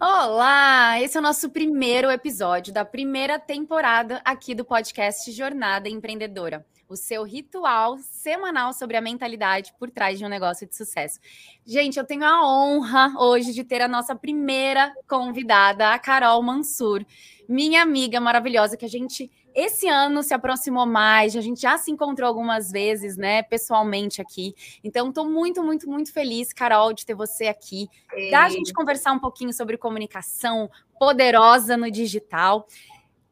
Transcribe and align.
Olá! 0.00 1.00
Esse 1.00 1.16
é 1.16 1.20
o 1.20 1.22
nosso 1.22 1.48
primeiro 1.48 2.10
episódio 2.10 2.72
da 2.72 2.84
primeira 2.84 3.38
temporada 3.38 4.20
aqui 4.24 4.52
do 4.52 4.64
podcast 4.64 5.30
Jornada 5.30 5.88
Empreendedora, 5.88 6.66
o 6.88 6.96
seu 6.96 7.22
ritual 7.22 7.96
semanal 7.98 8.72
sobre 8.72 8.96
a 8.96 9.00
mentalidade 9.00 9.72
por 9.78 9.92
trás 9.92 10.18
de 10.18 10.24
um 10.24 10.28
negócio 10.28 10.66
de 10.66 10.74
sucesso. 10.74 11.20
Gente, 11.64 11.96
eu 11.96 12.04
tenho 12.04 12.24
a 12.24 12.44
honra 12.44 13.14
hoje 13.18 13.52
de 13.52 13.62
ter 13.62 13.80
a 13.82 13.88
nossa 13.88 14.16
primeira 14.16 14.92
convidada, 15.08 15.90
a 15.90 15.98
Carol 15.98 16.42
Mansur, 16.42 17.06
minha 17.48 17.80
amiga 17.80 18.20
maravilhosa, 18.20 18.76
que 18.76 18.84
a 18.84 18.88
gente 18.88 19.30
esse 19.54 19.88
ano 19.88 20.22
se 20.22 20.34
aproximou 20.34 20.84
mais, 20.84 21.36
a 21.36 21.40
gente 21.40 21.60
já 21.60 21.78
se 21.78 21.90
encontrou 21.90 22.28
algumas 22.28 22.70
vezes, 22.70 23.16
né, 23.16 23.42
pessoalmente 23.42 24.20
aqui. 24.20 24.54
Então, 24.82 25.08
estou 25.08 25.28
muito, 25.28 25.62
muito, 25.62 25.88
muito 25.88 26.12
feliz, 26.12 26.52
Carol, 26.52 26.92
de 26.92 27.06
ter 27.06 27.14
você 27.14 27.46
aqui. 27.46 27.88
Ei. 28.12 28.30
Dá 28.30 28.44
a 28.44 28.48
gente 28.48 28.72
conversar 28.72 29.12
um 29.12 29.18
pouquinho 29.18 29.52
sobre 29.52 29.78
comunicação 29.78 30.68
poderosa 30.98 31.76
no 31.76 31.90
digital. 31.90 32.66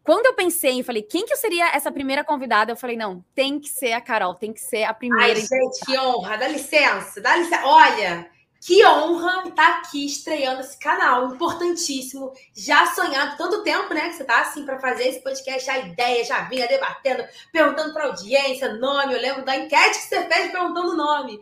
Quando 0.05 0.27
eu 0.27 0.35
pensei 0.35 0.81
e 0.81 0.83
falei, 0.83 1.03
quem 1.03 1.25
que 1.25 1.33
eu 1.33 1.37
seria 1.37 1.75
essa 1.75 1.91
primeira 1.93 2.25
convidada? 2.25 2.73
Eu 2.73 2.77
falei, 2.77 2.97
não, 2.97 3.25
tem 3.35 3.61
que 3.61 3.69
ser 3.69 3.93
a 3.93 4.01
Carol, 4.01 4.35
tem 4.35 4.53
que 4.53 4.61
ser 4.61 4.85
a 4.85 4.93
primeira. 4.93 5.35
Ai, 5.35 5.37
gente, 5.37 5.85
que 5.85 5.97
honra, 5.99 6.37
dá 6.37 6.49
licença, 6.49 7.21
dá 7.21 7.37
licença. 7.37 7.65
Olha, 7.65 8.29
que 8.65 8.87
honra 8.87 9.49
estar 9.49 9.55
tá 9.55 9.79
aqui 9.79 10.07
estreando 10.07 10.61
esse 10.61 10.79
canal 10.79 11.35
importantíssimo, 11.35 12.33
já 12.55 12.87
sonhado 12.95 13.37
tanto 13.37 13.65
tempo, 13.65 13.93
né? 13.93 14.09
Que 14.09 14.15
você 14.15 14.25
tá 14.25 14.41
assim 14.41 14.65
para 14.65 14.79
fazer 14.79 15.09
esse 15.09 15.21
podcast, 15.21 15.69
a 15.69 15.79
ideia 15.79 16.25
já 16.25 16.43
vinha 16.43 16.69
debatendo, 16.69 17.25
perguntando 17.51 17.93
para 17.93 18.05
audiência, 18.05 18.75
nome. 18.75 19.15
Eu 19.15 19.21
lembro 19.21 19.45
da 19.45 19.57
enquete 19.57 19.99
que 19.99 20.05
você 20.05 20.29
fez 20.29 20.53
perguntando 20.53 20.93
o 20.93 20.97
nome. 20.97 21.41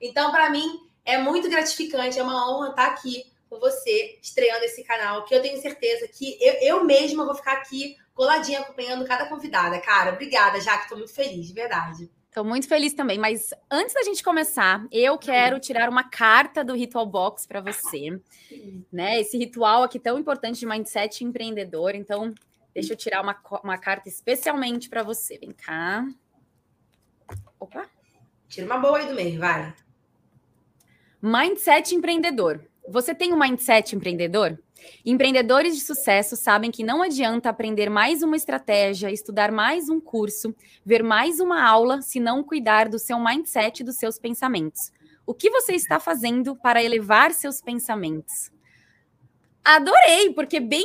Então, 0.00 0.30
para 0.30 0.48
mim, 0.48 0.80
é 1.04 1.18
muito 1.18 1.46
gratificante, 1.50 2.18
é 2.18 2.22
uma 2.22 2.50
honra 2.50 2.70
estar 2.70 2.86
tá 2.86 2.92
aqui 2.92 3.30
com 3.50 3.60
você, 3.60 4.18
estreando 4.22 4.64
esse 4.64 4.82
canal, 4.82 5.26
que 5.26 5.34
eu 5.34 5.42
tenho 5.42 5.60
certeza 5.60 6.08
que 6.08 6.38
eu, 6.40 6.54
eu 6.78 6.84
mesma 6.84 7.26
vou 7.26 7.34
ficar 7.34 7.52
aqui 7.52 7.98
coladinha 8.14 8.60
acompanhando 8.60 9.06
cada 9.06 9.26
convidada. 9.26 9.78
Cara, 9.78 10.12
obrigada, 10.12 10.58
já 10.58 10.78
que 10.78 10.84
estou 10.84 10.96
muito 10.96 11.12
feliz, 11.12 11.48
de 11.48 11.52
verdade. 11.52 12.10
Estou 12.32 12.44
muito 12.46 12.66
feliz 12.66 12.94
também, 12.94 13.18
mas 13.18 13.52
antes 13.70 13.92
da 13.92 14.02
gente 14.04 14.24
começar, 14.24 14.86
eu 14.90 15.18
quero 15.18 15.60
tirar 15.60 15.90
uma 15.90 16.02
carta 16.02 16.64
do 16.64 16.72
Ritual 16.74 17.04
Box 17.04 17.46
para 17.46 17.60
você, 17.60 18.18
né? 18.90 19.20
Esse 19.20 19.36
ritual 19.36 19.82
aqui 19.82 19.98
tão 19.98 20.18
importante 20.18 20.58
de 20.58 20.64
mindset 20.64 21.22
empreendedor. 21.22 21.94
Então, 21.94 22.34
deixa 22.72 22.94
eu 22.94 22.96
tirar 22.96 23.20
uma, 23.20 23.38
uma 23.62 23.76
carta 23.76 24.08
especialmente 24.08 24.88
para 24.88 25.02
você. 25.02 25.36
Vem 25.36 25.50
cá. 25.50 26.08
Opa. 27.60 27.84
Tira 28.48 28.64
uma 28.64 28.78
boa 28.78 28.96
aí 28.96 29.08
do 29.08 29.14
meio, 29.14 29.38
vai. 29.38 29.74
Mindset 31.20 31.94
empreendedor. 31.94 32.66
Você 32.88 33.14
tem 33.14 33.34
um 33.34 33.38
mindset 33.38 33.94
empreendedor? 33.94 34.58
Empreendedores 35.04 35.74
de 35.74 35.82
sucesso 35.82 36.36
sabem 36.36 36.70
que 36.70 36.84
não 36.84 37.02
adianta 37.02 37.48
aprender 37.48 37.90
mais 37.90 38.22
uma 38.22 38.36
estratégia, 38.36 39.10
estudar 39.10 39.50
mais 39.50 39.88
um 39.88 40.00
curso, 40.00 40.54
ver 40.84 41.02
mais 41.02 41.40
uma 41.40 41.62
aula, 41.62 42.02
se 42.02 42.20
não 42.20 42.42
cuidar 42.42 42.88
do 42.88 42.98
seu 42.98 43.18
mindset 43.18 43.80
e 43.80 43.84
dos 43.84 43.96
seus 43.96 44.18
pensamentos. 44.18 44.92
O 45.26 45.34
que 45.34 45.50
você 45.50 45.72
está 45.72 46.00
fazendo 46.00 46.56
para 46.56 46.82
elevar 46.82 47.32
seus 47.32 47.60
pensamentos? 47.60 48.50
Adorei, 49.64 50.32
porque 50.34 50.58
bem 50.58 50.84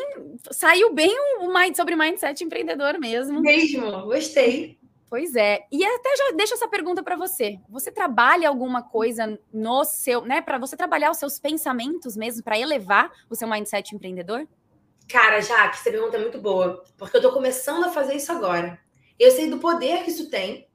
saiu 0.52 0.94
bem 0.94 1.12
o 1.40 1.76
sobre 1.76 1.96
mindset 1.96 2.44
empreendedor 2.44 3.00
mesmo. 3.00 3.42
Mesmo, 3.42 4.04
gostei. 4.04 4.78
Pois 5.10 5.36
é. 5.36 5.66
E 5.72 5.86
até 5.86 6.16
já 6.18 6.32
deixo 6.36 6.54
essa 6.54 6.68
pergunta 6.68 7.02
para 7.02 7.16
você. 7.16 7.60
Você 7.70 7.92
trabalha 7.92 8.50
alguma 8.50 8.84
coisa 8.84 9.40
no 9.54 9.86
seu, 9.86 10.22
né, 10.22 10.42
para 10.42 10.58
você 10.58 10.76
trabalhar 10.76 11.12
os 11.12 11.18
seus 11.18 11.40
pensamentos 11.40 12.18
mesmo 12.18 12.44
para 12.44 12.60
elevar 12.60 13.12
o 13.30 13.36
seu 13.36 13.48
mindset 13.48 13.96
empreendedor? 13.96 14.48
Cara, 15.08 15.40
já 15.42 15.70
que 15.70 15.78
essa 15.78 15.90
pergunta 15.90 16.18
é 16.18 16.20
muito 16.20 16.40
boa, 16.40 16.84
porque 16.98 17.16
eu 17.16 17.22
tô 17.22 17.32
começando 17.32 17.86
a 17.86 17.90
fazer 17.90 18.16
isso 18.16 18.32
agora. 18.32 18.78
Eu 19.18 19.32
sei 19.32 19.50
do 19.50 19.60
poder 19.60 20.04
que 20.04 20.12
isso 20.12 20.30
tem, 20.30 20.68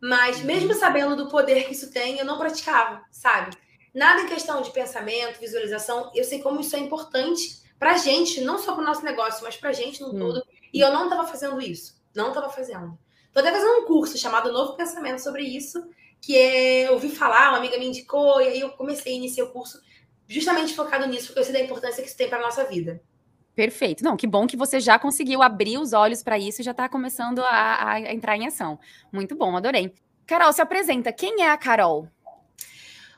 mas 0.00 0.38
uhum. 0.38 0.46
mesmo 0.46 0.74
sabendo 0.74 1.16
do 1.16 1.28
poder 1.28 1.64
que 1.64 1.72
isso 1.72 1.90
tem, 1.90 2.18
eu 2.18 2.24
não 2.24 2.38
praticava, 2.38 3.02
sabe? 3.10 3.56
Nada 3.92 4.22
em 4.22 4.28
questão 4.28 4.62
de 4.62 4.70
pensamento, 4.70 5.40
visualização, 5.40 6.12
eu 6.14 6.22
sei 6.22 6.40
como 6.40 6.60
isso 6.60 6.76
é 6.76 6.78
importante 6.78 7.60
pra 7.78 7.96
gente, 7.96 8.40
não 8.40 8.58
só 8.58 8.74
pro 8.74 8.84
nosso 8.84 9.04
negócio, 9.04 9.42
mas 9.42 9.56
pra 9.56 9.72
gente 9.72 10.00
no 10.00 10.14
hum. 10.14 10.18
todo. 10.18 10.46
E 10.72 10.80
eu 10.80 10.92
não 10.92 11.10
tava 11.10 11.26
fazendo 11.26 11.60
isso. 11.60 12.00
Não 12.14 12.32
tava 12.32 12.48
fazendo. 12.48 12.96
Tô 13.32 13.40
até 13.40 13.50
fazendo 13.50 13.78
um 13.78 13.86
curso 13.86 14.18
chamado 14.18 14.52
Novo 14.52 14.74
Pensamento 14.74 15.18
sobre 15.18 15.42
isso, 15.42 15.82
que 16.20 16.36
é, 16.36 16.88
eu 16.88 16.92
ouvi 16.92 17.08
falar, 17.08 17.48
uma 17.48 17.58
amiga 17.58 17.78
me 17.78 17.86
indicou, 17.86 18.40
e 18.40 18.48
aí 18.48 18.60
eu 18.60 18.70
comecei 18.70 19.14
a 19.14 19.16
iniciar 19.16 19.44
o 19.44 19.50
curso 19.50 19.80
justamente 20.28 20.74
focado 20.74 21.06
nisso, 21.06 21.28
porque 21.28 21.40
eu 21.40 21.44
sei 21.44 21.52
da 21.52 21.60
importância 21.60 22.02
que 22.02 22.08
isso 22.08 22.16
tem 22.16 22.28
para 22.28 22.40
nossa 22.40 22.64
vida. 22.64 23.02
Perfeito. 23.54 24.02
Não, 24.02 24.16
que 24.16 24.26
bom 24.26 24.46
que 24.46 24.56
você 24.56 24.80
já 24.80 24.98
conseguiu 24.98 25.42
abrir 25.42 25.78
os 25.78 25.92
olhos 25.92 26.22
para 26.22 26.38
isso 26.38 26.60
e 26.60 26.64
já 26.64 26.70
está 26.70 26.88
começando 26.88 27.40
a, 27.40 27.92
a, 27.92 28.12
entrar 28.12 28.36
em 28.36 28.46
ação. 28.46 28.78
Muito 29.12 29.34
bom, 29.34 29.56
adorei. 29.56 29.92
Carol, 30.26 30.52
se 30.52 30.62
apresenta. 30.62 31.12
Quem 31.12 31.42
é 31.42 31.50
a 31.50 31.56
Carol? 31.58 32.08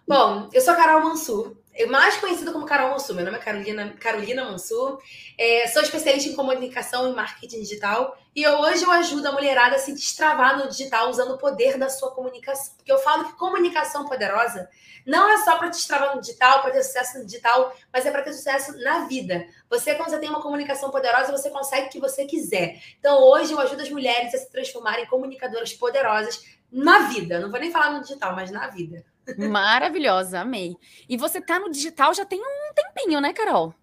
Bom, 0.06 0.48
eu 0.52 0.60
sou 0.60 0.74
a 0.74 0.76
Carol 0.76 1.04
Mansur, 1.04 1.56
mais 1.88 2.16
conhecida 2.18 2.52
como 2.52 2.64
Carol 2.64 2.90
Mansur. 2.90 3.16
Meu 3.16 3.24
nome 3.24 3.36
é 3.36 3.40
Carolina, 3.40 3.94
Carolina 3.98 4.44
Mansur. 4.44 5.00
É, 5.36 5.66
sou 5.66 5.82
especialista 5.82 6.30
em 6.30 6.34
comunicação 6.36 7.10
e 7.10 7.14
marketing 7.14 7.62
digital. 7.62 8.16
E 8.34 8.42
eu, 8.42 8.60
hoje 8.60 8.84
eu 8.84 8.90
ajudo 8.92 9.26
a 9.26 9.32
mulherada 9.32 9.74
a 9.74 9.78
se 9.78 9.92
destravar 9.92 10.56
no 10.56 10.68
digital 10.68 11.10
usando 11.10 11.34
o 11.34 11.38
poder 11.38 11.76
da 11.76 11.88
sua 11.88 12.12
comunicação. 12.12 12.74
Porque 12.76 12.92
eu 12.92 12.98
falo 12.98 13.24
que 13.24 13.32
comunicação 13.32 14.06
poderosa 14.06 14.68
não 15.04 15.28
é 15.28 15.38
só 15.38 15.58
para 15.58 15.68
te 15.68 15.76
destravar 15.76 16.14
no 16.14 16.20
digital, 16.20 16.62
para 16.62 16.70
ter 16.70 16.82
sucesso 16.82 17.18
no 17.18 17.26
digital, 17.26 17.76
mas 17.92 18.06
é 18.06 18.10
para 18.10 18.22
ter 18.22 18.32
sucesso 18.32 18.72
na 18.78 19.06
vida. 19.06 19.46
Você, 19.68 19.94
quando 19.96 20.10
você 20.10 20.18
tem 20.18 20.30
uma 20.30 20.40
comunicação 20.40 20.90
poderosa, 20.90 21.32
você 21.32 21.50
consegue 21.50 21.88
o 21.88 21.90
que 21.90 22.00
você 22.00 22.24
quiser. 22.24 22.80
Então, 22.98 23.20
hoje 23.20 23.52
eu 23.52 23.60
ajudo 23.60 23.82
as 23.82 23.90
mulheres 23.90 24.32
a 24.32 24.38
se 24.38 24.50
transformarem 24.50 25.04
em 25.04 25.08
comunicadoras 25.08 25.72
poderosas 25.72 26.42
na 26.70 27.08
vida. 27.08 27.40
Não 27.40 27.50
vou 27.50 27.60
nem 27.60 27.70
falar 27.70 27.92
no 27.92 28.00
digital, 28.00 28.34
mas 28.34 28.50
na 28.50 28.68
vida. 28.68 29.04
Maravilhosa, 29.50 30.40
amei. 30.40 30.76
E 31.08 31.16
você 31.16 31.40
tá 31.40 31.58
no 31.58 31.70
digital 31.70 32.12
já 32.14 32.24
tem 32.24 32.40
um 32.40 32.74
tempinho, 32.74 33.20
né, 33.20 33.32
Carol? 33.32 33.74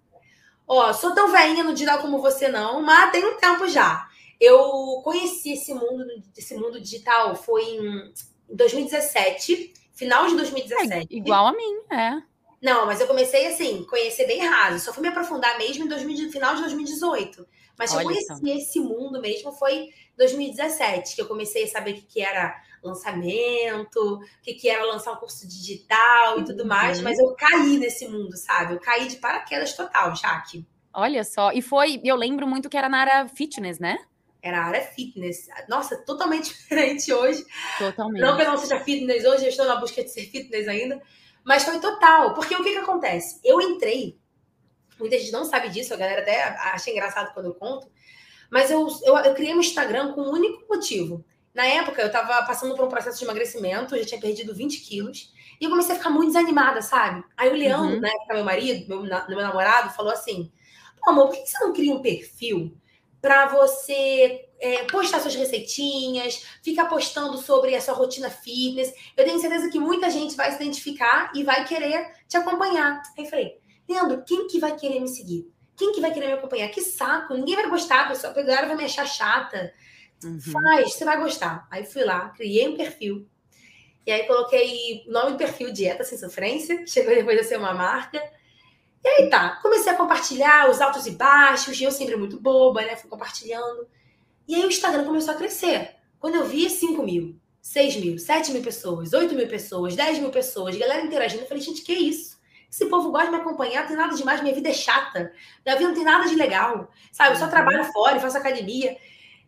Ó, 0.67 0.93
sou 0.93 1.13
tão 1.13 1.31
velhinha 1.31 1.63
no 1.63 1.73
digital 1.73 1.99
como 1.99 2.21
você 2.21 2.47
não, 2.47 2.81
mas 2.81 3.11
tem 3.11 3.25
um 3.25 3.37
tempo 3.37 3.67
já. 3.67 4.07
Eu 4.39 5.01
conheci 5.03 5.53
esse 5.53 5.73
mundo, 5.73 6.05
esse 6.35 6.55
mundo 6.55 6.79
digital 6.79 7.35
foi 7.35 7.63
em 7.63 8.13
2017, 8.49 9.73
final 9.93 10.27
de 10.27 10.35
2017. 10.35 10.93
É, 10.93 11.15
igual 11.15 11.47
a 11.47 11.51
mim, 11.51 11.81
é. 11.91 12.21
Não, 12.61 12.85
mas 12.85 13.01
eu 13.01 13.07
comecei 13.07 13.47
assim, 13.47 13.83
conhecer 13.85 14.25
bem 14.27 14.45
raso. 14.45 14.85
Só 14.85 14.93
fui 14.93 15.01
me 15.01 15.09
aprofundar 15.09 15.57
mesmo 15.57 15.85
em 15.85 15.87
2000, 15.87 16.31
final 16.31 16.55
de 16.55 16.61
2018. 16.61 17.47
Mas 17.77 17.91
Olha 17.91 18.01
eu 18.01 18.07
conheci 18.07 18.33
então. 18.33 18.57
esse 18.57 18.79
mundo 18.79 19.19
mesmo 19.19 19.51
foi 19.51 19.89
2017, 20.17 21.15
que 21.15 21.21
eu 21.21 21.27
comecei 21.27 21.63
a 21.63 21.67
saber 21.67 21.91
o 21.91 21.95
que, 21.95 22.01
que 22.01 22.21
era 22.21 22.55
lançamento, 22.83 23.97
o 23.97 24.41
que, 24.41 24.53
que 24.53 24.69
era 24.69 24.83
lançar 24.85 25.13
um 25.13 25.17
curso 25.17 25.47
digital 25.47 26.39
e 26.39 26.45
tudo 26.45 26.65
mais, 26.65 26.97
uhum. 26.97 27.03
mas 27.03 27.19
eu 27.19 27.33
caí 27.35 27.77
nesse 27.77 28.07
mundo, 28.07 28.35
sabe? 28.35 28.73
Eu 28.73 28.79
caí 28.79 29.07
de 29.07 29.17
paraquedas 29.17 29.73
total, 29.73 30.15
Jaque. 30.15 30.65
Olha 30.93 31.23
só, 31.23 31.51
e 31.51 31.61
foi, 31.61 32.01
eu 32.03 32.15
lembro 32.15 32.47
muito 32.47 32.69
que 32.69 32.77
era 32.77 32.89
na 32.89 32.99
área 32.99 33.27
fitness, 33.29 33.79
né? 33.79 33.97
Era 34.41 34.59
a 34.59 34.65
área 34.65 34.81
fitness. 34.81 35.47
Nossa, 35.69 35.95
totalmente 35.97 36.49
diferente 36.57 37.13
hoje. 37.13 37.45
Totalmente. 37.77 38.21
Não 38.21 38.35
que 38.35 38.41
eu 38.41 38.47
não 38.47 38.57
seja 38.57 38.79
fitness 38.79 39.23
hoje, 39.23 39.43
eu 39.43 39.49
estou 39.49 39.65
na 39.65 39.75
busca 39.75 40.03
de 40.03 40.09
ser 40.09 40.23
fitness 40.23 40.67
ainda. 40.67 41.01
Mas 41.43 41.63
foi 41.63 41.79
total. 41.79 42.33
Porque 42.33 42.55
o 42.55 42.63
que, 42.63 42.71
que 42.71 42.77
acontece? 42.77 43.39
Eu 43.43 43.61
entrei, 43.61 44.17
muita 44.99 45.17
gente 45.17 45.31
não 45.31 45.45
sabe 45.45 45.69
disso, 45.69 45.93
a 45.93 45.97
galera 45.97 46.21
até 46.21 46.43
acha 46.43 46.89
engraçado 46.89 47.33
quando 47.33 47.47
eu 47.47 47.55
conto, 47.55 47.89
mas 48.49 48.69
eu, 48.69 48.87
eu, 49.05 49.17
eu 49.17 49.33
criei 49.33 49.53
um 49.53 49.59
Instagram 49.59 50.13
com 50.13 50.21
um 50.21 50.31
único 50.31 50.65
motivo. 50.67 51.23
Na 51.53 51.65
época, 51.65 52.01
eu 52.01 52.07
estava 52.07 52.45
passando 52.45 52.75
por 52.75 52.85
um 52.85 52.89
processo 52.89 53.19
de 53.19 53.25
emagrecimento, 53.25 53.95
eu 53.95 53.99
já 53.99 54.09
tinha 54.09 54.21
perdido 54.21 54.55
20 54.55 54.79
quilos, 54.81 55.33
e 55.59 55.65
eu 55.65 55.69
comecei 55.69 55.93
a 55.93 55.97
ficar 55.97 56.09
muito 56.09 56.27
desanimada, 56.27 56.81
sabe? 56.81 57.23
Aí 57.37 57.49
o 57.49 57.53
Leandro, 57.53 57.95
uhum. 57.95 58.01
né, 58.01 58.09
que 58.09 58.31
é 58.31 58.35
meu 58.35 58.43
marido, 58.43 58.87
meu, 58.87 59.03
meu 59.03 59.37
namorado, 59.37 59.93
falou 59.93 60.11
assim: 60.11 60.51
Pô, 60.99 61.11
amor, 61.11 61.27
por 61.27 61.37
que 61.37 61.45
você 61.45 61.59
não 61.63 61.73
cria 61.73 61.93
um 61.93 62.01
perfil 62.01 62.75
para 63.21 63.45
você 63.47 64.49
é, 64.59 64.83
postar 64.85 65.19
suas 65.19 65.35
receitinhas, 65.35 66.43
ficar 66.63 66.85
postando 66.85 67.37
sobre 67.37 67.75
a 67.75 67.81
sua 67.81 67.93
rotina 67.93 68.29
fitness? 68.29 68.93
Eu 69.15 69.25
tenho 69.25 69.39
certeza 69.39 69.69
que 69.69 69.79
muita 69.79 70.09
gente 70.09 70.35
vai 70.35 70.49
se 70.51 70.55
identificar 70.55 71.31
e 71.35 71.43
vai 71.43 71.63
querer 71.65 72.11
te 72.27 72.37
acompanhar. 72.37 73.01
Aí 73.17 73.25
eu 73.25 73.29
falei: 73.29 73.59
Leandro, 73.87 74.23
quem 74.25 74.47
que 74.47 74.59
vai 74.59 74.75
querer 74.75 74.99
me 74.99 75.07
seguir? 75.07 75.51
Quem 75.75 75.91
que 75.91 76.01
vai 76.01 76.13
querer 76.13 76.27
me 76.27 76.33
acompanhar? 76.33 76.69
Que 76.69 76.81
saco, 76.81 77.35
ninguém 77.35 77.55
vai 77.55 77.69
gostar, 77.69 78.05
a 78.05 78.07
pessoa, 78.07 78.31
a 78.31 78.41
galera 78.41 78.67
vai 78.67 78.77
me 78.77 78.85
achar 78.85 79.05
chata 79.05 79.71
Uhum. 80.23 80.39
Faz, 80.39 80.93
você 80.93 81.05
vai 81.05 81.19
gostar. 81.19 81.67
Aí 81.69 81.85
fui 81.85 82.03
lá, 82.03 82.29
criei 82.29 82.67
um 82.67 82.77
perfil. 82.77 83.27
E 84.05 84.11
aí 84.11 84.25
coloquei 84.25 85.03
nome 85.07 85.31
do 85.31 85.37
perfil 85.37 85.71
Dieta 85.71 86.03
Sem 86.03 86.17
Sofrência. 86.17 86.85
Chegou 86.87 87.13
depois 87.13 87.39
a 87.39 87.43
ser 87.43 87.57
uma 87.57 87.73
marca. 87.73 88.21
E 89.03 89.07
aí 89.07 89.29
tá, 89.29 89.59
comecei 89.61 89.91
a 89.91 89.95
compartilhar 89.95 90.69
os 90.69 90.81
altos 90.81 91.05
e 91.07 91.11
baixos. 91.11 91.79
E 91.79 91.83
eu 91.83 91.91
sempre 91.91 92.15
muito 92.15 92.39
boba, 92.39 92.81
né? 92.81 92.95
Fui 92.95 93.09
compartilhando. 93.09 93.87
E 94.47 94.55
aí 94.55 94.63
o 94.63 94.67
Instagram 94.67 95.05
começou 95.05 95.33
a 95.33 95.37
crescer. 95.37 95.95
Quando 96.19 96.35
eu 96.35 96.45
vi 96.45 96.69
5 96.69 97.01
mil, 97.03 97.39
6 97.61 97.95
mil, 97.97 98.17
7 98.17 98.51
mil 98.51 98.61
pessoas, 98.61 99.13
8 99.13 99.33
mil 99.33 99.47
pessoas, 99.47 99.95
10 99.95 100.19
mil 100.19 100.29
pessoas, 100.29 100.77
galera 100.77 101.01
interagindo, 101.01 101.43
eu 101.43 101.47
falei, 101.47 101.63
gente, 101.63 101.81
que 101.81 101.93
isso? 101.93 102.39
Esse 102.71 102.85
povo 102.85 103.11
gosta 103.11 103.27
de 103.27 103.31
me 103.35 103.41
acompanhar, 103.41 103.81
não 103.81 103.87
tem 103.87 103.97
nada 103.97 104.15
demais, 104.15 104.41
minha 104.41 104.55
vida 104.55 104.69
é 104.69 104.73
chata. 104.73 105.33
Minha 105.65 105.77
vida 105.77 105.89
não 105.89 105.95
tem 105.95 106.05
nada 106.05 106.27
de 106.27 106.35
legal. 106.35 106.89
Sabe, 107.11 107.31
eu 107.31 107.35
só 107.37 107.45
uhum. 107.45 107.51
trabalho 107.51 107.83
fora 107.91 108.17
e 108.17 108.19
faço 108.19 108.37
academia. 108.37 108.97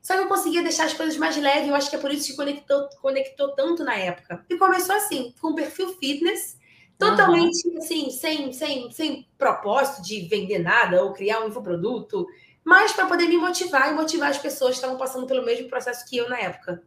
Só 0.03 0.15
que 0.15 0.19
eu 0.19 0.27
conseguia 0.27 0.61
deixar 0.61 0.83
as 0.83 0.93
coisas 0.93 1.15
mais 1.15 1.37
leves, 1.37 1.69
eu 1.69 1.75
acho 1.75 1.89
que 1.89 1.95
é 1.95 1.99
por 1.99 2.11
isso 2.11 2.27
que 2.27 2.35
conectou, 2.35 2.89
conectou 3.01 3.55
tanto 3.55 3.85
na 3.85 3.95
época. 3.95 4.45
E 4.49 4.57
começou 4.57 4.93
assim, 4.93 5.33
com 5.39 5.51
um 5.51 5.55
perfil 5.55 5.97
fitness, 5.97 6.59
totalmente 6.99 7.65
uhum. 7.69 7.77
assim, 7.77 8.09
sem, 8.09 8.51
sem, 8.51 8.91
sem 8.91 9.27
propósito 9.37 10.03
de 10.03 10.27
vender 10.27 10.59
nada 10.59 11.01
ou 11.01 11.13
criar 11.13 11.39
um 11.39 11.47
infoproduto, 11.47 12.27
mas 12.65 12.91
para 12.91 13.07
poder 13.07 13.27
me 13.27 13.37
motivar 13.37 13.91
e 13.91 13.95
motivar 13.95 14.29
as 14.29 14.37
pessoas 14.37 14.71
que 14.71 14.75
estavam 14.75 14.97
passando 14.97 15.25
pelo 15.25 15.45
mesmo 15.45 15.69
processo 15.69 16.05
que 16.05 16.17
eu 16.17 16.29
na 16.29 16.37
época. 16.37 16.83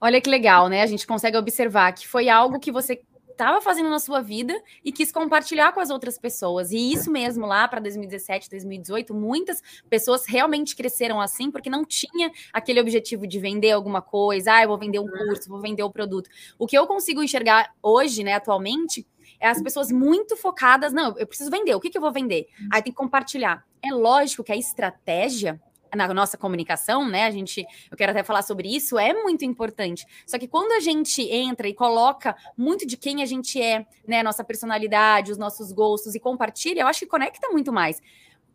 Olha 0.00 0.20
que 0.20 0.30
legal, 0.30 0.68
né? 0.68 0.82
A 0.82 0.86
gente 0.86 1.06
consegue 1.06 1.36
observar 1.36 1.92
que 1.92 2.06
foi 2.06 2.28
algo 2.28 2.60
que 2.60 2.70
você 2.70 3.02
estava 3.42 3.60
fazendo 3.60 3.90
na 3.90 3.98
sua 3.98 4.20
vida 4.20 4.54
e 4.84 4.92
quis 4.92 5.10
compartilhar 5.10 5.72
com 5.72 5.80
as 5.80 5.90
outras 5.90 6.16
pessoas. 6.16 6.70
E 6.70 6.92
isso 6.92 7.10
mesmo, 7.10 7.44
lá 7.44 7.66
para 7.66 7.80
2017, 7.80 8.48
2018, 8.48 9.12
muitas 9.12 9.60
pessoas 9.90 10.24
realmente 10.26 10.76
cresceram 10.76 11.20
assim, 11.20 11.50
porque 11.50 11.68
não 11.68 11.84
tinha 11.84 12.30
aquele 12.52 12.80
objetivo 12.80 13.26
de 13.26 13.40
vender 13.40 13.72
alguma 13.72 14.00
coisa, 14.00 14.54
ah, 14.54 14.62
eu 14.62 14.68
vou 14.68 14.78
vender 14.78 15.00
um 15.00 15.02
uhum. 15.02 15.26
curso, 15.26 15.48
vou 15.48 15.60
vender 15.60 15.82
o 15.82 15.88
um 15.88 15.90
produto. 15.90 16.30
O 16.56 16.66
que 16.66 16.78
eu 16.78 16.86
consigo 16.86 17.22
enxergar 17.22 17.74
hoje, 17.82 18.22
né, 18.22 18.34
atualmente, 18.34 19.04
é 19.40 19.48
as 19.48 19.60
pessoas 19.60 19.90
muito 19.90 20.36
focadas, 20.36 20.92
não, 20.92 21.18
eu 21.18 21.26
preciso 21.26 21.50
vender, 21.50 21.74
o 21.74 21.80
que, 21.80 21.90
que 21.90 21.98
eu 21.98 22.02
vou 22.02 22.12
vender? 22.12 22.46
Aí 22.72 22.80
tem 22.80 22.92
que 22.92 22.96
compartilhar. 22.96 23.66
É 23.82 23.92
lógico 23.92 24.44
que 24.44 24.52
a 24.52 24.56
estratégia 24.56 25.60
na 25.94 26.12
nossa 26.12 26.36
comunicação, 26.38 27.08
né? 27.08 27.24
A 27.24 27.30
gente, 27.30 27.64
eu 27.90 27.96
quero 27.96 28.12
até 28.12 28.22
falar 28.22 28.42
sobre 28.42 28.74
isso, 28.74 28.98
é 28.98 29.12
muito 29.12 29.44
importante. 29.44 30.06
Só 30.26 30.38
que 30.38 30.48
quando 30.48 30.72
a 30.72 30.80
gente 30.80 31.22
entra 31.22 31.68
e 31.68 31.74
coloca 31.74 32.34
muito 32.56 32.86
de 32.86 32.96
quem 32.96 33.22
a 33.22 33.26
gente 33.26 33.60
é, 33.60 33.86
né, 34.06 34.22
nossa 34.22 34.42
personalidade, 34.42 35.32
os 35.32 35.38
nossos 35.38 35.72
gostos 35.72 36.14
e 36.14 36.20
compartilha, 36.20 36.82
eu 36.82 36.86
acho 36.86 37.00
que 37.00 37.06
conecta 37.06 37.48
muito 37.50 37.72
mais. 37.72 38.00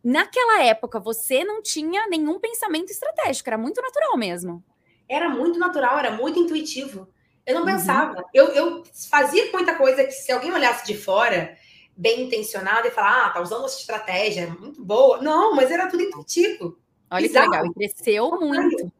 Naquela 0.02 0.62
época, 0.62 1.00
você 1.00 1.44
não 1.44 1.62
tinha 1.62 2.06
nenhum 2.06 2.38
pensamento 2.38 2.90
estratégico, 2.90 3.48
era 3.48 3.58
muito 3.58 3.80
natural 3.80 4.16
mesmo. 4.16 4.62
Era 5.08 5.28
muito 5.28 5.58
natural, 5.58 5.98
era 5.98 6.10
muito 6.12 6.38
intuitivo. 6.38 7.08
Eu 7.46 7.54
não 7.54 7.62
uhum. 7.62 7.68
pensava. 7.68 8.24
Eu, 8.32 8.48
eu 8.48 8.82
fazia 9.10 9.50
muita 9.52 9.74
coisa 9.74 10.04
que, 10.04 10.12
se 10.12 10.30
alguém 10.30 10.52
olhasse 10.52 10.86
de 10.86 10.96
fora, 10.96 11.56
bem 11.96 12.22
intencionado, 12.22 12.86
e 12.86 12.90
falar, 12.90 13.26
ah, 13.26 13.30
tá 13.30 13.40
usando 13.40 13.64
essa 13.64 13.80
estratégia, 13.80 14.54
muito 14.60 14.84
boa. 14.84 15.20
Não, 15.22 15.54
mas 15.54 15.70
era 15.70 15.88
tudo 15.88 16.02
intuitivo. 16.02 16.78
Olha 17.10 17.24
Exato. 17.24 17.50
que 17.50 17.56
legal, 17.56 17.70
e 17.70 17.74
cresceu 17.74 18.30
muito. 18.40 18.92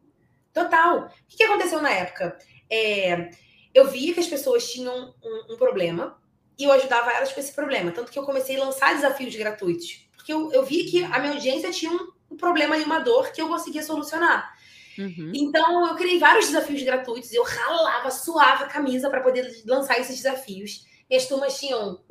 Total. 0.53 1.05
O 1.05 1.11
que, 1.27 1.43
aconteceu 1.43 1.81
na 1.81 1.91
época? 1.91 2.37
É, 2.69 3.29
eu 3.73 3.89
via 3.89 4.13
que 4.13 4.19
as 4.19 4.27
pessoas 4.27 4.71
tinham 4.71 5.13
um, 5.23 5.53
um, 5.53 5.57
problema 5.57 6.19
e 6.57 6.63
eu 6.63 6.71
ajudava 6.71 7.11
elas 7.11 7.31
com 7.31 7.39
esse 7.39 7.53
problema. 7.53 7.91
Tanto 7.91 8.11
que 8.11 8.19
eu 8.19 8.23
comecei 8.23 8.59
a 8.59 8.65
lançar 8.65 8.95
desafios 8.95 9.35
gratuitos. 9.35 10.07
Porque 10.15 10.33
eu, 10.33 10.51
eu 10.51 10.65
vi 10.65 10.85
que 10.85 11.03
a 11.03 11.19
minha 11.19 11.33
audiência 11.33 11.71
tinha 11.71 11.91
um, 11.91 12.11
um 12.31 12.37
problema 12.37 12.77
e 12.77 12.83
uma 12.83 12.99
dor 12.99 13.31
que 13.31 13.41
eu 13.41 13.47
conseguia 13.47 13.83
solucionar. 13.83 14.53
Uhum. 14.97 15.31
Então, 15.33 15.87
eu 15.87 15.95
criei 15.95 16.19
vários 16.19 16.47
desafios 16.47 16.83
gratuitos. 16.83 17.31
Eu 17.31 17.43
ralava, 17.43 18.11
suava 18.11 18.65
a 18.65 18.67
camisa 18.67 19.09
para 19.09 19.21
poder 19.21 19.63
lançar 19.65 19.99
esses 19.99 20.17
desafios. 20.17 20.85
Minhas 21.09 21.27
turmas 21.27 21.57
tinham 21.57 22.01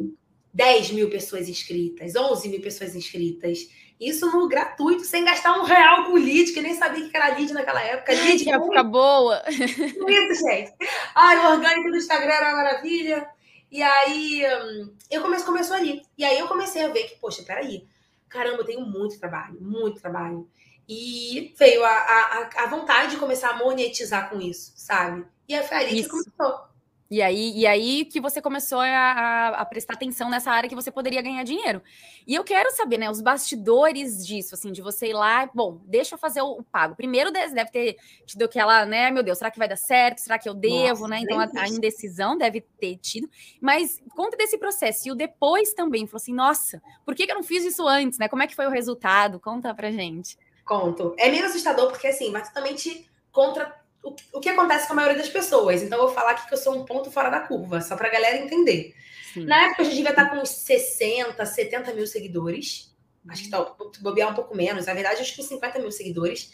10 0.54 0.92
mil 0.92 1.10
pessoas 1.10 1.48
inscritas, 1.48 2.16
11 2.16 2.48
mil 2.48 2.60
pessoas 2.62 2.96
inscritas. 2.96 3.68
Isso 4.00 4.30
no 4.30 4.46
gratuito, 4.46 5.04
sem 5.04 5.24
gastar 5.24 5.58
um 5.58 5.64
real 5.64 6.04
com 6.04 6.12
lead, 6.12 6.52
que 6.52 6.60
nem 6.60 6.74
sabia 6.74 7.08
que 7.08 7.16
era 7.16 7.34
lead 7.34 7.52
naquela 7.52 7.82
época. 7.82 8.12
Lead 8.14 8.44
que 8.44 8.50
época 8.50 8.82
boa. 8.84 9.42
Isso, 9.48 10.48
gente. 10.48 10.72
Ai, 11.14 11.38
o 11.38 11.50
orgânico 11.50 11.90
do 11.90 11.96
Instagram 11.96 12.32
era 12.32 12.48
uma 12.48 12.62
maravilha. 12.62 13.28
E 13.70 13.82
aí, 13.82 14.42
hum, 14.46 14.94
eu 15.10 15.20
comecei, 15.20 15.44
começou 15.44 15.76
ali. 15.76 16.02
E 16.16 16.24
aí 16.24 16.38
eu 16.38 16.46
comecei 16.46 16.82
a 16.82 16.88
ver 16.88 17.04
que, 17.04 17.16
poxa, 17.16 17.42
peraí. 17.42 17.86
Caramba, 18.28 18.58
eu 18.58 18.64
tenho 18.64 18.82
muito 18.82 19.18
trabalho, 19.18 19.58
muito 19.60 20.00
trabalho. 20.00 20.48
E 20.88 21.52
veio 21.58 21.84
a, 21.84 21.90
a, 21.90 22.50
a 22.64 22.66
vontade 22.66 23.10
de 23.10 23.16
começar 23.16 23.50
a 23.50 23.56
monetizar 23.56 24.30
com 24.30 24.40
isso, 24.40 24.72
sabe? 24.76 25.26
E 25.48 25.54
aí 25.54 25.66
foi 25.66 25.76
ali 25.76 25.98
isso. 25.98 26.08
que 26.08 26.10
começou. 26.10 26.68
E 27.10 27.22
aí, 27.22 27.52
e 27.56 27.66
aí 27.66 28.04
que 28.04 28.20
você 28.20 28.42
começou 28.42 28.80
a, 28.80 29.48
a, 29.48 29.64
prestar 29.64 29.94
atenção 29.94 30.28
nessa 30.28 30.50
área 30.50 30.68
que 30.68 30.74
você 30.74 30.90
poderia 30.90 31.22
ganhar 31.22 31.42
dinheiro. 31.42 31.82
E 32.26 32.34
eu 32.34 32.44
quero 32.44 32.70
saber, 32.72 32.98
né, 32.98 33.10
os 33.10 33.22
bastidores 33.22 34.26
disso, 34.26 34.54
assim, 34.54 34.70
de 34.70 34.82
você 34.82 35.08
ir 35.08 35.14
lá, 35.14 35.48
bom, 35.54 35.80
deixa 35.86 36.16
eu 36.16 36.18
fazer 36.18 36.42
o, 36.42 36.58
o 36.58 36.62
pago. 36.62 36.94
Primeiro 36.94 37.30
deve 37.30 37.64
ter 37.70 37.96
tido 38.26 38.42
aquela, 38.44 38.84
né, 38.84 39.10
meu 39.10 39.22
Deus, 39.22 39.38
será 39.38 39.50
que 39.50 39.58
vai 39.58 39.66
dar 39.66 39.76
certo? 39.76 40.18
Será 40.18 40.38
que 40.38 40.46
eu 40.46 40.52
devo, 40.52 41.02
Nossa, 41.02 41.08
né? 41.08 41.20
Então 41.22 41.40
a, 41.40 41.48
a, 41.62 41.68
indecisão 41.68 42.36
deve 42.36 42.60
ter 42.60 42.98
tido. 42.98 43.26
Mas 43.58 44.02
conta 44.14 44.36
desse 44.36 44.58
processo. 44.58 45.08
E 45.08 45.10
o 45.10 45.14
depois 45.14 45.72
também, 45.72 46.06
falou 46.06 46.20
assim, 46.20 46.34
nossa, 46.34 46.82
por 47.06 47.14
que, 47.14 47.24
que 47.24 47.32
eu 47.32 47.36
não 47.36 47.42
fiz 47.42 47.64
isso 47.64 47.88
antes, 47.88 48.18
né? 48.18 48.28
Como 48.28 48.42
é 48.42 48.46
que 48.46 48.54
foi 48.54 48.66
o 48.66 48.70
resultado? 48.70 49.40
Conta 49.40 49.74
pra 49.74 49.90
gente. 49.90 50.36
Conto. 50.62 51.14
É 51.16 51.30
meio 51.30 51.46
assustador, 51.46 51.88
porque 51.88 52.08
assim, 52.08 52.30
vai 52.30 52.44
totalmente 52.44 53.08
contra 53.32 53.74
o, 54.02 54.14
o 54.32 54.40
que 54.40 54.48
acontece 54.48 54.86
com 54.86 54.92
a 54.92 54.96
maioria 54.96 55.18
das 55.18 55.28
pessoas. 55.28 55.82
Então, 55.82 55.98
eu 55.98 56.06
vou 56.06 56.14
falar 56.14 56.32
aqui 56.32 56.46
que 56.46 56.54
eu 56.54 56.58
sou 56.58 56.74
um 56.74 56.84
ponto 56.84 57.10
fora 57.10 57.30
da 57.30 57.40
curva, 57.40 57.80
só 57.80 57.96
para 57.96 58.08
a 58.08 58.12
galera 58.12 58.36
entender. 58.38 58.94
Sim. 59.32 59.44
Na 59.44 59.66
época, 59.66 59.82
eu 59.82 59.86
já 59.86 59.92
devia 59.92 60.10
estar 60.10 60.30
com 60.30 60.36
uns 60.36 60.50
60, 60.50 61.44
70 61.44 61.92
mil 61.94 62.06
seguidores. 62.06 62.96
Acho 63.28 63.42
que 63.42 63.50
tá 63.50 63.74
bobear 64.00 64.30
um 64.30 64.34
pouco 64.34 64.56
menos. 64.56 64.86
Na 64.86 64.94
verdade, 64.94 65.20
acho 65.20 65.34
que 65.34 65.42
50 65.42 65.78
mil 65.78 65.92
seguidores. 65.92 66.50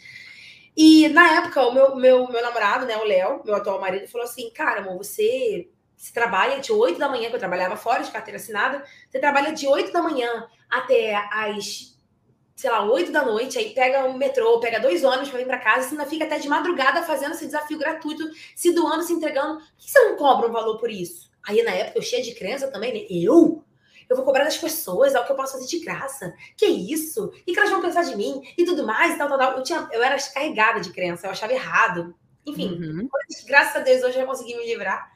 E 0.76 1.08
na 1.10 1.38
época, 1.38 1.62
o 1.62 1.72
meu, 1.72 1.94
meu, 1.94 2.28
meu 2.28 2.42
namorado, 2.42 2.84
né, 2.84 2.96
o 2.96 3.04
Léo, 3.04 3.42
meu 3.44 3.54
atual 3.54 3.80
marido, 3.80 4.08
falou 4.08 4.26
assim: 4.26 4.50
Cara, 4.50 4.80
amor, 4.80 4.96
você, 4.96 5.68
você 5.96 6.12
trabalha 6.12 6.60
de 6.60 6.72
8 6.72 6.98
da 6.98 7.08
manhã, 7.08 7.28
que 7.28 7.36
eu 7.36 7.38
trabalhava 7.38 7.76
fora 7.76 8.02
de 8.02 8.10
carteira 8.10 8.36
assinada, 8.36 8.84
você 9.08 9.20
trabalha 9.20 9.52
de 9.52 9.68
8 9.68 9.92
da 9.92 10.02
manhã 10.02 10.48
até 10.68 11.14
as 11.14 11.93
sei 12.54 12.70
lá, 12.70 12.84
8 12.84 13.10
da 13.10 13.24
noite, 13.24 13.58
aí 13.58 13.74
pega 13.74 14.04
o 14.04 14.16
metrô, 14.16 14.60
pega 14.60 14.78
dois 14.78 15.02
ônibus 15.02 15.28
para 15.28 15.38
vir 15.38 15.46
para 15.46 15.58
casa, 15.58 15.88
você 15.88 15.94
ainda 15.94 16.06
fica 16.06 16.24
até 16.24 16.38
de 16.38 16.48
madrugada 16.48 17.02
fazendo 17.02 17.32
esse 17.32 17.46
desafio 17.46 17.78
gratuito, 17.78 18.24
se 18.54 18.72
doando, 18.72 19.02
se 19.02 19.12
entregando. 19.12 19.58
Por 19.58 19.66
que 19.78 19.90
você 19.90 19.98
não 20.04 20.16
cobra 20.16 20.48
um 20.48 20.52
valor 20.52 20.78
por 20.78 20.90
isso? 20.90 21.30
Aí 21.46 21.62
na 21.62 21.72
época 21.72 21.98
eu 21.98 22.02
cheia 22.02 22.22
de 22.22 22.34
crença 22.34 22.68
também, 22.68 22.92
né? 22.92 23.06
Eu? 23.10 23.64
Eu 24.08 24.16
vou 24.16 24.24
cobrar 24.24 24.44
das 24.44 24.56
pessoas, 24.56 25.14
é 25.14 25.20
o 25.20 25.24
que 25.24 25.32
eu 25.32 25.36
posso 25.36 25.54
fazer 25.54 25.66
de 25.66 25.78
graça. 25.80 26.34
Que 26.56 26.66
isso? 26.66 27.32
E 27.46 27.52
que 27.52 27.58
elas 27.58 27.70
vão 27.70 27.80
pensar 27.80 28.02
de 28.04 28.14
mim? 28.16 28.42
E 28.56 28.64
tudo 28.64 28.86
mais, 28.86 29.14
e 29.14 29.18
tal, 29.18 29.28
tal, 29.28 29.38
tal. 29.38 29.56
Eu, 29.56 29.62
tinha, 29.62 29.88
eu 29.92 30.02
era 30.02 30.16
carregada 30.32 30.80
de 30.80 30.90
crença, 30.90 31.26
eu 31.26 31.30
achava 31.30 31.52
errado. 31.52 32.14
Enfim, 32.46 32.68
uhum. 32.68 33.08
graças 33.46 33.76
a 33.76 33.80
Deus 33.80 34.02
hoje 34.02 34.16
eu 34.16 34.20
já 34.20 34.26
consegui 34.26 34.56
me 34.56 34.66
livrar. 34.66 35.10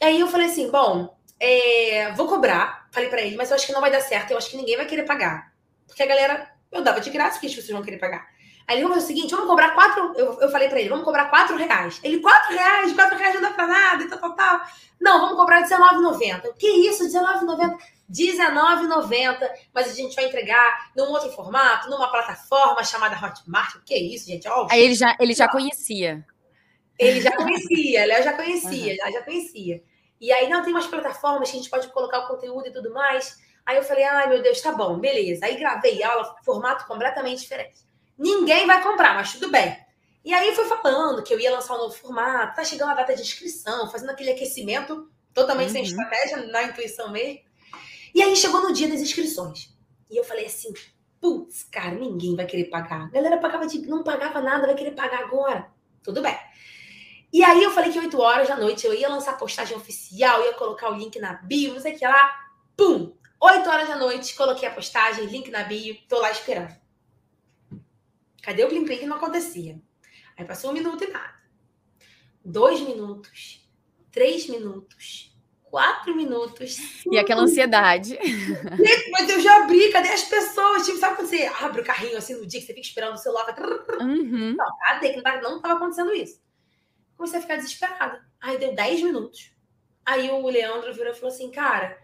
E 0.00 0.04
aí 0.04 0.20
eu 0.20 0.28
falei 0.28 0.46
assim, 0.46 0.70
bom, 0.70 1.16
é, 1.40 2.12
vou 2.12 2.28
cobrar. 2.28 2.88
Falei 2.92 3.10
para 3.10 3.22
ele, 3.22 3.36
mas 3.36 3.50
eu 3.50 3.56
acho 3.56 3.66
que 3.66 3.72
não 3.72 3.80
vai 3.80 3.90
dar 3.90 4.00
certo, 4.00 4.30
eu 4.30 4.38
acho 4.38 4.50
que 4.50 4.56
ninguém 4.56 4.76
vai 4.76 4.86
querer 4.86 5.04
pagar. 5.04 5.52
Porque 5.86 6.02
a 6.02 6.06
galera, 6.06 6.50
eu 6.72 6.82
dava 6.82 7.00
de 7.00 7.10
graça, 7.10 7.34
porque 7.34 7.46
as 7.46 7.54
pessoas 7.54 7.72
vão 7.72 7.82
querer 7.82 7.98
pagar. 7.98 8.26
Aí 8.66 8.76
ele, 8.76 8.82
vamos 8.82 8.96
fazer 8.96 9.12
o 9.12 9.16
seguinte, 9.16 9.30
vamos 9.30 9.46
cobrar 9.46 9.70
quatro. 9.74 10.12
Eu, 10.16 10.40
eu 10.40 10.50
falei 10.50 10.68
pra 10.68 10.80
ele, 10.80 10.88
vamos 10.88 11.04
cobrar 11.04 11.26
quatro 11.26 11.56
reais. 11.56 12.00
Ele, 12.02 12.18
quatro 12.18 12.52
reais? 12.52 12.92
Quatro 12.92 13.16
reais 13.16 13.34
não 13.34 13.42
dá 13.42 13.50
pra 13.50 13.66
nada 13.66 14.02
e 14.02 14.08
tal, 14.08 14.18
tal, 14.18 14.34
tal. 14.34 14.60
Não, 15.00 15.20
vamos 15.20 15.36
cobrar 15.36 15.60
R$19,90. 15.60 16.54
Que 16.58 16.66
isso, 16.66 17.04
R$19,90? 17.04 17.78
R$19,90, 18.08 19.50
mas 19.72 19.90
a 19.90 19.94
gente 19.94 20.14
vai 20.14 20.26
entregar 20.26 20.90
num 20.96 21.10
outro 21.10 21.30
formato, 21.30 21.88
numa 21.90 22.10
plataforma 22.10 22.82
chamada 22.82 23.16
Hotmart. 23.16 23.76
Que 23.84 23.96
isso, 23.96 24.26
gente? 24.26 24.48
Ó, 24.48 24.66
Aí 24.70 24.80
ele 24.80 24.94
já, 24.94 25.16
ele 25.20 25.34
já 25.34 25.48
conhecia. 25.48 26.24
Ele 26.98 27.20
já 27.20 27.36
conhecia, 27.36 28.02
ele 28.04 28.22
já 28.22 28.32
conhecia, 28.34 28.92
uhum. 28.92 28.96
já, 28.96 29.10
já 29.10 29.22
conhecia. 29.22 29.82
E 30.20 30.32
aí, 30.32 30.48
não, 30.48 30.62
tem 30.62 30.72
umas 30.72 30.86
plataformas 30.86 31.50
que 31.50 31.56
a 31.56 31.60
gente 31.60 31.70
pode 31.70 31.88
colocar 31.88 32.20
o 32.20 32.28
conteúdo 32.28 32.66
e 32.66 32.72
tudo 32.72 32.92
mais. 32.92 33.38
Aí 33.66 33.76
eu 33.76 33.82
falei, 33.82 34.04
ai 34.04 34.28
meu 34.28 34.40
Deus, 34.40 34.60
tá 34.60 34.72
bom, 34.72 34.98
beleza. 34.98 35.44
Aí 35.44 35.56
gravei 35.56 36.00
aula, 36.02 36.36
formato 36.44 36.86
completamente 36.86 37.40
diferente. 37.40 37.80
Ninguém 38.16 38.66
vai 38.66 38.80
comprar, 38.80 39.14
mas 39.14 39.32
tudo 39.32 39.50
bem. 39.50 39.76
E 40.24 40.32
aí 40.32 40.54
fui 40.54 40.64
falando 40.64 41.22
que 41.22 41.34
eu 41.34 41.38
ia 41.38 41.50
lançar 41.50 41.74
um 41.74 41.78
novo 41.78 41.94
formato, 41.94 42.56
tá 42.56 42.64
chegando 42.64 42.92
a 42.92 42.94
data 42.94 43.14
de 43.14 43.22
inscrição, 43.22 43.90
fazendo 43.90 44.10
aquele 44.10 44.30
aquecimento 44.30 45.10
totalmente 45.34 45.68
uhum. 45.68 45.72
sem 45.74 45.82
estratégia, 45.82 46.46
na 46.46 46.62
intuição 46.62 47.10
mesmo. 47.10 47.40
E 48.14 48.22
aí 48.22 48.34
chegou 48.34 48.62
no 48.62 48.72
dia 48.72 48.88
das 48.88 49.00
inscrições. 49.00 49.76
E 50.10 50.16
eu 50.16 50.24
falei 50.24 50.46
assim, 50.46 50.72
putz, 51.20 51.64
cara, 51.64 51.90
ninguém 51.90 52.34
vai 52.34 52.46
querer 52.46 52.64
pagar. 52.64 53.02
A 53.02 53.10
galera 53.10 53.36
pagava 53.38 53.66
de, 53.66 53.80
não 53.86 54.02
pagava 54.02 54.40
nada, 54.40 54.66
vai 54.66 54.76
querer 54.76 54.92
pagar 54.92 55.20
agora. 55.20 55.70
Tudo 56.02 56.22
bem. 56.22 56.36
E 57.32 57.44
aí 57.44 57.62
eu 57.62 57.70
falei 57.70 57.92
que 57.92 57.98
8 57.98 58.18
horas 58.18 58.48
da 58.48 58.56
noite 58.56 58.86
eu 58.86 58.94
ia 58.94 59.08
lançar 59.08 59.32
a 59.32 59.36
postagem 59.36 59.76
oficial, 59.76 60.42
ia 60.42 60.54
colocar 60.54 60.90
o 60.90 60.94
link 60.94 61.18
na 61.18 61.34
bio, 61.34 61.74
não 61.74 61.80
sei 61.80 61.94
o 61.94 61.98
que 61.98 62.06
lá. 62.06 62.34
Pum! 62.76 63.12
8 63.40 63.68
horas 63.68 63.88
da 63.88 63.96
noite, 63.96 64.34
coloquei 64.34 64.68
a 64.68 64.72
postagem, 64.74 65.26
link 65.26 65.50
na 65.50 65.62
bio, 65.64 65.96
tô 66.08 66.18
lá 66.18 66.30
esperando. 66.30 66.74
Cadê 68.42 68.64
o 68.64 68.68
Plim 68.68 68.84
Plim 68.84 68.98
que 68.98 69.06
não 69.06 69.16
acontecia? 69.16 69.80
Aí 70.36 70.44
passou 70.44 70.70
um 70.70 70.72
minuto 70.72 71.02
e 71.02 71.08
nada. 71.08 71.34
Dois 72.44 72.80
minutos. 72.80 73.68
Três 74.12 74.48
minutos. 74.48 75.36
Quatro 75.64 76.14
minutos. 76.14 76.76
E 77.10 77.18
aquela 77.18 77.42
ansiedade. 77.42 78.16
Mas 79.10 79.28
eu 79.28 79.40
já 79.40 79.64
abri, 79.64 79.90
cadê 79.90 80.08
as 80.10 80.22
pessoas? 80.22 80.86
Tipo, 80.86 80.98
sabe 80.98 81.16
quando 81.16 81.28
você 81.28 81.44
abre 81.60 81.80
o 81.80 81.84
carrinho 81.84 82.16
assim 82.16 82.34
no 82.34 82.46
dia 82.46 82.60
que 82.60 82.66
você 82.66 82.72
fica 82.72 82.86
esperando 82.86 83.14
o 83.14 83.18
celular? 83.18 83.46
Uhum. 84.00 84.54
Não, 84.56 84.78
cadê? 84.78 85.10
Que 85.10 85.20
não 85.20 85.56
estava 85.56 85.74
acontecendo 85.74 86.14
isso. 86.14 86.40
Comecei 87.16 87.40
a 87.40 87.42
ficar 87.42 87.56
desesperada. 87.56 88.24
Aí 88.40 88.58
deu 88.58 88.74
dez 88.74 89.02
minutos. 89.02 89.50
Aí 90.04 90.30
o 90.30 90.46
Leandro 90.46 90.94
virou 90.94 91.12
e 91.12 91.16
falou 91.16 91.34
assim, 91.34 91.50
cara, 91.50 91.98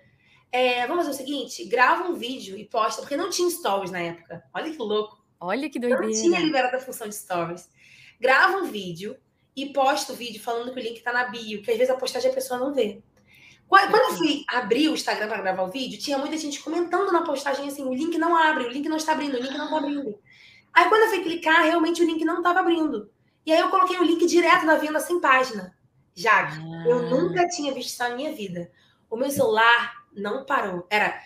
é, 0.53 0.87
vamos 0.87 1.07
fazer 1.07 1.17
o 1.17 1.27
seguinte, 1.27 1.65
grava 1.65 2.05
um 2.05 2.15
vídeo 2.15 2.59
e 2.59 2.67
posta, 2.67 3.01
porque 3.01 3.17
não 3.17 3.31
tinha 3.31 3.49
stories 3.51 3.91
na 3.91 4.01
época. 4.01 4.45
Olha 4.53 4.71
que 4.71 4.77
louco. 4.77 5.25
Olha 5.41 5.71
que 5.71 5.81
doideira. 5.81 6.07
Não 6.07 6.13
tinha 6.13 6.39
liberado 6.39 6.77
a 6.77 6.81
função 6.81 7.09
de 7.09 7.15
stories. 7.15 7.71
Grava 8.21 8.59
um 8.59 8.67
vídeo 8.67 9.17
e 9.57 9.73
posta 9.73 10.13
o 10.13 10.17
vídeo 10.17 10.43
falando 10.43 10.73
que 10.73 10.79
o 10.79 10.83
link 10.83 11.01
tá 11.01 11.11
na 11.11 11.25
bio, 11.25 11.63
que 11.63 11.71
às 11.71 11.79
vezes 11.79 11.93
a 11.93 11.99
postagem 11.99 12.31
a 12.31 12.35
pessoa 12.35 12.61
não 12.61 12.73
vê. 12.73 13.03
Quando 13.67 13.97
eu 13.97 14.17
fui 14.19 14.45
abrir 14.47 14.89
o 14.89 14.95
Instagram 14.95 15.29
para 15.29 15.41
gravar 15.41 15.63
o 15.63 15.71
vídeo, 15.71 15.99
tinha 15.99 16.19
muita 16.19 16.37
gente 16.37 16.63
comentando 16.63 17.11
na 17.11 17.23
postagem 17.23 17.67
assim: 17.67 17.85
o 17.85 17.95
link 17.95 18.19
não 18.19 18.37
abre, 18.37 18.65
o 18.65 18.69
link 18.69 18.87
não 18.87 18.99
está 18.99 19.13
abrindo, 19.13 19.39
o 19.39 19.41
link 19.41 19.57
não 19.57 19.65
está 19.65 19.79
abrindo. 19.79 20.21
Aí 20.75 20.89
quando 20.91 21.03
eu 21.05 21.09
fui 21.09 21.23
clicar, 21.23 21.63
realmente 21.63 22.03
o 22.03 22.07
link 22.07 22.23
não 22.25 22.39
estava 22.39 22.61
abrindo. 22.61 23.11
E 23.47 23.53
aí 23.53 23.59
eu 23.59 23.71
coloquei 23.71 23.99
o 23.99 24.05
link 24.05 24.27
direto 24.27 24.67
da 24.67 24.77
venda 24.77 25.01
sem 25.01 25.19
página. 25.19 25.75
Já 26.15 26.49
ah. 26.49 26.85
eu 26.87 27.09
nunca 27.09 27.49
tinha 27.49 27.73
visto 27.73 27.89
isso 27.89 28.03
na 28.03 28.15
minha 28.15 28.35
vida. 28.35 28.71
O 29.09 29.17
meu 29.17 29.31
celular 29.31 30.02
não 30.14 30.45
parou. 30.45 30.87
Era. 30.90 31.21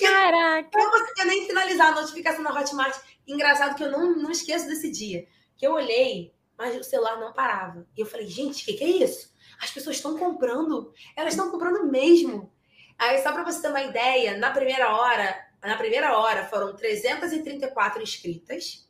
Caraca! 0.00 0.78
Eu 0.78 0.84
não 0.84 0.90
conseguia 0.90 1.24
nem 1.24 1.46
finalizar 1.46 1.88
a 1.88 2.00
notificação 2.00 2.42
na 2.42 2.58
Hotmart. 2.58 2.96
Engraçado 3.26 3.74
que 3.74 3.82
eu 3.82 3.90
não, 3.90 4.14
não 4.16 4.30
esqueço 4.30 4.66
desse 4.66 4.90
dia. 4.90 5.26
Que 5.56 5.66
eu 5.66 5.72
olhei, 5.72 6.34
mas 6.58 6.76
o 6.78 6.84
celular 6.84 7.18
não 7.18 7.32
parava. 7.32 7.86
E 7.96 8.00
eu 8.00 8.06
falei, 8.06 8.26
gente, 8.26 8.62
o 8.62 8.66
que, 8.66 8.74
que 8.74 8.84
é 8.84 9.04
isso? 9.04 9.32
As 9.60 9.70
pessoas 9.70 9.96
estão 9.96 10.18
comprando. 10.18 10.92
Elas 11.16 11.34
estão 11.34 11.50
comprando 11.50 11.90
mesmo. 11.90 12.52
Aí, 12.98 13.22
só 13.22 13.32
para 13.32 13.44
você 13.44 13.60
ter 13.60 13.68
uma 13.68 13.82
ideia, 13.82 14.36
na 14.36 14.50
primeira 14.50 14.94
hora, 14.96 15.36
na 15.62 15.76
primeira 15.76 16.16
hora 16.18 16.46
foram 16.46 16.74
334 16.76 18.02
inscritas. 18.02 18.83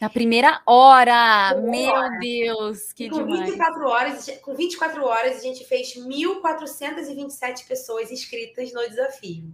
Na 0.00 0.08
primeira 0.08 0.62
hora! 0.64 1.54
Meu 1.60 2.18
Deus, 2.18 2.90
que 2.94 3.10
com 3.10 3.18
demais. 3.18 3.50
24 3.50 3.86
horas, 3.86 4.30
com 4.40 4.54
24 4.54 5.04
horas, 5.04 5.36
a 5.36 5.42
gente 5.42 5.62
fez 5.66 5.94
1.427 5.94 7.66
pessoas 7.68 8.10
inscritas 8.10 8.72
no 8.72 8.80
desafio. 8.88 9.52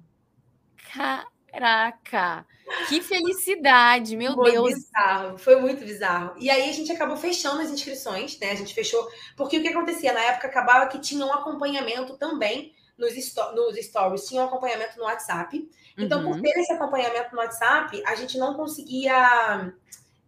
Caraca! 0.92 2.46
Que 2.88 3.02
felicidade, 3.02 4.16
meu 4.16 4.34
foi 4.34 4.52
Deus! 4.52 4.72
Bizarro, 4.72 5.36
foi 5.36 5.60
muito 5.60 5.84
bizarro. 5.84 6.36
E 6.38 6.48
aí 6.48 6.70
a 6.70 6.72
gente 6.72 6.92
acabou 6.92 7.16
fechando 7.16 7.60
as 7.60 7.70
inscrições, 7.70 8.38
né? 8.38 8.52
A 8.52 8.54
gente 8.54 8.72
fechou, 8.72 9.04
porque 9.36 9.58
o 9.58 9.62
que 9.62 9.68
acontecia? 9.68 10.12
Na 10.12 10.20
época 10.20 10.46
acabava 10.46 10.86
que 10.86 11.00
tinha 11.00 11.26
um 11.26 11.32
acompanhamento 11.32 12.16
também 12.16 12.72
nos, 12.96 13.12
nos 13.54 13.84
stories, 13.84 14.26
tinha 14.26 14.42
um 14.42 14.46
acompanhamento 14.46 14.96
no 14.96 15.04
WhatsApp. 15.04 15.68
Então, 15.98 16.24
uhum. 16.24 16.32
por 16.32 16.40
ter 16.40 16.50
esse 16.60 16.72
acompanhamento 16.72 17.34
no 17.34 17.40
WhatsApp, 17.40 18.00
a 18.06 18.14
gente 18.14 18.38
não 18.38 18.54
conseguia 18.54 19.72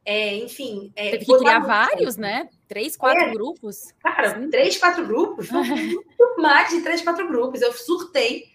é, 0.04 0.36
enfim. 0.36 0.92
É, 0.96 1.10
Teve 1.12 1.24
que 1.24 1.38
criar 1.38 1.60
vários, 1.60 2.16
né? 2.16 2.48
Três, 2.66 2.96
quatro 2.96 3.24
é, 3.24 3.30
grupos. 3.30 3.92
Cara, 4.02 4.34
Sim. 4.34 4.50
três, 4.50 4.76
quatro 4.76 5.06
grupos? 5.06 5.50
Muito 5.52 6.34
mais 6.38 6.70
de 6.70 6.80
três, 6.82 7.02
quatro 7.02 7.26
grupos. 7.28 7.60
Eu 7.60 7.72
surtei. 7.72 8.46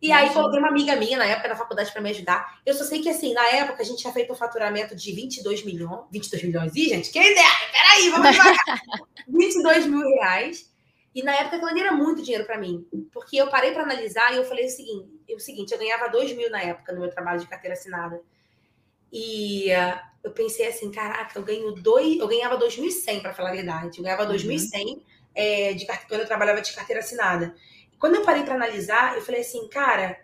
E 0.00 0.12
aí 0.12 0.30
coloquei 0.34 0.58
uma 0.58 0.68
amiga 0.68 0.96
minha 0.96 1.16
na 1.16 1.24
época 1.24 1.48
da 1.48 1.56
faculdade 1.56 1.90
para 1.90 2.02
me 2.02 2.10
ajudar. 2.10 2.60
Eu 2.66 2.74
só 2.74 2.84
sei 2.84 3.00
que 3.00 3.08
assim, 3.08 3.32
na 3.32 3.46
época 3.48 3.82
a 3.82 3.86
gente 3.86 4.00
tinha 4.00 4.12
feito 4.12 4.32
um 4.32 4.36
faturamento 4.36 4.94
de 4.94 5.12
22 5.12 5.64
milhões. 5.64 6.04
22 6.12 6.42
milhões? 6.44 6.76
Ih, 6.76 6.88
gente, 6.88 7.10
que 7.10 7.18
ideia! 7.18 7.48
Peraí, 7.72 8.10
vamos 8.10 8.30
devagar. 8.32 8.82
22 9.26 9.86
mil 9.86 10.00
reais. 10.00 10.70
E 11.14 11.22
na 11.22 11.32
época 11.34 11.56
aquilo 11.56 11.78
era 11.78 11.92
muito 11.92 12.22
dinheiro 12.22 12.44
para 12.44 12.58
mim. 12.58 12.86
Porque 13.12 13.36
eu 13.36 13.48
parei 13.48 13.72
para 13.72 13.84
analisar 13.84 14.34
e 14.34 14.36
eu 14.36 14.44
falei 14.44 14.66
o 14.66 14.70
seguinte: 14.70 15.14
o 15.34 15.40
seguinte, 15.40 15.72
eu 15.72 15.78
ganhava 15.78 16.08
2 16.08 16.36
mil 16.36 16.50
na 16.50 16.60
época 16.60 16.92
no 16.92 17.00
meu 17.00 17.10
trabalho 17.10 17.40
de 17.40 17.46
carteira 17.46 17.74
assinada. 17.74 18.20
E 19.16 19.70
uh, 19.70 20.00
eu 20.24 20.32
pensei 20.32 20.66
assim, 20.66 20.90
caraca, 20.90 21.38
eu 21.38 21.44
ganho 21.44 21.72
dois, 21.72 22.18
eu 22.18 22.26
ganhava 22.26 22.58
2.100 22.58 23.22
para 23.22 23.32
falar 23.32 23.50
a 23.50 23.54
verdade. 23.54 23.98
Eu 23.98 24.02
ganhava 24.02 24.26
2.100 24.26 24.86
uhum. 24.86 25.02
é, 25.32 25.72
de 25.72 25.86
quando 25.86 26.22
eu 26.22 26.26
trabalhava 26.26 26.60
de 26.60 26.72
carteira 26.72 27.00
assinada. 27.00 27.54
E 27.92 27.96
quando 27.96 28.16
eu 28.16 28.22
parei 28.22 28.42
para 28.42 28.56
analisar, 28.56 29.14
eu 29.14 29.22
falei 29.22 29.42
assim, 29.42 29.68
cara, 29.68 30.18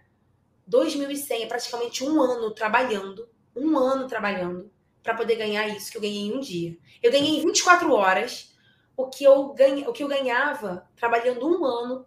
2.100 0.69 1.43
é 1.43 1.47
praticamente 1.47 2.03
um 2.03 2.21
ano 2.21 2.51
trabalhando, 2.51 3.29
um 3.55 3.79
ano 3.79 4.09
trabalhando 4.09 4.69
para 5.05 5.15
poder 5.15 5.37
ganhar 5.37 5.69
isso 5.69 5.93
que 5.93 5.97
eu 5.97 6.03
ganhei 6.03 6.27
em 6.27 6.37
um 6.37 6.41
dia. 6.41 6.77
Eu 7.01 7.13
ganhei 7.13 7.39
em 7.39 7.47
24 7.47 7.93
horas 7.93 8.53
o 8.97 9.07
que 9.07 9.23
eu 9.23 9.53
ganha, 9.55 9.89
o 9.89 9.93
que 9.93 10.03
eu 10.03 10.09
ganhava 10.09 10.85
trabalhando 10.97 11.47
um 11.47 11.65
ano 11.65 12.07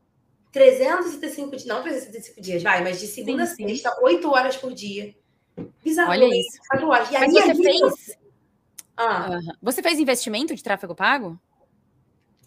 365 0.52 1.52
dias, 1.52 1.66
não 1.66 1.82
365 1.82 2.42
dias, 2.42 2.62
vai, 2.62 2.84
mas 2.84 3.00
de 3.00 3.08
segunda 3.08 3.46
sim, 3.46 3.64
a 3.64 3.68
sexta, 3.70 4.00
8 4.02 4.30
horas 4.30 4.58
por 4.58 4.74
dia. 4.74 5.16
Bizarro. 5.84 6.12
Olha 6.12 6.26
isso. 6.26 6.60
Mas 6.72 7.34
você 7.34 7.56
fez. 7.56 8.18
Ah. 8.96 9.40
Você 9.62 9.82
fez 9.82 10.00
investimento 10.00 10.56
de 10.56 10.64
tráfego 10.64 10.96
pago? 10.96 11.40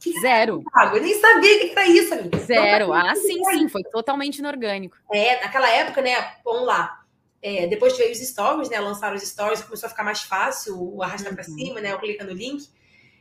Que 0.00 0.19
Zero. 0.21 0.62
Pago? 0.73 0.97
Eu 0.97 1.02
nem 1.02 1.19
sabia 1.21 1.59
que 1.61 1.71
era 1.71 1.87
isso, 1.87 2.14
amiga. 2.14 2.38
Zero. 2.38 2.93
Ah, 2.93 3.14
sim, 3.16 3.43
sim. 3.45 3.69
Foi 3.69 3.83
totalmente 3.83 4.38
inorgânico. 4.38 4.97
É, 5.12 5.43
naquela 5.43 5.69
época, 5.69 6.00
né? 6.02 6.14
Vamos 6.45 6.66
lá. 6.66 7.02
É, 7.43 7.66
depois 7.66 7.97
veio 7.97 8.12
os 8.12 8.19
stories, 8.19 8.69
né? 8.69 8.78
Lançaram 8.81 9.16
os 9.16 9.23
stories, 9.23 9.62
começou 9.62 9.87
a 9.87 9.90
ficar 9.90 10.05
mais 10.05 10.23
fácil 10.23 10.76
o 10.81 11.02
arrasta 11.02 11.28
uhum. 11.28 11.35
para 11.35 11.45
cima, 11.45 11.81
né? 11.81 11.93
Eu 11.93 11.99
clica 11.99 12.25
no 12.25 12.33
link. 12.33 12.69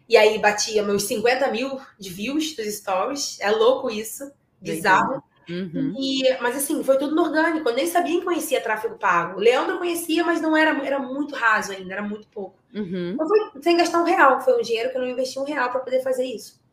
E 0.07 0.15
aí 0.15 0.37
batia 0.37 0.83
meus 0.83 1.03
50 1.03 1.49
mil 1.51 1.79
de 1.99 2.09
views 2.09 2.55
dos 2.55 2.67
stories. 2.75 3.39
É 3.39 3.49
louco 3.49 3.89
isso. 3.89 4.31
Bizarro. 4.61 5.23
Uhum. 5.49 5.93
E, 5.97 6.37
mas 6.41 6.55
assim, 6.57 6.83
foi 6.83 6.97
tudo 6.97 7.15
no 7.15 7.23
orgânico. 7.23 7.67
Eu 7.69 7.75
nem 7.75 7.87
sabia 7.87 8.19
que 8.19 8.25
conhecia 8.25 8.61
tráfego 8.61 8.95
pago. 8.97 9.39
Leandro 9.39 9.77
conhecia, 9.77 10.23
mas 10.23 10.41
não 10.41 10.55
era, 10.55 10.71
era 10.85 10.99
muito 10.99 11.35
raso 11.35 11.71
ainda, 11.71 11.93
era 11.93 12.01
muito 12.01 12.27
pouco. 12.27 12.57
Uhum. 12.73 13.11
Então 13.13 13.27
foi 13.27 13.61
sem 13.61 13.77
gastar 13.77 14.01
um 14.01 14.05
real. 14.05 14.41
Foi 14.41 14.57
um 14.57 14.61
dinheiro 14.61 14.91
que 14.91 14.97
eu 14.97 15.01
não 15.01 15.09
investi 15.09 15.39
um 15.39 15.45
real 15.45 15.69
para 15.69 15.81
poder 15.81 16.01
fazer 16.01 16.25
isso. 16.25 16.63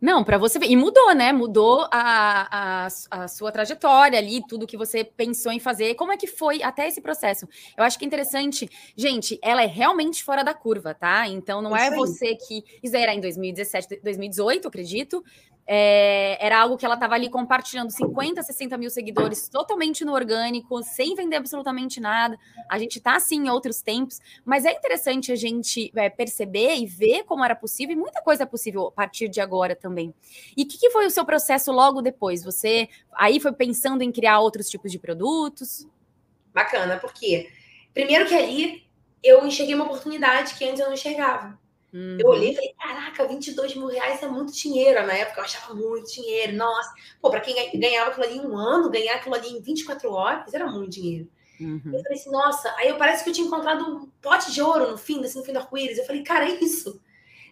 Não, 0.00 0.24
para 0.24 0.38
você 0.38 0.58
ver. 0.58 0.66
E 0.66 0.76
mudou, 0.76 1.14
né? 1.14 1.30
Mudou 1.30 1.86
a, 1.90 2.48
a, 2.50 2.88
a, 3.10 3.28
sua 3.28 3.52
trajetória 3.52 4.18
ali, 4.18 4.40
tudo 4.46 4.66
que 4.66 4.76
você 4.76 5.04
pensou 5.04 5.52
em 5.52 5.60
fazer. 5.60 5.94
Como 5.94 6.10
é 6.10 6.16
que 6.16 6.26
foi 6.26 6.62
até 6.62 6.88
esse 6.88 7.02
processo? 7.02 7.46
Eu 7.76 7.84
acho 7.84 7.98
que 7.98 8.04
é 8.04 8.08
interessante. 8.08 8.68
Gente, 8.96 9.38
ela 9.42 9.62
é 9.62 9.66
realmente 9.66 10.24
fora 10.24 10.42
da 10.42 10.54
curva, 10.54 10.94
tá? 10.94 11.28
Então 11.28 11.60
não 11.60 11.76
é 11.76 11.90
você 11.90 12.34
que. 12.34 12.64
Isso 12.82 12.96
era 12.96 13.12
em 13.12 13.20
2017, 13.20 14.00
2018, 14.02 14.68
acredito. 14.68 15.22
É, 15.72 16.36
era 16.44 16.58
algo 16.58 16.76
que 16.76 16.84
ela 16.84 16.94
estava 16.94 17.14
ali 17.14 17.30
compartilhando 17.30 17.90
50, 17.92 18.42
60 18.42 18.76
mil 18.76 18.90
seguidores 18.90 19.48
totalmente 19.48 20.04
no 20.04 20.12
orgânico, 20.12 20.82
sem 20.82 21.14
vender 21.14 21.36
absolutamente 21.36 22.00
nada. 22.00 22.36
A 22.68 22.76
gente 22.76 22.98
está 22.98 23.14
assim 23.14 23.46
em 23.46 23.50
outros 23.50 23.80
tempos, 23.80 24.18
mas 24.44 24.64
é 24.64 24.72
interessante 24.72 25.30
a 25.30 25.36
gente 25.36 25.92
é, 25.94 26.10
perceber 26.10 26.74
e 26.74 26.86
ver 26.86 27.22
como 27.22 27.44
era 27.44 27.54
possível, 27.54 27.94
e 27.94 27.96
muita 27.96 28.20
coisa 28.20 28.42
é 28.42 28.46
possível 28.46 28.88
a 28.88 28.90
partir 28.90 29.28
de 29.28 29.40
agora 29.40 29.76
também. 29.76 30.12
E 30.56 30.64
o 30.64 30.66
que, 30.66 30.76
que 30.76 30.90
foi 30.90 31.06
o 31.06 31.10
seu 31.10 31.24
processo 31.24 31.70
logo 31.70 32.02
depois? 32.02 32.42
Você 32.42 32.88
aí 33.12 33.38
foi 33.38 33.52
pensando 33.52 34.02
em 34.02 34.10
criar 34.10 34.40
outros 34.40 34.68
tipos 34.68 34.90
de 34.90 34.98
produtos? 34.98 35.86
Bacana, 36.52 36.96
porque 36.96 37.48
primeiro 37.94 38.26
que 38.26 38.34
ali 38.34 38.90
eu 39.22 39.46
enxerguei 39.46 39.76
uma 39.76 39.84
oportunidade 39.84 40.54
que 40.54 40.64
antes 40.64 40.80
eu 40.80 40.86
não 40.86 40.94
enxergava. 40.94 41.59
Uhum. 41.92 42.18
Eu 42.20 42.28
olhei 42.28 42.52
e 42.52 42.54
falei, 42.54 42.74
caraca, 42.78 43.26
22 43.26 43.74
mil 43.74 43.88
reais 43.88 44.22
é 44.22 44.28
muito 44.28 44.52
dinheiro. 44.52 45.04
Na 45.06 45.14
época 45.14 45.40
eu 45.40 45.44
achava 45.44 45.74
muito 45.74 46.12
dinheiro. 46.12 46.56
Nossa, 46.56 46.92
pô, 47.20 47.30
para 47.30 47.40
quem 47.40 47.78
ganhava 47.78 48.10
aquilo 48.10 48.26
ali 48.26 48.36
em 48.36 48.46
um 48.46 48.56
ano, 48.56 48.90
ganhar 48.90 49.16
aquilo 49.16 49.34
ali 49.34 49.48
em 49.48 49.60
24 49.60 50.12
horas 50.12 50.54
era 50.54 50.66
muito 50.66 50.90
dinheiro. 50.90 51.28
Uhum. 51.60 51.80
Eu 51.92 52.02
falei 52.02 52.18
assim, 52.18 52.30
nossa, 52.30 52.74
aí 52.78 52.88
eu 52.88 52.96
parece 52.96 53.22
que 53.22 53.30
eu 53.30 53.34
tinha 53.34 53.46
encontrado 53.46 53.84
um 53.84 54.08
pote 54.22 54.50
de 54.52 54.62
ouro 54.62 54.90
no 54.90 54.96
fim, 54.96 55.22
assim, 55.22 55.38
no 55.38 55.44
fim 55.44 55.52
do 55.52 55.58
arco-íris. 55.58 55.98
Eu 55.98 56.06
falei, 56.06 56.22
cara, 56.22 56.48
é 56.48 56.54
isso. 56.54 57.00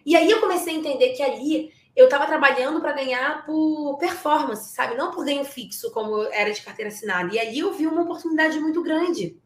E 0.05 0.15
aí 0.15 0.29
eu 0.29 0.39
comecei 0.39 0.73
a 0.73 0.77
entender 0.77 1.09
que 1.09 1.21
ali 1.21 1.71
eu 1.95 2.05
estava 2.05 2.25
trabalhando 2.25 2.79
para 2.79 2.93
ganhar 2.93 3.45
por 3.45 3.97
performance, 3.97 4.73
sabe? 4.73 4.95
Não 4.95 5.11
por 5.11 5.25
ganho 5.25 5.43
fixo, 5.43 5.91
como 5.91 6.23
era 6.31 6.51
de 6.51 6.61
carteira 6.61 6.89
assinada. 6.89 7.33
E 7.35 7.39
ali 7.39 7.59
eu 7.59 7.73
vi 7.73 7.85
uma 7.85 8.01
oportunidade 8.01 8.59
muito 8.59 8.81
grande. 8.81 9.37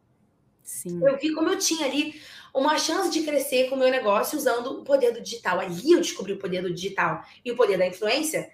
Sim. 0.61 1.05
Eu 1.05 1.17
vi 1.17 1.33
como 1.33 1.49
eu 1.49 1.57
tinha 1.57 1.85
ali 1.85 2.21
uma 2.53 2.77
chance 2.77 3.09
de 3.09 3.23
crescer 3.23 3.67
com 3.69 3.75
o 3.75 3.79
meu 3.79 3.89
negócio 3.89 4.37
usando 4.37 4.67
o 4.79 4.83
poder 4.83 5.11
do 5.11 5.21
digital. 5.21 5.59
Ali 5.59 5.91
eu 5.91 5.99
descobri 5.99 6.33
o 6.33 6.37
poder 6.37 6.61
do 6.61 6.73
digital 6.73 7.23
e 7.43 7.51
o 7.51 7.55
poder 7.55 7.77
da 7.77 7.87
influência. 7.87 8.49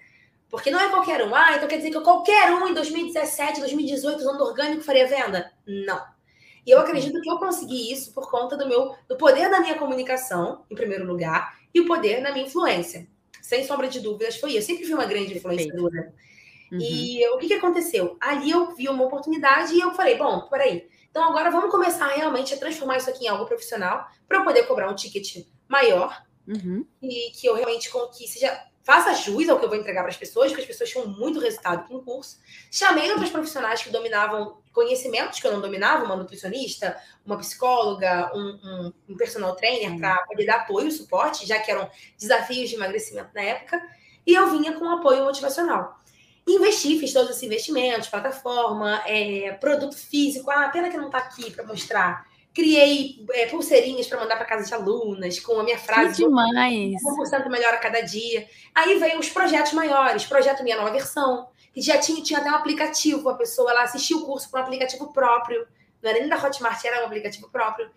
Porque 0.48 0.70
não 0.70 0.80
é 0.80 0.88
qualquer 0.88 1.22
um. 1.22 1.34
Ah, 1.34 1.56
então 1.56 1.68
quer 1.68 1.76
dizer 1.76 1.90
que 1.90 2.00
qualquer 2.00 2.50
um 2.50 2.68
em 2.68 2.74
2017, 2.74 3.60
2018, 3.60 4.18
usando 4.18 4.40
orgânico, 4.40 4.82
faria 4.82 5.06
venda? 5.06 5.52
Não. 5.66 6.02
E 6.66 6.70
eu 6.70 6.80
acredito 6.80 7.20
que 7.20 7.30
eu 7.30 7.38
consegui 7.38 7.92
isso 7.92 8.12
por 8.12 8.30
conta 8.30 8.56
do 8.56 8.66
meu 8.66 8.94
do 9.08 9.16
poder 9.16 9.50
da 9.50 9.60
minha 9.60 9.78
comunicação, 9.78 10.64
em 10.70 10.74
primeiro 10.74 11.06
lugar, 11.06 11.58
e 11.72 11.80
o 11.80 11.86
poder 11.86 12.22
da 12.22 12.32
minha 12.32 12.46
influência. 12.46 13.06
Sem 13.40 13.64
sombra 13.64 13.88
de 13.88 14.00
dúvidas, 14.00 14.36
foi 14.36 14.50
isso. 14.50 14.58
Eu 14.58 14.62
sempre 14.62 14.84
fui 14.84 14.94
uma 14.94 15.06
grande 15.06 15.36
influenciadora. 15.36 16.12
Uhum. 16.72 16.78
E 16.80 17.26
o 17.28 17.38
que, 17.38 17.48
que 17.48 17.54
aconteceu? 17.54 18.16
Ali 18.20 18.50
eu 18.50 18.74
vi 18.74 18.88
uma 18.88 19.04
oportunidade 19.04 19.74
e 19.74 19.80
eu 19.80 19.92
falei, 19.92 20.16
bom, 20.16 20.42
peraí, 20.48 20.88
Então 21.10 21.24
agora 21.24 21.50
vamos 21.50 21.70
começar 21.70 22.08
realmente 22.08 22.54
a 22.54 22.56
transformar 22.56 22.98
isso 22.98 23.10
aqui 23.10 23.24
em 23.24 23.28
algo 23.28 23.46
profissional 23.46 24.08
para 24.28 24.38
eu 24.38 24.44
poder 24.44 24.64
cobrar 24.64 24.90
um 24.90 24.94
ticket 24.94 25.46
maior 25.68 26.22
uhum. 26.46 26.86
e 27.02 27.30
que 27.32 27.46
eu 27.46 27.54
realmente 27.54 27.90
que 28.16 28.28
seja 28.28 28.70
faça 28.82 29.14
jus 29.14 29.48
ao 29.48 29.58
que 29.58 29.64
eu 29.64 29.68
vou 29.68 29.78
entregar 29.78 30.00
para 30.00 30.10
as 30.10 30.16
pessoas, 30.16 30.48
porque 30.48 30.62
as 30.62 30.66
pessoas 30.66 30.90
tinham 30.90 31.06
muito 31.06 31.38
resultado 31.38 31.86
com 31.86 31.96
o 31.96 32.02
curso. 32.02 32.38
Chamei 32.72 33.10
outros 33.10 33.30
profissionais 33.30 33.82
que 33.82 33.90
dominavam 33.90 34.58
conhecimentos 34.72 35.38
que 35.38 35.46
eu 35.46 35.52
não 35.52 35.60
dominava, 35.60 36.04
uma 36.04 36.16
nutricionista, 36.16 36.96
uma 37.24 37.38
psicóloga, 37.38 38.32
um, 38.34 38.58
um, 38.64 38.92
um 39.10 39.16
personal 39.16 39.54
trainer, 39.54 39.96
para 39.98 40.16
poder 40.24 40.46
dar 40.46 40.56
apoio 40.56 40.88
e 40.88 40.92
suporte, 40.92 41.46
já 41.46 41.60
que 41.60 41.70
eram 41.70 41.88
desafios 42.18 42.68
de 42.68 42.76
emagrecimento 42.76 43.30
na 43.32 43.42
época, 43.42 43.80
e 44.26 44.34
eu 44.34 44.50
vinha 44.50 44.72
com 44.72 44.88
apoio 44.88 45.24
motivacional. 45.24 45.99
Investi, 46.54 46.98
fiz 46.98 47.12
todos 47.12 47.30
esses 47.30 47.42
investimentos, 47.42 48.08
plataforma, 48.08 49.02
é, 49.06 49.52
produto 49.52 49.96
físico. 49.96 50.50
Ah, 50.50 50.68
pena 50.68 50.90
que 50.90 50.96
não 50.96 51.06
está 51.06 51.18
aqui 51.18 51.50
para 51.50 51.64
mostrar. 51.64 52.26
Criei 52.52 53.24
é, 53.32 53.46
pulseirinhas 53.46 54.08
para 54.08 54.18
mandar 54.18 54.36
para 54.36 54.44
casa 54.44 54.66
de 54.66 54.74
alunas 54.74 55.38
com 55.38 55.60
a 55.60 55.62
minha 55.62 55.78
frase. 55.78 56.16
Que 56.16 56.28
demais! 56.28 56.96
1% 57.02 57.48
melhor 57.48 57.74
a 57.74 57.78
cada 57.78 58.00
dia. 58.00 58.48
Aí 58.74 58.98
veio 58.98 59.18
os 59.20 59.28
projetos 59.28 59.72
maiores, 59.72 60.24
projeto 60.24 60.64
Minha 60.64 60.76
Nova 60.76 60.90
Versão, 60.90 61.48
que 61.72 61.80
já 61.80 61.98
tinha, 61.98 62.20
tinha 62.22 62.40
até 62.40 62.50
um 62.50 62.56
aplicativo, 62.56 63.28
a 63.28 63.34
pessoa 63.34 63.70
ela 63.70 63.82
assistia 63.82 64.16
o 64.16 64.26
curso 64.26 64.50
para 64.50 64.60
um 64.60 64.64
aplicativo 64.64 65.12
próprio. 65.12 65.66
Não 66.02 66.10
era 66.10 66.18
nem 66.18 66.28
da 66.28 66.36
Hotmart, 66.36 66.84
era 66.84 67.02
um 67.02 67.06
aplicativo 67.06 67.48
próprio. 67.50 67.88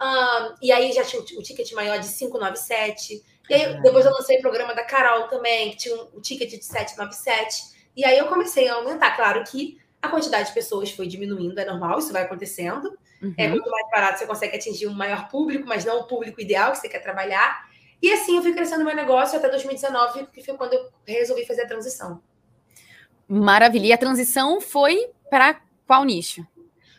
Um, 0.00 0.54
e 0.60 0.72
aí 0.72 0.92
já 0.92 1.04
tinha 1.04 1.22
o 1.22 1.42
ticket 1.42 1.70
maior 1.72 1.98
de 1.98 2.08
597. 2.08 3.22
E 3.48 3.54
aí, 3.54 3.80
depois 3.82 4.04
eu 4.04 4.12
lancei 4.12 4.38
o 4.38 4.40
programa 4.40 4.74
da 4.74 4.84
Carol 4.84 5.28
também, 5.28 5.70
que 5.70 5.76
tinha 5.76 5.96
o 5.96 6.18
um, 6.18 6.20
ticket 6.20 6.50
de 6.50 6.64
797. 6.64 7.72
E 7.96 8.04
aí 8.04 8.16
eu 8.16 8.26
comecei 8.26 8.68
a 8.68 8.74
aumentar. 8.74 9.14
Claro 9.16 9.42
que 9.44 9.78
a 10.00 10.08
quantidade 10.08 10.48
de 10.48 10.54
pessoas 10.54 10.90
foi 10.90 11.06
diminuindo, 11.06 11.58
é 11.58 11.64
normal, 11.64 11.98
isso 11.98 12.12
vai 12.12 12.22
acontecendo. 12.22 12.98
Uhum. 13.22 13.34
É, 13.36 13.48
quanto 13.48 13.70
mais 13.70 13.90
barato 13.90 14.18
você 14.18 14.26
consegue 14.26 14.56
atingir 14.56 14.88
um 14.88 14.94
maior 14.94 15.28
público, 15.28 15.66
mas 15.66 15.84
não 15.84 16.00
o 16.00 16.04
público 16.04 16.40
ideal 16.40 16.72
que 16.72 16.78
você 16.78 16.88
quer 16.88 16.98
trabalhar. 16.98 17.70
E 18.02 18.12
assim 18.12 18.36
eu 18.36 18.42
fui 18.42 18.52
crescendo 18.52 18.84
meu 18.84 18.96
negócio 18.96 19.38
até 19.38 19.48
2019, 19.48 20.26
que 20.32 20.42
foi 20.42 20.56
quando 20.56 20.72
eu 20.72 20.90
resolvi 21.06 21.46
fazer 21.46 21.62
a 21.62 21.68
transição. 21.68 22.20
Maravilha. 23.28 23.86
E 23.86 23.92
a 23.92 23.98
transição 23.98 24.60
foi 24.60 25.08
para 25.30 25.60
qual 25.86 26.04
nicho? 26.04 26.44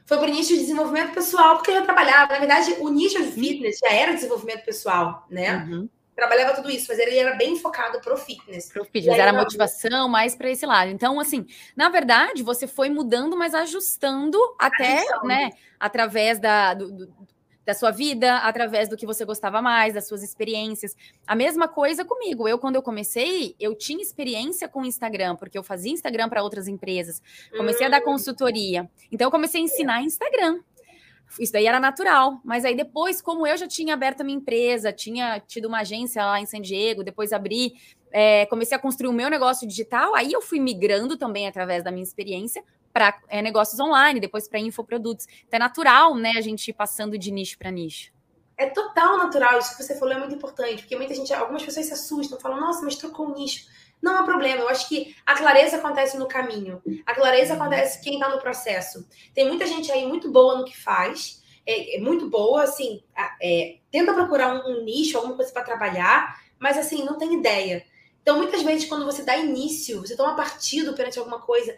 Foi 0.05 0.17
para 0.17 0.27
o 0.27 0.31
nicho 0.31 0.53
de 0.53 0.59
desenvolvimento 0.59 1.13
pessoal, 1.13 1.57
porque 1.57 1.71
eu 1.71 1.75
já 1.75 1.81
trabalhava. 1.81 2.33
Na 2.33 2.39
verdade, 2.39 2.75
o 2.79 2.89
nicho 2.89 3.21
de 3.21 3.31
fitness 3.31 3.79
já 3.79 3.91
era 3.91 4.13
desenvolvimento 4.13 4.63
pessoal, 4.63 5.25
né? 5.29 5.65
Uhum 5.69 5.89
trabalhava 6.15 6.55
tudo 6.55 6.69
isso, 6.69 6.85
mas 6.89 6.99
ele 6.99 7.17
era 7.17 7.35
bem 7.35 7.57
focado 7.57 7.99
pro 7.99 8.17
fitness. 8.17 8.71
Pro 8.71 8.85
fitness, 8.85 9.17
era 9.17 9.33
motivação 9.33 10.07
mais 10.07 10.35
para 10.35 10.49
esse 10.49 10.65
lado. 10.65 10.91
Então, 10.91 11.19
assim, 11.19 11.45
na 11.75 11.89
verdade, 11.89 12.43
você 12.43 12.67
foi 12.67 12.89
mudando, 12.89 13.37
mas 13.37 13.53
ajustando 13.53 14.37
até, 14.59 15.03
né, 15.23 15.51
através 15.79 16.39
da, 16.39 16.73
do, 16.73 16.91
do, 16.91 17.13
da 17.65 17.73
sua 17.73 17.91
vida, 17.91 18.37
através 18.37 18.89
do 18.89 18.97
que 18.97 19.05
você 19.05 19.25
gostava 19.25 19.61
mais, 19.61 19.93
das 19.93 20.07
suas 20.07 20.21
experiências. 20.21 20.95
A 21.25 21.35
mesma 21.35 21.67
coisa 21.67 22.03
comigo. 22.03 22.47
Eu, 22.47 22.59
quando 22.59 22.75
eu 22.75 22.81
comecei, 22.81 23.55
eu 23.59 23.75
tinha 23.75 24.01
experiência 24.01 24.67
com 24.67 24.85
Instagram, 24.85 25.35
porque 25.35 25.57
eu 25.57 25.63
fazia 25.63 25.91
Instagram 25.91 26.29
para 26.29 26.43
outras 26.43 26.67
empresas. 26.67 27.21
Comecei 27.55 27.85
hum. 27.85 27.87
a 27.87 27.91
dar 27.91 28.01
hum. 28.01 28.05
consultoria. 28.05 28.89
Então, 29.11 29.27
eu 29.27 29.31
comecei 29.31 29.61
a 29.61 29.63
ensinar 29.63 30.01
Instagram. 30.01 30.59
Isso 31.39 31.51
daí 31.51 31.65
era 31.65 31.79
natural. 31.79 32.39
Mas 32.43 32.65
aí 32.65 32.75
depois, 32.75 33.21
como 33.21 33.45
eu 33.45 33.57
já 33.57 33.67
tinha 33.67 33.93
aberto 33.93 34.21
a 34.21 34.23
minha 34.23 34.37
empresa, 34.37 34.91
tinha 34.91 35.39
tido 35.39 35.67
uma 35.67 35.79
agência 35.79 36.25
lá 36.25 36.39
em 36.39 36.45
San 36.45 36.61
Diego, 36.61 37.03
depois 37.03 37.33
abri, 37.33 37.73
é, 38.11 38.45
comecei 38.45 38.77
a 38.77 38.79
construir 38.79 39.09
o 39.09 39.13
meu 39.13 39.29
negócio 39.29 39.67
digital, 39.67 40.13
aí 40.15 40.31
eu 40.31 40.41
fui 40.41 40.59
migrando 40.59 41.17
também 41.17 41.47
através 41.47 41.83
da 41.83 41.91
minha 41.91 42.03
experiência 42.03 42.63
para 42.93 43.19
é, 43.27 43.41
negócios 43.41 43.79
online, 43.79 44.19
depois 44.19 44.47
para 44.47 44.59
infoprodutos. 44.59 45.25
Então 45.47 45.57
é 45.57 45.59
natural, 45.59 46.15
né, 46.15 46.33
a 46.37 46.41
gente 46.41 46.67
ir 46.67 46.73
passando 46.73 47.17
de 47.17 47.31
nicho 47.31 47.57
para 47.57 47.71
nicho. 47.71 48.11
É 48.55 48.67
total 48.67 49.17
natural, 49.17 49.57
isso 49.57 49.75
que 49.75 49.83
você 49.83 49.97
falou 49.97 50.13
é 50.13 50.19
muito 50.19 50.35
importante, 50.35 50.83
porque 50.83 50.95
muita 50.95 51.15
gente, 51.15 51.33
algumas 51.33 51.63
pessoas 51.63 51.87
se 51.87 51.93
assustam, 51.93 52.39
falam, 52.39 52.61
nossa, 52.61 52.83
mas 52.83 52.95
trocou 52.95 53.27
um 53.27 53.33
nicho. 53.33 53.65
Não 54.03 54.17
há 54.17 54.23
problema. 54.23 54.61
Eu 54.61 54.67
acho 54.67 54.89
que 54.89 55.15
a 55.25 55.33
clareza 55.33 55.77
acontece 55.77 56.17
no 56.17 56.27
caminho. 56.27 56.81
A 57.05 57.15
clareza 57.15 57.53
acontece 57.53 58.03
quem 58.03 58.15
está 58.15 58.27
no 58.27 58.37
processo. 58.37 59.07
Tem 59.33 59.47
muita 59.47 59.65
gente 59.65 59.89
aí 59.89 60.05
muito 60.05 60.29
boa 60.29 60.57
no 60.57 60.65
que 60.65 60.77
faz. 60.77 61.41
É, 61.65 61.95
é 61.95 61.99
muito 62.01 62.29
boa, 62.29 62.63
assim, 62.63 63.01
é, 63.41 63.77
tenta 63.89 64.13
procurar 64.13 64.53
um, 64.53 64.73
um 64.73 64.83
nicho, 64.83 65.15
alguma 65.15 65.37
coisa 65.37 65.49
para 65.53 65.63
trabalhar, 65.63 66.37
mas 66.59 66.77
assim, 66.77 67.05
não 67.05 67.17
tem 67.17 67.35
ideia. 67.35 67.85
Então, 68.21 68.37
muitas 68.37 68.61
vezes, 68.63 68.85
quando 68.85 69.05
você 69.05 69.23
dá 69.23 69.37
início, 69.37 70.01
você 70.01 70.17
toma 70.17 70.35
partido 70.35 70.93
perante 70.93 71.17
alguma 71.17 71.39
coisa, 71.39 71.73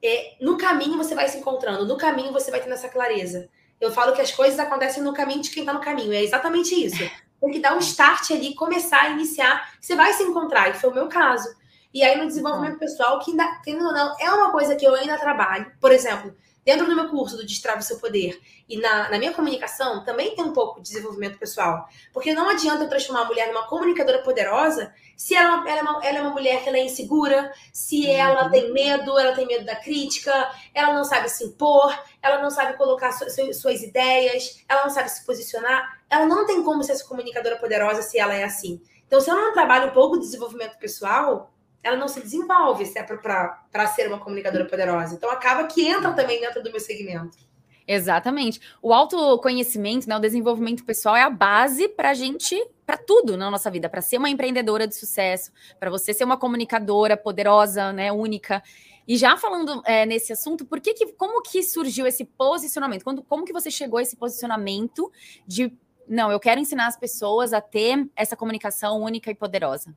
é, 0.00 0.36
no 0.40 0.56
caminho 0.56 0.96
você 0.96 1.16
vai 1.16 1.28
se 1.28 1.38
encontrando, 1.38 1.84
no 1.84 1.96
caminho 1.96 2.32
você 2.32 2.52
vai 2.52 2.60
tendo 2.60 2.74
essa 2.74 2.88
clareza. 2.88 3.48
Eu 3.80 3.90
falo 3.90 4.14
que 4.14 4.20
as 4.20 4.30
coisas 4.30 4.60
acontecem 4.60 5.02
no 5.02 5.12
caminho 5.12 5.42
de 5.42 5.50
quem 5.50 5.64
está 5.64 5.72
no 5.72 5.80
caminho, 5.80 6.12
é 6.12 6.22
exatamente 6.22 6.72
isso 6.72 7.02
tem 7.40 7.50
que 7.50 7.58
dar 7.58 7.74
um 7.74 7.78
start 7.78 8.30
ali, 8.30 8.54
começar 8.54 9.02
a 9.02 9.10
iniciar. 9.10 9.72
Você 9.80 9.94
vai 9.94 10.12
se 10.12 10.22
encontrar, 10.22 10.70
e 10.70 10.74
foi 10.74 10.90
o 10.90 10.94
meu 10.94 11.08
caso. 11.08 11.48
E 11.92 12.02
aí, 12.02 12.18
no 12.18 12.26
desenvolvimento 12.26 12.78
pessoal, 12.78 13.18
que 13.20 13.30
ainda, 13.30 13.60
tendo 13.64 13.84
ou 13.84 13.92
não, 13.92 14.14
é 14.18 14.30
uma 14.30 14.52
coisa 14.52 14.76
que 14.76 14.84
eu 14.84 14.94
ainda 14.94 15.18
trabalho. 15.18 15.72
Por 15.80 15.92
exemplo, 15.92 16.34
dentro 16.64 16.84
do 16.86 16.96
meu 16.96 17.08
curso 17.08 17.36
do 17.36 17.46
Destrava 17.46 17.78
o 17.78 17.82
Seu 17.82 17.98
Poder 17.98 18.38
e 18.68 18.76
na, 18.78 19.08
na 19.08 19.18
minha 19.18 19.32
comunicação, 19.32 20.04
também 20.04 20.34
tem 20.34 20.44
um 20.44 20.52
pouco 20.52 20.80
de 20.80 20.88
desenvolvimento 20.88 21.38
pessoal. 21.38 21.88
Porque 22.12 22.34
não 22.34 22.48
adianta 22.50 22.84
eu 22.84 22.88
transformar 22.88 23.22
a 23.22 23.24
mulher 23.26 23.48
numa 23.48 23.66
comunicadora 23.66 24.18
poderosa 24.22 24.92
se 25.16 25.34
ela, 25.34 25.48
é 25.48 25.56
uma, 25.56 25.70
ela, 25.70 25.78
é 25.78 25.82
uma, 25.82 26.04
ela 26.04 26.18
é 26.18 26.20
uma 26.20 26.30
mulher 26.30 26.62
que 26.62 26.68
ela 26.68 26.76
é 26.76 26.84
insegura, 26.84 27.50
se 27.72 28.10
ela 28.10 28.44
uhum. 28.44 28.50
tem 28.50 28.72
medo, 28.72 29.18
ela 29.18 29.34
tem 29.34 29.46
medo 29.46 29.64
da 29.64 29.76
crítica, 29.76 30.50
ela 30.74 30.92
não 30.92 31.04
sabe 31.04 31.30
se 31.30 31.44
impor, 31.44 31.98
ela 32.20 32.42
não 32.42 32.50
sabe 32.50 32.76
colocar 32.76 33.12
su, 33.12 33.30
su, 33.30 33.54
suas 33.54 33.82
ideias, 33.82 34.62
ela 34.68 34.82
não 34.82 34.90
sabe 34.90 35.08
se 35.08 35.24
posicionar. 35.24 35.95
Ela 36.08 36.26
não 36.26 36.46
tem 36.46 36.62
como 36.62 36.82
ser 36.82 36.92
essa 36.92 37.04
comunicadora 37.04 37.56
poderosa 37.56 38.02
se 38.02 38.18
ela 38.18 38.34
é 38.34 38.44
assim. 38.44 38.80
Então, 39.06 39.20
se 39.20 39.30
eu 39.30 39.34
não 39.34 39.52
trabalho 39.52 39.88
um 39.88 39.92
pouco 39.92 40.16
de 40.16 40.24
desenvolvimento 40.24 40.78
pessoal, 40.78 41.52
ela 41.86 41.96
não 41.96 42.08
se 42.08 42.20
desenvolve 42.20 42.84
se 42.84 42.98
é 42.98 43.02
para 43.02 43.86
ser 43.94 44.08
uma 44.08 44.18
comunicadora 44.18 44.64
poderosa. 44.64 45.14
Então 45.14 45.30
acaba 45.30 45.64
que 45.68 45.86
entra 45.86 46.12
também 46.12 46.40
dentro 46.40 46.62
do 46.62 46.70
meu 46.70 46.80
segmento. 46.80 47.38
Exatamente. 47.86 48.60
O 48.82 48.92
autoconhecimento, 48.92 50.08
né, 50.08 50.16
o 50.16 50.20
desenvolvimento 50.20 50.84
pessoal 50.84 51.14
é 51.14 51.22
a 51.22 51.30
base 51.30 51.88
para 51.88 52.10
a 52.10 52.14
gente, 52.14 52.60
para 52.84 52.96
tudo 52.96 53.36
na 53.36 53.48
nossa 53.48 53.70
vida, 53.70 53.88
para 53.88 54.02
ser 54.02 54.18
uma 54.18 54.28
empreendedora 54.28 54.88
de 54.88 54.96
sucesso, 54.96 55.52
para 55.78 55.88
você 55.88 56.12
ser 56.12 56.24
uma 56.24 56.36
comunicadora 56.36 57.16
poderosa, 57.16 57.92
né, 57.92 58.10
única. 58.10 58.60
E 59.06 59.16
já 59.16 59.36
falando 59.36 59.80
é, 59.86 60.04
nesse 60.04 60.32
assunto, 60.32 60.64
por 60.66 60.80
que, 60.80 60.92
que 60.94 61.12
como 61.12 61.40
que 61.40 61.62
surgiu 61.62 62.08
esse 62.08 62.24
posicionamento? 62.24 63.04
Quando, 63.04 63.22
como 63.22 63.44
que 63.44 63.52
você 63.52 63.70
chegou 63.70 63.98
a 64.00 64.02
esse 64.02 64.16
posicionamento 64.16 65.08
de 65.46 65.72
não, 66.08 66.30
eu 66.30 66.40
quero 66.40 66.60
ensinar 66.60 66.86
as 66.86 66.96
pessoas 66.96 67.52
a 67.52 67.60
ter 67.60 68.08
essa 68.14 68.36
comunicação 68.36 69.00
única 69.00 69.30
e 69.30 69.34
poderosa? 69.34 69.94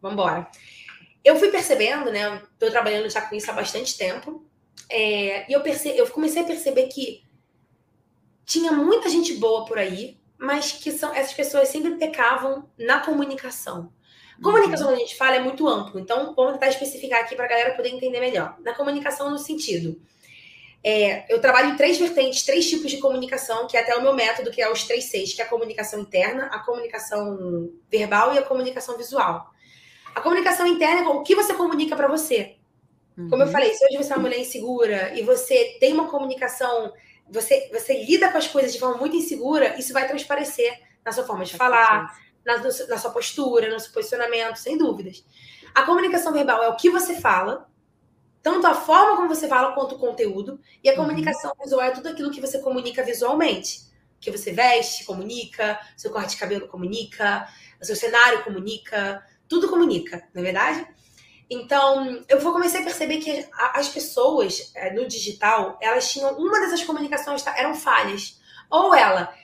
Vamos 0.00 0.14
embora 0.14 0.50
eu 1.24 1.36
fui 1.36 1.50
percebendo, 1.50 2.10
né? 2.10 2.42
Estou 2.52 2.70
trabalhando 2.70 3.08
já 3.08 3.20
com 3.22 3.34
isso 3.34 3.50
há 3.50 3.54
bastante 3.54 3.96
tempo. 3.96 4.44
É, 4.88 5.50
e 5.50 5.52
eu, 5.52 5.60
perce, 5.60 5.88
eu 5.90 6.06
comecei 6.08 6.42
a 6.42 6.46
perceber 6.46 6.86
que 6.88 7.22
tinha 8.44 8.72
muita 8.72 9.08
gente 9.08 9.34
boa 9.34 9.64
por 9.64 9.78
aí, 9.78 10.18
mas 10.38 10.72
que 10.72 10.90
são, 10.90 11.14
essas 11.14 11.34
pessoas 11.34 11.68
sempre 11.68 11.96
pecavam 11.96 12.68
na 12.78 13.00
comunicação. 13.00 13.92
Comunicação, 14.42 14.86
uhum. 14.86 14.92
quando 14.92 15.02
a 15.02 15.06
gente 15.06 15.16
fala, 15.16 15.36
é 15.36 15.40
muito 15.40 15.68
amplo. 15.68 16.00
Então, 16.00 16.34
vamos 16.34 16.54
tentar 16.54 16.68
especificar 16.68 17.20
aqui 17.20 17.36
para 17.36 17.44
a 17.44 17.48
galera 17.48 17.76
poder 17.76 17.90
entender 17.90 18.20
melhor. 18.20 18.56
Na 18.60 18.74
comunicação, 18.74 19.30
no 19.30 19.38
sentido. 19.38 20.00
É, 20.82 21.32
eu 21.32 21.40
trabalho 21.40 21.70
em 21.70 21.76
três 21.76 21.98
vertentes, 21.98 22.42
três 22.42 22.68
tipos 22.68 22.90
de 22.90 22.98
comunicação, 22.98 23.66
que 23.66 23.76
é 23.76 23.80
até 23.80 23.94
o 23.94 24.02
meu 24.02 24.14
método, 24.14 24.50
que 24.50 24.62
é 24.62 24.70
os 24.70 24.84
três 24.84 25.04
seis, 25.04 25.34
que 25.34 25.42
é 25.42 25.44
a 25.44 25.48
comunicação 25.48 26.00
interna, 26.00 26.46
a 26.46 26.60
comunicação 26.60 27.70
verbal 27.90 28.34
e 28.34 28.38
a 28.38 28.42
comunicação 28.42 28.96
visual. 28.96 29.50
A 30.14 30.20
comunicação 30.20 30.66
interna 30.66 31.02
é 31.02 31.08
o 31.08 31.22
que 31.22 31.34
você 31.34 31.52
comunica 31.54 31.94
para 31.94 32.08
você. 32.08 32.56
Como 33.28 33.42
eu 33.42 33.46
uhum. 33.46 33.52
falei, 33.52 33.74
se 33.74 33.84
hoje 33.84 33.98
você 33.98 34.12
é 34.12 34.16
uma 34.16 34.22
mulher 34.22 34.38
insegura 34.38 35.12
e 35.14 35.22
você 35.22 35.76
tem 35.78 35.92
uma 35.92 36.08
comunicação, 36.08 36.92
você, 37.28 37.68
você 37.70 38.02
lida 38.04 38.30
com 38.30 38.38
as 38.38 38.48
coisas 38.48 38.72
de 38.72 38.78
forma 38.78 38.96
muito 38.96 39.16
insegura, 39.16 39.78
isso 39.78 39.92
vai 39.92 40.06
transparecer 40.06 40.80
na 41.04 41.12
sua 41.12 41.24
forma 41.24 41.44
de 41.44 41.54
falar, 41.56 42.16
na, 42.44 42.56
na 42.58 42.98
sua 42.98 43.10
postura, 43.10 43.68
no 43.68 43.78
seu 43.78 43.92
posicionamento, 43.92 44.56
sem 44.56 44.78
dúvidas. 44.78 45.24
A 45.74 45.82
comunicação 45.82 46.32
verbal 46.32 46.62
é 46.62 46.68
o 46.68 46.76
que 46.76 46.88
você 46.88 47.20
fala, 47.20 47.68
tanto 48.42 48.66
a 48.66 48.74
forma 48.74 49.16
como 49.16 49.28
você 49.28 49.46
fala 49.48 49.72
quanto 49.72 49.94
o 49.94 49.98
conteúdo, 49.98 50.60
e 50.82 50.88
a 50.88 50.92
uhum. 50.92 50.98
comunicação 50.98 51.52
visual 51.62 51.82
é 51.82 51.90
tudo 51.90 52.08
aquilo 52.08 52.30
que 52.30 52.40
você 52.40 52.58
comunica 52.58 53.02
visualmente. 53.02 53.88
Que 54.20 54.30
você 54.30 54.52
veste, 54.52 55.04
comunica, 55.04 55.78
seu 55.96 56.10
corte 56.10 56.30
de 56.30 56.36
cabelo 56.36 56.68
comunica, 56.68 57.48
o 57.80 57.84
seu 57.84 57.96
cenário 57.96 58.44
comunica, 58.44 59.24
tudo 59.48 59.68
comunica, 59.68 60.28
não 60.34 60.42
é 60.42 60.44
verdade? 60.44 60.86
Então, 61.50 62.24
eu 62.28 62.38
vou 62.38 62.52
comecei 62.52 62.80
a 62.80 62.84
perceber 62.84 63.18
que 63.18 63.48
as 63.74 63.88
pessoas 63.88 64.70
é, 64.74 64.92
no 64.92 65.08
digital, 65.08 65.76
elas 65.82 66.10
tinham 66.10 66.38
uma 66.38 66.60
dessas 66.60 66.84
comunicações 66.84 67.42
tá, 67.42 67.58
eram 67.58 67.74
falhas. 67.74 68.38
Ou 68.70 68.94
ela 68.94 69.34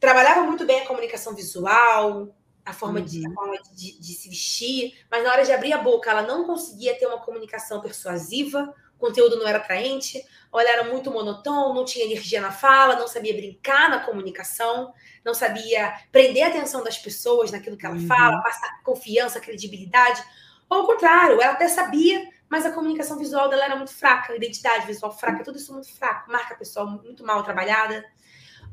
trabalhava 0.00 0.42
muito 0.42 0.66
bem 0.66 0.80
a 0.80 0.86
comunicação 0.86 1.34
visual, 1.36 2.34
a 2.68 2.72
forma, 2.74 3.00
uhum. 3.00 3.04
de, 3.04 3.26
a 3.26 3.30
forma 3.30 3.56
de, 3.74 3.98
de, 3.98 4.12
se 4.12 4.28
vestir, 4.28 4.98
mas 5.10 5.24
na 5.24 5.32
hora 5.32 5.42
de 5.42 5.50
abrir 5.50 5.72
a 5.72 5.78
boca, 5.78 6.10
ela 6.10 6.22
não 6.22 6.44
conseguia 6.44 6.98
ter 6.98 7.06
uma 7.06 7.18
comunicação 7.18 7.80
persuasiva, 7.80 8.74
o 8.94 8.98
conteúdo 8.98 9.38
não 9.38 9.48
era 9.48 9.56
atraente, 9.56 10.22
ou 10.52 10.60
ela 10.60 10.70
era 10.70 10.84
muito 10.84 11.10
monotônico, 11.10 11.74
não 11.74 11.84
tinha 11.84 12.04
energia 12.04 12.42
na 12.42 12.52
fala, 12.52 12.96
não 12.96 13.08
sabia 13.08 13.32
brincar 13.32 13.88
na 13.88 14.00
comunicação, 14.00 14.92
não 15.24 15.32
sabia 15.32 15.94
prender 16.12 16.42
a 16.42 16.48
atenção 16.48 16.84
das 16.84 16.98
pessoas 16.98 17.50
naquilo 17.50 17.76
que 17.76 17.86
ela 17.86 17.94
uhum. 17.94 18.06
fala, 18.06 18.42
passar 18.42 18.82
confiança, 18.82 19.40
credibilidade. 19.40 20.22
Ou 20.68 20.80
ao 20.80 20.86
contrário, 20.86 21.40
ela 21.40 21.52
até 21.52 21.68
sabia, 21.68 22.28
mas 22.50 22.66
a 22.66 22.72
comunicação 22.72 23.18
visual 23.18 23.48
dela 23.48 23.64
era 23.64 23.76
muito 23.76 23.94
fraca, 23.94 24.34
a 24.34 24.36
identidade 24.36 24.86
visual 24.86 25.16
fraca, 25.16 25.42
tudo 25.42 25.56
isso 25.56 25.72
muito 25.72 25.90
fraco, 25.90 26.30
marca 26.30 26.54
pessoal 26.54 26.86
muito 26.86 27.24
mal 27.24 27.42
trabalhada. 27.42 28.04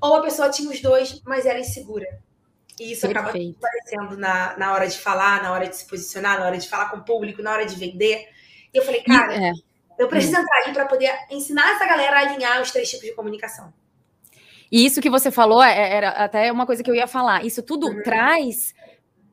Ou 0.02 0.16
a 0.16 0.22
pessoa 0.22 0.50
tinha 0.50 0.70
os 0.70 0.82
dois, 0.82 1.22
mas 1.24 1.46
era 1.46 1.60
insegura. 1.60 2.06
E 2.80 2.92
isso 2.92 3.08
Perfeito. 3.08 3.58
acaba 3.58 3.68
aparecendo 3.68 4.18
na, 4.18 4.58
na 4.58 4.74
hora 4.74 4.88
de 4.88 4.98
falar, 4.98 5.42
na 5.42 5.52
hora 5.52 5.68
de 5.68 5.76
se 5.76 5.88
posicionar, 5.88 6.40
na 6.40 6.46
hora 6.46 6.58
de 6.58 6.68
falar 6.68 6.90
com 6.90 6.98
o 6.98 7.04
público, 7.04 7.42
na 7.42 7.52
hora 7.52 7.66
de 7.66 7.76
vender. 7.76 8.28
E 8.74 8.78
eu 8.78 8.84
falei, 8.84 9.02
cara, 9.02 9.34
é. 9.34 9.52
eu 9.98 10.08
preciso 10.08 10.38
entrar 10.38 10.64
aí 10.66 10.74
para 10.74 10.86
poder 10.86 11.12
ensinar 11.32 11.76
essa 11.76 11.86
galera 11.86 12.18
a 12.18 12.20
alinhar 12.20 12.62
os 12.62 12.72
três 12.72 12.90
tipos 12.90 13.06
de 13.06 13.14
comunicação. 13.14 13.74
E 14.72 14.86
isso 14.86 15.02
que 15.02 15.10
você 15.10 15.32
falou 15.32 15.64
é, 15.64 15.94
era 15.94 16.10
até 16.10 16.52
uma 16.52 16.66
coisa 16.66 16.84
que 16.84 16.90
eu 16.90 16.96
ia 16.96 17.08
falar. 17.08 17.46
Isso 17.46 17.64
tudo 17.64 17.88
uhum. 17.88 18.04
traz 18.04 18.74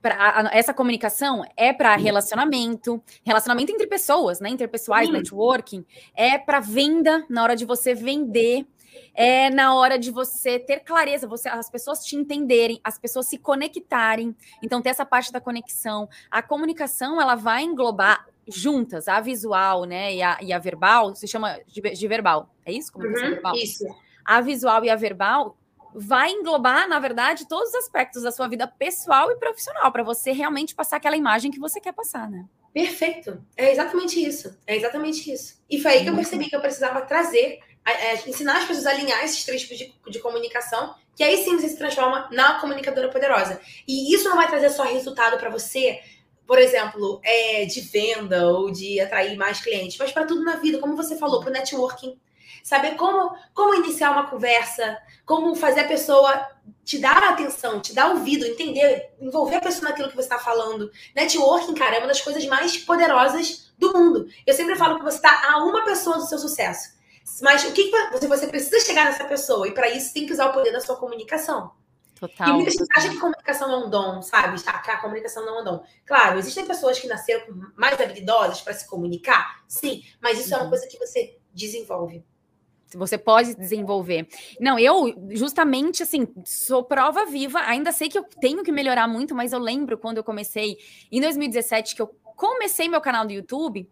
para 0.03 0.51
essa 0.53 0.75
comunicação 0.75 1.45
é 1.57 1.73
para 1.73 1.95
relacionamento, 1.95 3.01
relacionamento 3.25 3.73
entre 3.73 3.87
pessoas, 3.87 4.41
né? 4.41 4.49
Interpessoais, 4.49 5.07
Sim. 5.07 5.13
networking, 5.13 5.87
é 6.15 6.37
para 6.37 6.59
venda 6.59 7.25
na 7.31 7.43
hora 7.45 7.55
de 7.55 7.65
você 7.65 7.95
vender, 7.95 8.67
é 9.15 9.51
na 9.51 9.75
hora 9.75 9.99
de 9.99 10.11
você 10.11 10.59
ter 10.59 10.81
clareza, 10.81 11.27
você 11.27 11.49
as 11.49 11.71
pessoas 11.71 12.05
te 12.05 12.17
entenderem, 12.17 12.81
as 12.83 12.99
pessoas 12.99 13.27
se 13.27 13.39
conectarem. 13.39 14.35
Então 14.63 14.83
ter 14.83 14.91
essa 14.91 15.05
parte 15.05 15.33
da 15.33 15.41
conexão, 15.41 16.09
a 16.31 16.43
comunicação 16.43 17.21
ela 17.21 17.35
vai 17.35 17.63
englobar 17.63 18.27
juntas, 18.47 19.09
a 19.09 19.21
visual, 19.21 19.85
né, 19.85 20.15
e 20.15 20.23
a, 20.23 20.39
e 20.43 20.53
a 20.53 20.59
verbal, 20.59 21.15
se 21.15 21.29
chama 21.29 21.61
de, 21.67 21.81
de 21.81 22.09
verbal, 22.09 22.53
é 22.67 22.73
isso? 22.73 22.93
Comunicação 22.93 23.29
uhum, 23.29 23.35
verbal? 23.35 23.55
Isso. 23.55 23.85
A 24.25 24.41
visual 24.41 24.85
e 24.85 24.91
a 24.91 24.97
verbal 24.97 25.57
vai 25.95 26.31
englobar, 26.31 26.89
na 26.89 26.99
verdade, 26.99 27.47
todos 27.47 27.69
os 27.71 27.75
aspectos 27.77 28.23
da 28.23 28.33
sua 28.33 28.49
vida 28.49 28.67
pessoal 28.67 29.31
e 29.31 29.37
profissional, 29.37 29.93
para 29.93 30.03
você 30.03 30.33
realmente 30.33 30.75
passar 30.75 30.97
aquela 30.97 31.17
imagem 31.17 31.51
que 31.51 31.61
você 31.61 31.81
quer 31.81 31.93
passar, 31.93 32.31
né? 32.31 32.47
Perfeito. 32.73 33.45
É 33.57 33.71
exatamente 33.71 34.25
isso. 34.25 34.59
É 34.67 34.75
exatamente 34.75 35.31
isso. 35.31 35.63
E 35.69 35.79
foi 35.79 35.93
aí 35.93 36.03
que 36.03 36.09
eu 36.09 36.15
percebi 36.15 36.49
que 36.49 36.57
eu 36.57 36.61
precisava 36.61 37.03
trazer, 37.03 37.61
é, 37.85 38.29
ensinar 38.29 38.59
as 38.59 38.65
pessoas 38.65 38.87
a 38.87 38.91
alinhar 38.91 39.25
esses 39.25 39.45
três 39.45 39.63
tipos 39.63 39.79
de, 39.79 39.95
de 40.09 40.19
comunicação, 40.21 40.95
que 41.17 41.23
aí 41.23 41.43
sim 41.43 41.59
você 41.59 41.69
se 41.69 41.77
transforma 41.77 42.29
na 42.33 42.61
comunicadora 42.61 43.09
poderosa. 43.09 43.61
E 43.87 44.15
isso 44.15 44.29
não 44.29 44.37
vai 44.37 44.49
trazer 44.49 44.71
só 44.71 44.85
resultado 44.85 45.39
para 45.39 45.51
você, 45.51 46.01
por 46.47 46.59
exemplo, 46.59 47.21
é, 47.25 47.65
de 47.65 47.81
venda 47.81 48.49
ou 48.49 48.71
de 48.71 49.01
atrair 49.01 49.37
mais 49.37 49.61
clientes, 49.61 49.97
mas 49.99 50.13
para 50.13 50.27
tudo 50.27 50.45
na 50.45 50.57
vida, 50.57 50.79
como 50.79 50.97
você 50.97 51.17
falou, 51.17 51.41
para 51.41 51.51
o 51.51 51.53
networking 51.53 52.19
saber 52.63 52.95
como, 52.95 53.37
como 53.53 53.75
iniciar 53.75 54.13
uma 54.13 54.29
conversa, 54.29 54.97
como 55.27 55.55
fazer 55.55 55.81
a 55.81 55.89
pessoa 55.89 56.49
te 56.85 56.99
dar 56.99 57.19
atenção, 57.25 57.81
te 57.81 57.93
dar 57.93 58.11
ouvido, 58.11 58.45
entender, 58.45 59.13
envolver 59.21 59.57
a 59.57 59.61
pessoa 59.61 59.89
naquilo 59.89 60.09
que 60.09 60.17
você 60.17 60.23
está 60.23 60.39
falando. 60.39 60.91
Networking, 61.15 61.75
cara, 61.75 61.97
é 61.97 61.99
uma 61.99 62.09
das 62.09 62.21
coisas 62.21 62.45
mais 62.47 62.77
poderosas 62.77 63.73
do 63.79 63.93
mundo. 63.93 64.27
Eu 64.47 64.55
sempre 64.55 64.77
falo 64.77 64.99
que 64.99 65.05
você 65.05 65.17
está 65.17 65.53
a 65.53 65.65
uma 65.65 65.85
pessoa 65.85 66.19
do 66.19 66.27
seu 66.27 66.39
sucesso. 66.39 67.02
Mas 67.41 67.65
o 67.65 67.73
que 67.73 67.91
você, 68.27 68.47
precisa 68.47 68.81
chegar 68.81 69.05
nessa 69.05 69.25
pessoa? 69.25 69.67
E 69.69 69.73
para 69.73 69.89
isso 69.91 70.13
tem 70.13 70.27
que 70.27 70.33
usar 70.33 70.47
o 70.47 70.53
poder 70.53 70.73
da 70.73 70.81
sua 70.81 70.97
comunicação. 70.97 71.73
Total. 72.19 72.49
E 72.49 72.53
muita 72.53 72.71
gente 72.71 72.87
acha 72.97 73.09
que 73.09 73.19
comunicação 73.19 73.69
não 73.69 73.83
é 73.83 73.87
um 73.87 73.91
dom, 73.91 74.23
sabe? 74.23 74.57
A 74.65 74.97
comunicação 74.99 75.45
não 75.45 75.59
é 75.59 75.61
um 75.61 75.65
dom. 75.65 75.85
Claro, 76.07 76.39
existem 76.39 76.65
pessoas 76.65 76.99
que 77.01 77.09
nasceram 77.09 77.47
mais 77.77 78.01
habilidosas 78.01 78.61
para 78.61 78.73
se 78.75 78.87
comunicar, 78.87 79.65
sim, 79.67 80.05
mas 80.21 80.39
isso 80.39 80.51
uhum. 80.51 80.55
é 80.55 80.57
uma 80.59 80.65
uhum. 80.65 80.71
coisa 80.71 80.87
que 80.87 80.99
você 80.99 81.37
desenvolve 81.53 82.25
você 82.97 83.19
pode 83.19 83.55
desenvolver. 83.55 84.29
Não, 84.61 84.79
eu 84.79 85.15
justamente 85.31 86.03
assim, 86.03 86.29
sou 86.45 86.85
prova 86.85 87.25
viva, 87.25 87.61
ainda 87.61 87.93
sei 87.93 88.09
que 88.09 88.19
eu 88.19 88.25
tenho 88.41 88.63
que 88.63 88.73
melhorar 88.73 89.09
muito, 89.09 89.35
mas 89.35 89.53
eu 89.53 89.59
lembro 89.59 89.99
quando 89.99 90.19
eu 90.19 90.25
comecei 90.25 90.77
em 91.11 91.21
2017 91.21 91.95
que 91.97 92.03
eu 92.03 92.09
comecei 92.37 92.89
meu 92.89 93.01
canal 93.01 93.27
do 93.27 93.33
YouTube, 93.33 93.89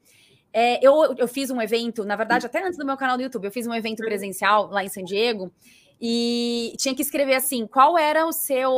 é, 0.53 0.85
eu, 0.85 1.15
eu 1.17 1.29
fiz 1.29 1.51
um 1.51 1.61
evento, 1.61 2.05
na 2.05 2.17
verdade, 2.17 2.47
até 2.47 2.65
antes 2.65 2.79
do 2.79 2.85
meu 2.85 2.97
canal 2.97 3.17
do 3.17 3.23
YouTube, 3.23 3.45
eu 3.45 3.53
fiz 3.53 3.67
um 3.67 3.75
evento 3.75 4.03
presencial 4.03 4.69
lá 4.69 4.83
em 4.85 4.89
San 4.89 5.05
Diego 5.05 5.53
e 6.01 6.75
tinha 6.79 6.95
que 6.95 7.03
escrever 7.03 7.35
assim: 7.35 7.67
qual 7.67 7.97
era 7.97 8.27
o 8.27 8.33
seu. 8.33 8.71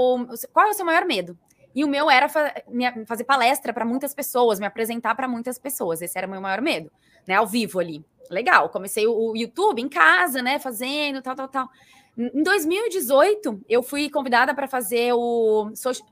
Qual 0.53 0.67
é 0.67 0.71
o 0.71 0.75
seu 0.75 0.85
maior 0.85 1.07
medo? 1.07 1.39
E 1.75 1.85
o 1.85 1.89
meu 1.89 2.11
era 2.11 2.29
fa 2.29 2.53
fazer 3.07 3.25
palestra 3.25 3.73
para 3.73 3.85
muitas 3.85 4.13
pessoas, 4.13 4.61
me 4.61 4.67
apresentar 4.67 5.15
para 5.15 5.27
muitas 5.27 5.59
pessoas. 5.59 6.03
Esse 6.03 6.19
era 6.19 6.27
o 6.27 6.31
meu 6.31 6.41
maior 6.41 6.61
medo, 6.61 6.91
né? 7.27 7.37
Ao 7.37 7.47
vivo 7.47 7.79
ali. 7.79 8.05
Legal. 8.29 8.69
Comecei 8.69 9.07
o, 9.07 9.35
YouTube 9.35 9.81
em 9.81 9.89
casa, 9.89 10.43
né? 10.43 10.59
Fazendo 10.59 11.23
tal, 11.23 11.35
tal, 11.35 11.49
tal. 11.49 11.69
Em 12.19 12.43
2018, 12.43 13.63
eu 13.69 13.83
fui 13.83 14.11
convidada 14.11 14.55
para 14.55 14.69
fazer 14.69 15.15
o 15.15 15.71
social, 15.75 16.07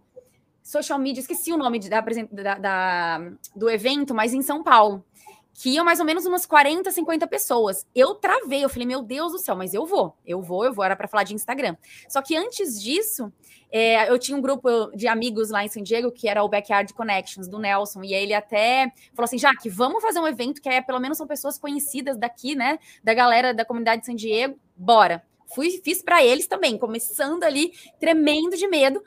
social 0.63 0.99
media, 0.99 1.21
esqueci 1.21 1.53
o 1.53 1.59
nome 1.59 1.79
da, 1.81 2.01
da, 2.01 2.55
da, 2.55 3.33
do 3.55 3.69
evento, 3.69 4.15
mas 4.15 4.33
em 4.33 4.41
São 4.41 4.63
Paulo 4.63 5.05
que 5.53 5.71
iam 5.71 5.85
mais 5.85 6.01
ou 6.01 6.07
menos 6.07 6.25
umas 6.27 6.47
40, 6.47 6.91
50 6.91 7.27
pessoas. 7.27 7.87
Eu 7.95 8.15
travei, 8.15 8.65
eu 8.65 8.69
falei, 8.69 8.87
meu 8.87 9.03
Deus 9.03 9.33
do 9.33 9.39
céu, 9.39 9.55
mas 9.57 9.75
eu 9.75 9.85
vou, 9.87 10.17
eu 10.25 10.41
vou, 10.41 10.65
eu 10.65 10.73
vou, 10.73 10.85
era 10.85 10.97
para 10.97 11.09
falar 11.09 11.25
de 11.25 11.35
Instagram. 11.35 11.77
Só 12.09 12.23
que 12.23 12.37
antes 12.37 12.81
disso, 12.81 13.33
é, 13.71 14.11
eu 14.11 14.19
tinha 14.19 14.37
um 14.37 14.41
grupo 14.41 14.91
de 14.95 15.07
amigos 15.07 15.51
lá 15.51 15.65
em 15.65 15.69
San 15.69 15.83
Diego, 15.83 16.11
que 16.11 16.29
era 16.29 16.43
o 16.43 16.49
Backyard 16.49 16.93
Connections, 16.93 17.47
do 17.47 17.59
Nelson, 17.59 18.03
e 18.03 18.13
ele 18.13 18.35
até 18.35 18.93
falou 19.15 19.25
assim, 19.25 19.39
Jaque, 19.39 19.69
vamos 19.69 20.03
fazer 20.03 20.19
um 20.19 20.27
evento 20.27 20.61
que 20.61 20.69
é, 20.69 20.81
pelo 20.81 20.99
menos 20.99 21.19
são 21.19 21.27
pessoas 21.27 21.59
conhecidas 21.59 22.17
daqui, 22.17 22.55
né, 22.55 22.79
da 23.03 23.15
galera 23.15 23.55
da 23.55 23.65
comunidade 23.65 24.01
de 24.01 24.07
San 24.07 24.17
Diego, 24.17 24.59
bora. 24.77 25.23
Fui, 25.55 25.81
fiz 25.83 26.03
para 26.03 26.25
eles 26.25 26.47
também, 26.47 26.79
começando 26.79 27.43
ali, 27.43 27.73
tremendo 27.99 28.57
de 28.57 28.69
medo, 28.69 29.03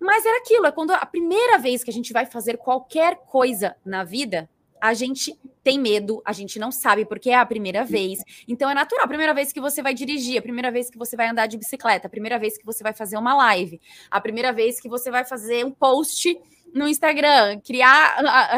mas 0.00 0.26
era 0.26 0.38
aquilo, 0.38 0.66
é 0.66 0.72
quando 0.72 0.90
a 0.90 1.06
primeira 1.06 1.58
vez 1.58 1.84
que 1.84 1.90
a 1.90 1.92
gente 1.92 2.12
vai 2.12 2.26
fazer 2.26 2.56
qualquer 2.58 3.16
coisa 3.26 3.76
na 3.84 4.02
vida, 4.02 4.48
a 4.82 4.94
gente 4.94 5.38
tem 5.62 5.78
medo, 5.78 6.20
a 6.24 6.32
gente 6.32 6.58
não 6.58 6.72
sabe 6.72 7.04
porque 7.04 7.30
é 7.30 7.36
a 7.36 7.46
primeira 7.46 7.84
vez. 7.84 8.18
Então 8.48 8.68
é 8.68 8.74
natural, 8.74 9.04
a 9.04 9.08
primeira 9.08 9.32
vez 9.32 9.52
que 9.52 9.60
você 9.60 9.80
vai 9.80 9.94
dirigir, 9.94 10.36
a 10.36 10.42
primeira 10.42 10.72
vez 10.72 10.90
que 10.90 10.98
você 10.98 11.16
vai 11.16 11.28
andar 11.28 11.46
de 11.46 11.56
bicicleta, 11.56 12.08
a 12.08 12.10
primeira 12.10 12.36
vez 12.36 12.58
que 12.58 12.66
você 12.66 12.82
vai 12.82 12.92
fazer 12.92 13.16
uma 13.16 13.32
live, 13.32 13.80
a 14.10 14.20
primeira 14.20 14.52
vez 14.52 14.80
que 14.80 14.88
você 14.88 15.08
vai 15.08 15.24
fazer 15.24 15.64
um 15.64 15.70
post 15.70 16.36
no 16.74 16.88
Instagram, 16.88 17.60
criar 17.60 18.16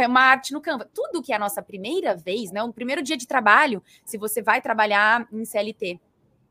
uma 0.08 0.22
arte 0.22 0.54
no 0.54 0.62
Canva, 0.62 0.88
tudo 0.94 1.20
que 1.20 1.30
é 1.30 1.36
a 1.36 1.38
nossa 1.38 1.60
primeira 1.60 2.16
vez, 2.16 2.50
né? 2.50 2.62
O 2.62 2.72
primeiro 2.72 3.02
dia 3.02 3.18
de 3.18 3.26
trabalho, 3.26 3.82
se 4.02 4.16
você 4.16 4.40
vai 4.40 4.62
trabalhar 4.62 5.28
em 5.30 5.44
CLT. 5.44 6.00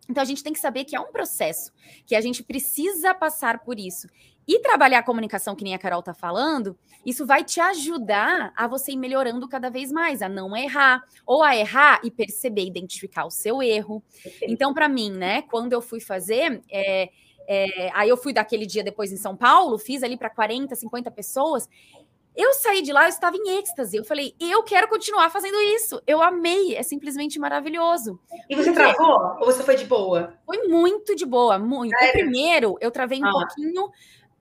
Então 0.08 0.22
a 0.22 0.26
gente 0.26 0.44
tem 0.44 0.54
que 0.54 0.60
saber 0.60 0.84
que 0.84 0.96
é 0.96 1.00
um 1.00 1.12
processo, 1.12 1.72
que 2.06 2.16
a 2.16 2.22
gente 2.22 2.44
precisa 2.44 3.12
passar 3.16 3.60
por 3.60 3.80
isso. 3.80 4.08
E 4.48 4.60
trabalhar 4.60 5.00
a 5.00 5.04
comunicação, 5.04 5.56
que 5.56 5.64
nem 5.64 5.74
a 5.74 5.80
Carol 5.80 6.02
está 6.02 6.14
falando, 6.14 6.78
isso 7.06 7.26
vai 7.26 7.44
te 7.44 7.60
ajudar 7.62 8.52
a 8.56 8.68
você 8.68 8.92
ir 8.92 8.98
melhorando 8.98 9.48
cada 9.48 9.70
vez 9.70 9.92
mais, 9.92 10.22
a 10.22 10.28
não 10.28 10.56
errar, 10.56 11.02
ou 11.26 11.44
a 11.44 11.56
errar 11.56 12.02
e 12.04 12.12
perceber, 12.12 12.66
identificar 12.66 13.26
o 13.26 13.32
seu 13.32 13.64
erro. 13.64 14.04
Então, 14.42 14.74
para 14.74 14.90
mim, 14.90 15.12
né, 15.12 15.44
quando 15.44 15.74
eu 15.74 15.82
fui 15.82 16.02
fazer, 16.02 16.62
é, 16.70 17.10
é, 17.48 17.90
aí 17.94 18.10
eu 18.10 18.18
fui 18.18 18.34
daquele 18.34 18.66
dia 18.66 18.84
depois 18.84 19.12
em 19.12 19.18
São 19.18 19.36
Paulo, 19.36 19.78
fiz 19.78 20.04
ali 20.04 20.18
para 20.18 20.30
40, 20.30 20.76
50 20.76 21.12
pessoas. 21.12 21.70
Eu 22.36 22.52
saí 22.54 22.82
de 22.82 22.92
lá, 22.92 23.04
eu 23.04 23.10
estava 23.10 23.38
em 23.38 23.60
êxtase. 23.60 23.96
Eu 23.96 24.04
falei, 24.04 24.34
eu 24.40 24.64
quero 24.64 24.88
continuar 24.88 25.30
fazendo 25.30 25.60
isso. 25.62 26.02
Eu 26.08 26.22
amei, 26.22 26.76
é 26.76 26.82
simplesmente 26.82 27.38
maravilhoso. 27.38 28.20
E 28.50 28.56
você 28.56 28.72
Porque... 28.72 28.94
travou 28.94 29.38
ou 29.40 29.46
você 29.46 29.62
foi 29.62 29.76
de 29.76 29.86
boa? 29.86 30.34
Foi 30.46 30.68
muito 30.68 31.16
de 31.16 31.28
boa, 31.28 31.60
muito. 31.60 31.96
Primeiro, 32.12 32.76
eu 32.82 32.90
travei 32.90 33.22
um 33.22 33.28
ah. 33.28 33.32
pouquinho 33.32 33.92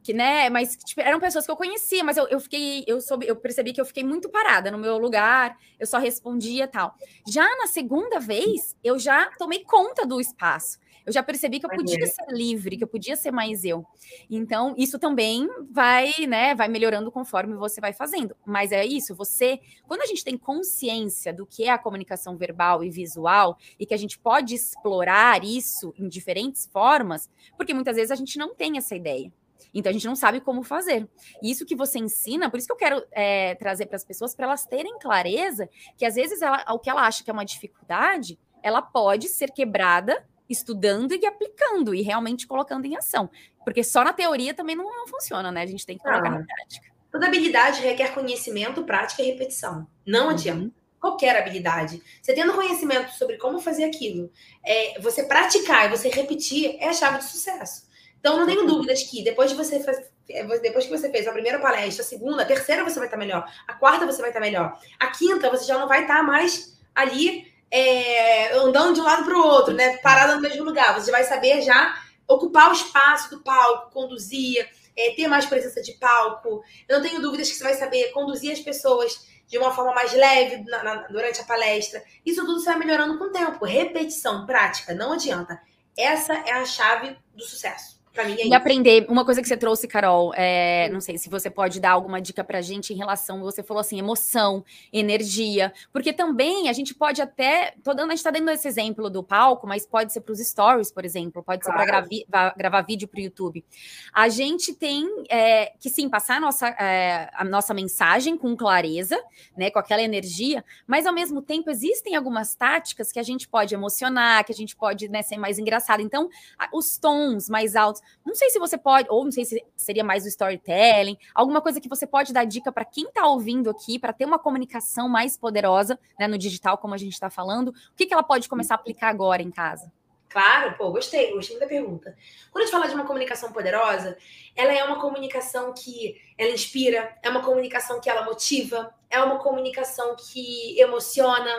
que 0.03 0.13
né, 0.13 0.51
mas 0.51 0.77
tipo, 0.77 1.01
eram 1.01 1.21
pessoas 1.21 1.45
que 1.45 1.51
eu 1.51 1.57
conhecia, 1.57 2.03
mas 2.03 2.17
eu, 2.17 2.27
eu 2.29 2.41
fiquei, 2.41 2.85
eu 2.87 3.01
soube, 3.01 3.27
eu 3.27 3.37
percebi 3.37 3.73
que 3.73 3.81
eu 3.81 3.85
fiquei 3.87 4.05
muito 4.05 4.29
parada 4.29 4.71
no 4.71 4.79
meu 4.79 4.99
lugar, 4.99 5.57
eu 5.79 5.87
só 5.87 5.99
respondia 5.99 6.67
tal. 6.67 6.95
Já 7.29 7.45
na 7.57 7.67
segunda 7.67 8.19
vez, 8.19 8.77
eu 8.83 8.99
já 8.99 9.31
tomei 9.39 9.65
conta 9.65 10.07
do 10.07 10.21
espaço. 10.21 10.79
Eu 11.05 11.13
já 11.13 11.23
percebi 11.23 11.59
que 11.59 11.67
eu 11.67 11.71
podia 11.71 12.07
ser 12.07 12.27
livre, 12.31 12.77
que 12.77 12.85
eu 12.85 12.89
podia 12.89 13.17
ser 13.17 13.33
mais 13.33 13.65
eu. 13.65 13.85
Então, 14.31 14.75
isso 14.79 14.99
também 14.99 15.49
vai, 15.71 16.13
né, 16.29 16.55
vai 16.55 16.69
melhorando 16.69 17.11
conforme 17.11 17.55
você 17.55 17.81
vai 17.81 17.93
fazendo. 17.93 18.37
Mas 18.47 18.71
é 18.73 18.85
isso, 18.85 19.15
você, 19.15 19.61
quando 19.87 20.03
a 20.03 20.07
gente 20.07 20.25
tem 20.25 20.37
consciência 20.37 21.33
do 21.33 21.45
que 21.45 21.65
é 21.65 21.71
a 21.71 21.79
comunicação 21.79 22.37
verbal 22.37 22.85
e 22.85 22.91
visual 22.91 23.59
e 23.79 23.85
que 23.85 23.95
a 23.95 23.97
gente 23.97 24.19
pode 24.19 24.55
explorar 24.55 25.45
isso 25.45 25.93
em 25.99 26.09
diferentes 26.09 26.67
formas, 26.73 27.29
porque 27.57 27.75
muitas 27.75 27.97
vezes 27.97 28.11
a 28.13 28.17
gente 28.17 28.39
não 28.39 28.55
tem 28.55 28.79
essa 28.79 28.95
ideia. 28.95 29.33
Então 29.73 29.91
a 29.91 29.93
gente 29.93 30.07
não 30.07 30.17
sabe 30.17 30.41
como 30.41 30.63
fazer. 30.63 31.09
E 31.43 31.51
isso 31.51 31.67
que 31.67 31.75
você 31.75 31.99
ensina, 31.99 32.51
por 32.51 32.59
isso 32.59 32.67
que 32.67 32.73
eu 32.73 32.77
quero 32.77 33.05
é, 33.13 33.55
trazer 33.57 33.87
para 33.87 33.97
as 33.97 34.05
pessoas, 34.05 34.35
para 34.35 34.47
elas 34.47 34.65
terem 34.65 34.99
clareza 34.99 35.69
que 35.97 36.05
às 36.05 36.15
vezes 36.15 36.43
ela, 36.43 36.65
o 36.71 36.79
que 36.79 36.91
ela 36.91 37.07
acha 37.07 37.23
que 37.25 37.31
é 37.31 37.33
uma 37.33 37.45
dificuldade, 37.45 38.39
ela 38.63 38.81
pode 38.81 39.29
ser 39.29 39.51
quebrada 39.51 40.27
estudando 40.49 41.15
e 41.15 41.27
aplicando 41.27 41.95
e 41.95 42.03
realmente 42.03 42.47
colocando 42.47 42.85
em 42.85 42.97
ação. 42.97 43.31
Porque 43.65 43.83
só 43.83 44.05
na 44.05 44.13
teoria 44.13 44.55
também 44.55 44.77
não, 44.77 44.85
não 44.85 45.07
funciona, 45.07 45.51
né? 45.51 45.63
A 45.63 45.67
gente 45.67 45.87
tem 45.87 45.97
que 45.97 46.03
colocar 46.03 46.29
ah, 46.29 46.39
na 46.39 46.45
prática. 46.45 46.93
Toda 47.11 47.27
habilidade 47.27 47.81
requer 47.81 48.13
conhecimento, 48.15 48.85
prática 48.85 49.23
e 49.23 49.27
repetição. 49.27 49.87
Não 50.07 50.25
uhum. 50.25 50.31
adianta. 50.31 50.75
qualquer 51.01 51.37
habilidade. 51.37 52.03
Você 52.23 52.33
tendo 52.33 52.55
conhecimento 52.55 53.11
sobre 53.13 53.37
como 53.37 53.59
fazer 53.59 53.85
aquilo, 53.85 54.31
é, 54.65 55.01
você 55.01 55.25
praticar 55.25 55.87
e 55.87 55.97
você 55.97 56.09
repetir 56.09 56.77
é 56.79 56.89
a 56.89 56.93
chave 56.93 57.19
do 57.19 57.25
sucesso. 57.25 57.91
Então, 58.23 58.39
não 58.39 58.47
tenho 58.47 58.65
dúvidas 58.65 59.03
que 59.03 59.25
depois 59.25 59.51
de 59.51 59.57
você 59.57 59.85
é, 60.31 60.45
depois 60.61 60.85
que 60.85 60.97
você 60.97 61.11
fez 61.11 61.27
a 61.27 61.33
primeira 61.33 61.59
palestra, 61.59 62.05
a 62.05 62.07
segunda, 62.07 62.45
a 62.45 62.47
terceira 62.47 62.85
você 62.85 63.01
vai 63.01 63.09
estar 63.09 63.17
melhor, 63.17 63.45
a 63.67 63.75
quarta 63.75 64.07
você 64.07 64.21
vai 64.21 64.31
estar 64.31 64.39
melhor, 64.39 64.79
a 65.01 65.09
quinta 65.09 65.51
você 65.51 65.65
já 65.65 65.77
não 65.77 65.89
vai 65.89 66.03
estar 66.03 66.23
mais 66.23 66.81
ali 66.95 67.53
é, 67.69 68.53
andando 68.59 68.95
de 68.95 69.01
um 69.01 69.05
lado 69.05 69.25
para 69.25 69.37
o 69.37 69.45
outro, 69.45 69.75
né? 69.75 69.97
Parada 69.97 70.37
no 70.37 70.41
mesmo 70.41 70.63
lugar. 70.63 70.95
Você 70.95 71.11
vai 71.11 71.25
saber 71.25 71.63
já 71.63 72.01
ocupar 72.29 72.71
o 72.71 72.75
espaço 72.75 73.29
do 73.31 73.43
palco, 73.43 73.91
conduzir, 73.91 74.69
é, 74.97 75.15
ter 75.17 75.27
mais 75.27 75.47
presença 75.47 75.83
de 75.83 75.93
palco. 75.95 76.63
Eu 76.89 77.01
não 77.01 77.05
tenho 77.05 77.21
dúvidas 77.21 77.51
que 77.51 77.57
você 77.57 77.65
vai 77.65 77.75
saber 77.75 78.13
conduzir 78.13 78.53
as 78.53 78.61
pessoas 78.61 79.27
de 79.49 79.59
uma 79.59 79.75
forma 79.75 79.93
mais 79.93 80.13
leve 80.13 80.63
na, 80.65 80.85
na, 80.85 80.95
durante 81.09 81.41
a 81.41 81.45
palestra. 81.45 82.05
Isso 82.25 82.45
tudo 82.47 82.61
você 82.61 82.67
vai 82.67 82.79
melhorando 82.79 83.19
com 83.19 83.25
o 83.25 83.33
tempo. 83.33 83.65
Repetição, 83.65 84.47
prática, 84.47 84.95
não 84.95 85.13
adianta. 85.13 85.61
Essa 85.97 86.35
é 86.35 86.53
a 86.53 86.65
chave 86.65 87.17
do 87.35 87.43
sucesso. 87.43 88.02
Pra 88.13 88.25
mim 88.25 88.33
é 88.33 88.43
e 88.43 88.47
isso. 88.47 88.55
aprender, 88.55 89.07
uma 89.09 89.25
coisa 89.25 89.41
que 89.41 89.49
você 89.49 89.57
trouxe, 89.57 89.89
Carol, 89.89 90.35
é, 90.35 90.89
não 90.91 91.01
sei 91.01 91.17
se 91.17 91.31
você 91.31 91.49
pode 91.49 91.81
dar 91.81 91.93
alguma 91.93 92.21
dica 92.21 92.45
pra 92.45 92.61
gente 92.61 92.93
em 92.93 92.97
relação, 92.97 93.41
você 93.41 93.63
falou 93.63 93.81
assim, 93.81 93.99
emoção, 93.99 94.63
energia, 94.93 95.73
porque 95.91 96.13
também 96.13 96.69
a 96.69 96.75
gente 96.75 96.95
pode 96.95 97.23
até, 97.23 97.75
tô 97.83 97.95
dando, 97.95 98.11
a 98.11 98.15
gente 98.15 98.23
tá 98.23 98.31
dando 98.31 98.51
esse 98.51 98.69
exemplo 98.69 99.09
do 99.09 99.23
palco, 99.23 99.67
mas 99.67 99.87
pode 99.87 100.13
ser 100.13 100.21
para 100.21 100.33
os 100.33 100.39
stories, 100.41 100.93
por 100.93 101.07
exemplo, 101.07 101.43
pode 101.43 101.63
claro. 101.63 102.07
ser 102.07 102.27
para 102.31 102.55
gravar 102.55 102.83
vídeo 102.83 103.09
para 103.09 103.19
o 103.19 103.23
YouTube. 103.23 103.65
A 104.13 104.29
gente 104.29 104.75
tem 104.75 105.09
é, 105.31 105.73
que 105.81 105.89
sim 105.89 106.07
passar 106.09 106.37
a 106.37 106.41
nossa, 106.41 106.69
é, 106.69 107.31
a 107.33 107.45
nossa 107.45 107.73
mensagem 107.73 108.37
com 108.37 108.55
clareza, 108.55 109.19
né, 109.57 109.71
com 109.71 109.79
aquela 109.79 110.03
energia, 110.03 110.63
mas 110.87 111.07
ao 111.07 111.15
mesmo 111.15 111.41
tempo 111.41 111.71
existem 111.71 112.15
algumas 112.15 112.55
táticas 112.55 113.11
que 113.11 113.19
a 113.19 113.23
gente 113.23 113.49
pode 113.49 113.75
emocionar, 113.75 114.45
que 114.45 114.53
a 114.53 114.55
gente 114.55 114.77
pode 114.77 115.09
né, 115.09 115.23
ser 115.23 115.39
mais 115.39 115.59
engraçado. 115.59 116.03
Então, 116.03 116.29
os 116.75 116.99
tons 116.99 117.49
mais 117.49 117.75
altos 117.75 118.02
não 118.25 118.35
sei 118.35 118.51
se 118.51 118.59
você 118.59 118.79
pode, 118.79 119.09
ou 119.11 119.25
não 119.25 119.33
sei 119.33 119.45
se 119.45 119.65
seria 119.77 120.05
mais 120.05 120.25
o 120.25 120.29
storytelling, 120.29 121.17
alguma 121.35 121.61
coisa 121.61 121.81
que 121.81 121.89
você 121.89 122.07
pode 122.07 122.33
dar 122.33 122.45
dica 122.45 122.71
para 122.71 122.85
quem 122.85 123.05
está 123.05 123.27
ouvindo 123.27 123.71
aqui, 123.71 123.99
para 123.99 124.13
ter 124.13 124.25
uma 124.25 124.39
comunicação 124.39 125.09
mais 125.09 125.37
poderosa 125.37 125.99
né, 126.19 126.27
no 126.27 126.39
digital, 126.39 126.79
como 126.79 126.95
a 126.95 126.99
gente 126.99 127.13
está 127.13 127.31
falando. 127.31 127.69
O 127.69 127.97
que, 127.97 128.07
que 128.07 128.15
ela 128.15 128.23
pode 128.23 128.49
começar 128.49 128.75
a 128.75 128.79
aplicar 128.79 129.09
agora 129.09 129.43
em 129.43 129.51
casa? 129.51 129.93
Claro, 130.33 130.75
pô, 130.79 130.91
gostei, 130.91 131.31
gostei 131.35 131.59
da 131.59 131.67
pergunta. 131.67 132.17
Quando 132.51 132.63
a 132.63 132.65
gente 132.65 132.73
fala 132.73 132.89
de 132.89 132.95
uma 132.95 133.05
comunicação 133.05 133.53
poderosa, 133.53 134.17
ela 134.57 134.73
é 134.73 134.83
uma 134.83 134.99
comunicação 134.99 135.75
que 135.75 136.17
ela 136.39 136.51
inspira, 136.51 137.15
é 137.23 137.29
uma 137.29 137.43
comunicação 137.43 138.01
que 138.01 138.09
ela 138.09 138.25
motiva, 138.25 138.95
é 139.11 139.23
uma 139.23 139.39
comunicação 139.41 140.17
que 140.17 140.81
emociona, 140.81 141.55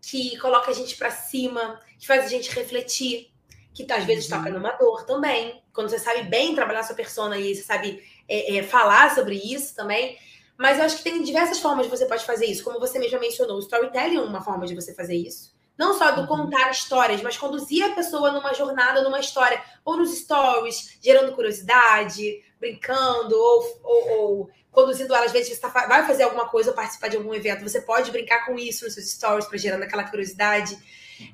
que 0.00 0.38
coloca 0.38 0.70
a 0.70 0.74
gente 0.74 0.96
para 0.96 1.10
cima, 1.10 1.80
que 1.98 2.06
faz 2.06 2.24
a 2.24 2.28
gente 2.28 2.54
refletir, 2.54 3.31
que 3.74 3.90
às 3.92 4.04
vezes 4.04 4.28
toca 4.28 4.48
uhum. 4.48 4.54
numa 4.54 4.72
dor 4.72 5.04
também. 5.04 5.62
Quando 5.72 5.88
você 5.88 5.98
sabe 5.98 6.22
bem 6.24 6.54
trabalhar 6.54 6.82
sua 6.82 6.96
persona 6.96 7.36
e 7.38 7.54
você 7.54 7.62
sabe 7.62 8.02
é, 8.28 8.56
é, 8.56 8.62
falar 8.62 9.14
sobre 9.14 9.36
isso 9.36 9.74
também. 9.74 10.18
Mas 10.56 10.78
eu 10.78 10.84
acho 10.84 10.98
que 10.98 11.02
tem 11.02 11.22
diversas 11.22 11.58
formas 11.58 11.86
de 11.86 11.90
você 11.90 12.06
pode 12.06 12.24
fazer 12.24 12.46
isso. 12.46 12.62
Como 12.62 12.78
você 12.78 12.98
mesmo 12.98 13.18
mencionou, 13.18 13.56
o 13.56 13.60
storytelling 13.60 14.16
é 14.16 14.20
uma 14.20 14.42
forma 14.42 14.66
de 14.66 14.74
você 14.74 14.94
fazer 14.94 15.16
isso. 15.16 15.52
Não 15.76 15.94
só 15.94 16.10
do 16.12 16.22
uhum. 16.22 16.26
contar 16.26 16.70
histórias, 16.70 17.22
mas 17.22 17.36
conduzir 17.36 17.84
a 17.84 17.94
pessoa 17.94 18.30
numa 18.30 18.52
jornada, 18.52 19.02
numa 19.02 19.18
história. 19.18 19.62
Ou 19.84 19.96
nos 19.96 20.16
stories, 20.18 20.98
gerando 21.02 21.32
curiosidade, 21.32 22.42
brincando, 22.60 23.34
ou, 23.34 23.80
ou, 23.82 24.10
ou 24.10 24.50
conduzindo 24.70 25.14
ela. 25.14 25.24
Às 25.24 25.32
vezes 25.32 25.54
você 25.54 25.60
tá, 25.60 25.68
vai 25.68 26.06
fazer 26.06 26.24
alguma 26.24 26.48
coisa 26.48 26.70
ou 26.70 26.76
participar 26.76 27.08
de 27.08 27.16
algum 27.16 27.34
evento. 27.34 27.62
Você 27.62 27.80
pode 27.80 28.10
brincar 28.10 28.44
com 28.46 28.58
isso 28.58 28.84
nos 28.84 28.94
seus 28.94 29.10
stories, 29.10 29.46
para 29.46 29.58
gerando 29.58 29.82
aquela 29.82 30.04
curiosidade. 30.04 30.78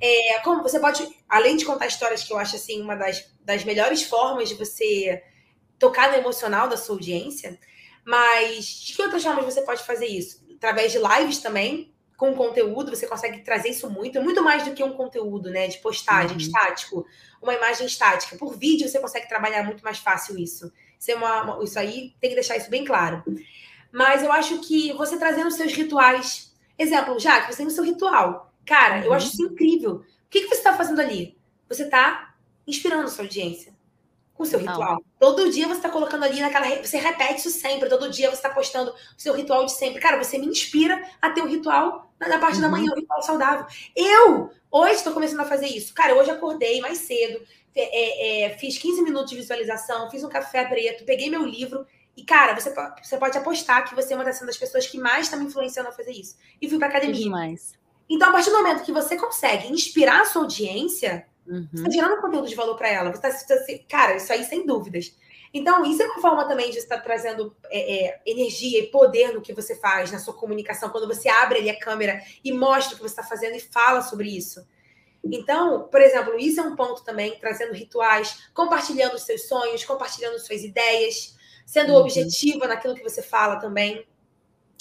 É, 0.01 0.38
como 0.40 0.62
você 0.62 0.79
pode, 0.81 1.09
além 1.29 1.57
de 1.57 1.64
contar 1.64 1.87
histórias, 1.87 2.24
que 2.24 2.33
eu 2.33 2.38
acho 2.38 2.57
assim, 2.57 2.81
uma 2.81 2.94
das, 2.94 3.31
das 3.42 3.64
melhores 3.64 4.03
formas 4.03 4.48
de 4.48 4.55
você 4.55 5.22
tocar 5.79 6.11
no 6.11 6.16
emocional 6.16 6.68
da 6.68 6.77
sua 6.77 6.94
audiência, 6.94 7.59
mas 8.05 8.64
de 8.66 8.94
que 8.94 9.03
outras 9.03 9.22
formas 9.22 9.44
você 9.44 9.62
pode 9.62 9.83
fazer 9.83 10.07
isso? 10.07 10.44
Através 10.57 10.92
de 10.92 10.98
lives 10.98 11.38
também, 11.38 11.92
com 12.18 12.35
conteúdo, 12.35 12.94
você 12.94 13.07
consegue 13.07 13.42
trazer 13.42 13.68
isso 13.68 13.88
muito, 13.88 14.20
muito 14.20 14.42
mais 14.42 14.64
do 14.64 14.72
que 14.72 14.83
um 14.83 14.92
conteúdo, 14.92 15.51
né? 15.51 15.68
De 15.68 15.79
postagem, 15.79 16.33
uhum. 16.33 16.38
estático, 16.38 17.07
uma 17.40 17.55
imagem 17.55 17.87
estática. 17.87 18.37
Por 18.37 18.59
vídeo, 18.59 18.88
você 18.88 18.98
consegue 18.98 19.29
trabalhar 19.29 19.62
muito 19.62 19.85
mais 19.85 19.98
fácil 19.98 20.37
isso. 20.37 20.72
Isso, 20.98 21.12
é 21.12 21.14
uma, 21.14 21.42
uma, 21.42 21.64
isso 21.64 21.79
aí 21.79 22.14
tem 22.20 22.31
que 22.31 22.35
deixar 22.35 22.57
isso 22.57 22.68
bem 22.68 22.85
claro. 22.85 23.22
Mas 23.92 24.24
eu 24.24 24.33
acho 24.33 24.59
que 24.59 24.92
você 24.94 25.16
trazendo 25.16 25.51
seus 25.53 25.72
rituais. 25.72 26.53
Exemplo, 26.77 27.20
já 27.20 27.40
que 27.40 27.53
você 27.53 27.59
tem 27.59 27.66
o 27.68 27.70
seu 27.70 27.85
ritual. 27.85 28.48
Cara, 28.69 28.99
uhum. 28.99 29.05
eu 29.05 29.15
acho 29.15 29.29
isso 29.29 29.43
incrível. 29.43 29.93
O 29.95 30.05
que, 30.29 30.43
que 30.43 30.49
você 30.49 30.57
está 30.57 30.75
fazendo 30.75 31.01
ali? 31.01 31.39
Você 31.71 31.85
está 31.85 32.35
inspirando 32.67 33.05
a 33.05 33.09
sua 33.09 33.25
audiência 33.25 33.73
com 34.35 34.43
o 34.43 34.47
seu 34.47 34.61
Não. 34.61 34.71
ritual. 34.71 35.03
Todo 35.19 35.51
dia 35.51 35.67
você 35.67 35.79
está 35.79 35.89
colocando 35.89 36.25
ali 36.25 36.39
naquela. 36.39 36.67
Você 36.85 36.99
repete 36.99 37.41
isso 37.41 37.51
sempre. 37.51 37.89
Todo 37.89 38.11
dia 38.11 38.29
você 38.29 38.37
está 38.37 38.51
postando 38.51 38.91
o 38.91 38.95
seu 39.17 39.35
ritual 39.35 39.65
de 39.65 39.73
sempre. 39.73 40.01
Cara, 40.01 40.23
você 40.23 40.37
me 40.37 40.47
inspira 40.47 41.03
a 41.21 41.31
ter 41.31 41.41
um 41.41 41.49
ritual 41.49 42.13
na 42.21 42.39
parte 42.39 42.57
uhum. 42.57 42.61
da 42.61 42.69
manhã, 42.69 42.93
um 42.93 42.97
ritual 42.97 43.23
saudável. 43.23 43.67
Eu, 43.97 44.51
hoje, 44.71 44.97
estou 44.97 45.15
começando 45.15 45.41
a 45.41 45.47
fazer 45.47 45.67
isso. 45.67 45.95
Cara, 45.95 46.15
hoje 46.15 46.31
acordei 46.31 46.81
mais 46.83 46.99
cedo, 46.99 47.41
é, 47.75 48.45
é, 48.45 48.51
fiz 48.59 48.77
15 48.77 49.01
minutos 49.01 49.31
de 49.31 49.37
visualização, 49.37 50.11
fiz 50.11 50.23
um 50.23 50.29
café 50.29 50.65
preto, 50.67 51.05
peguei 51.05 51.31
meu 51.31 51.45
livro. 51.47 51.87
E, 52.15 52.23
cara, 52.23 52.55
você, 52.55 52.75
você 53.03 53.17
pode 53.17 53.39
apostar 53.39 53.89
que 53.89 53.95
você 53.95 54.13
é 54.13 54.17
uma 54.17 54.25
das 54.25 54.59
pessoas 54.59 54.87
que 54.87 54.99
mais 54.99 55.27
está 55.27 55.39
me 55.39 55.47
influenciando 55.47 55.89
a 55.89 55.93
fazer 55.93 56.13
isso. 56.13 56.37
E 56.61 56.69
fui 56.69 56.79
pra 56.79 56.89
academia. 56.89 57.23
Demais. 57.23 57.78
Então, 58.09 58.31
a 58.31 58.33
partir 58.33 58.51
do 58.51 58.57
momento 58.57 58.85
que 58.85 58.92
você 58.92 59.16
consegue 59.16 59.71
inspirar 59.73 60.23
a 60.23 60.25
sua 60.25 60.42
audiência, 60.42 61.27
uhum. 61.47 61.68
você 61.71 61.77
está 61.77 61.90
gerando 61.90 62.21
conteúdo 62.21 62.49
de 62.49 62.55
valor 62.55 62.77
para 62.77 62.88
ela. 62.88 63.11
Você 63.11 63.27
está, 63.29 63.57
tá 63.57 63.64
cara, 63.88 64.16
isso 64.16 64.33
aí 64.33 64.44
sem 64.44 64.64
dúvidas. 64.64 65.14
Então, 65.53 65.85
isso 65.85 66.03
é 66.03 66.07
uma 66.07 66.21
forma 66.21 66.47
também 66.47 66.71
de 66.71 66.79
estar 66.79 66.97
tá 66.97 67.03
trazendo 67.03 67.55
é, 67.71 68.07
é, 68.07 68.21
energia 68.27 68.81
e 68.81 68.87
poder 68.87 69.33
no 69.33 69.40
que 69.40 69.53
você 69.53 69.75
faz, 69.75 70.11
na 70.11 70.18
sua 70.18 70.35
comunicação, 70.35 70.90
quando 70.90 71.07
você 71.07 71.29
abre 71.29 71.59
ali 71.59 71.71
a 71.71 71.79
câmera 71.79 72.21
e 72.44 72.53
mostra 72.53 72.94
o 72.94 72.97
que 72.97 73.03
você 73.03 73.12
está 73.12 73.23
fazendo 73.23 73.57
e 73.57 73.61
fala 73.61 74.03
sobre 74.03 74.29
isso. 74.29 74.66
Então, 75.25 75.88
por 75.90 76.01
exemplo, 76.01 76.38
isso 76.38 76.61
é 76.61 76.62
um 76.62 76.77
ponto 76.77 77.03
também, 77.03 77.38
trazendo 77.38 77.73
rituais, 77.73 78.49
compartilhando 78.55 79.14
os 79.14 79.23
seus 79.23 79.49
sonhos, 79.49 79.85
compartilhando 79.85 80.38
suas 80.38 80.62
ideias, 80.62 81.37
sendo 81.66 81.92
uhum. 81.92 82.01
objetiva 82.01 82.66
naquilo 82.66 82.94
que 82.94 83.03
você 83.03 83.23
fala 83.23 83.57
também. 83.57 84.07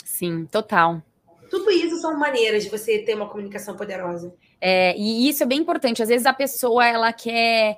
Sim, 0.04 0.46
total. 0.46 1.02
Tudo 1.50 1.72
isso 1.72 1.98
são 1.98 2.18
maneiras 2.18 2.64
de 2.64 2.70
você 2.70 3.00
ter 3.00 3.16
uma 3.16 3.30
comunicação 3.30 3.76
poderosa. 3.76 4.34
É, 4.60 4.98
e 4.98 5.30
isso 5.30 5.44
é 5.44 5.46
bem 5.46 5.60
importante. 5.60 6.02
Às 6.02 6.10
vezes 6.10 6.26
a 6.26 6.34
pessoa 6.34 6.86
ela 6.86 7.12
quer 7.14 7.78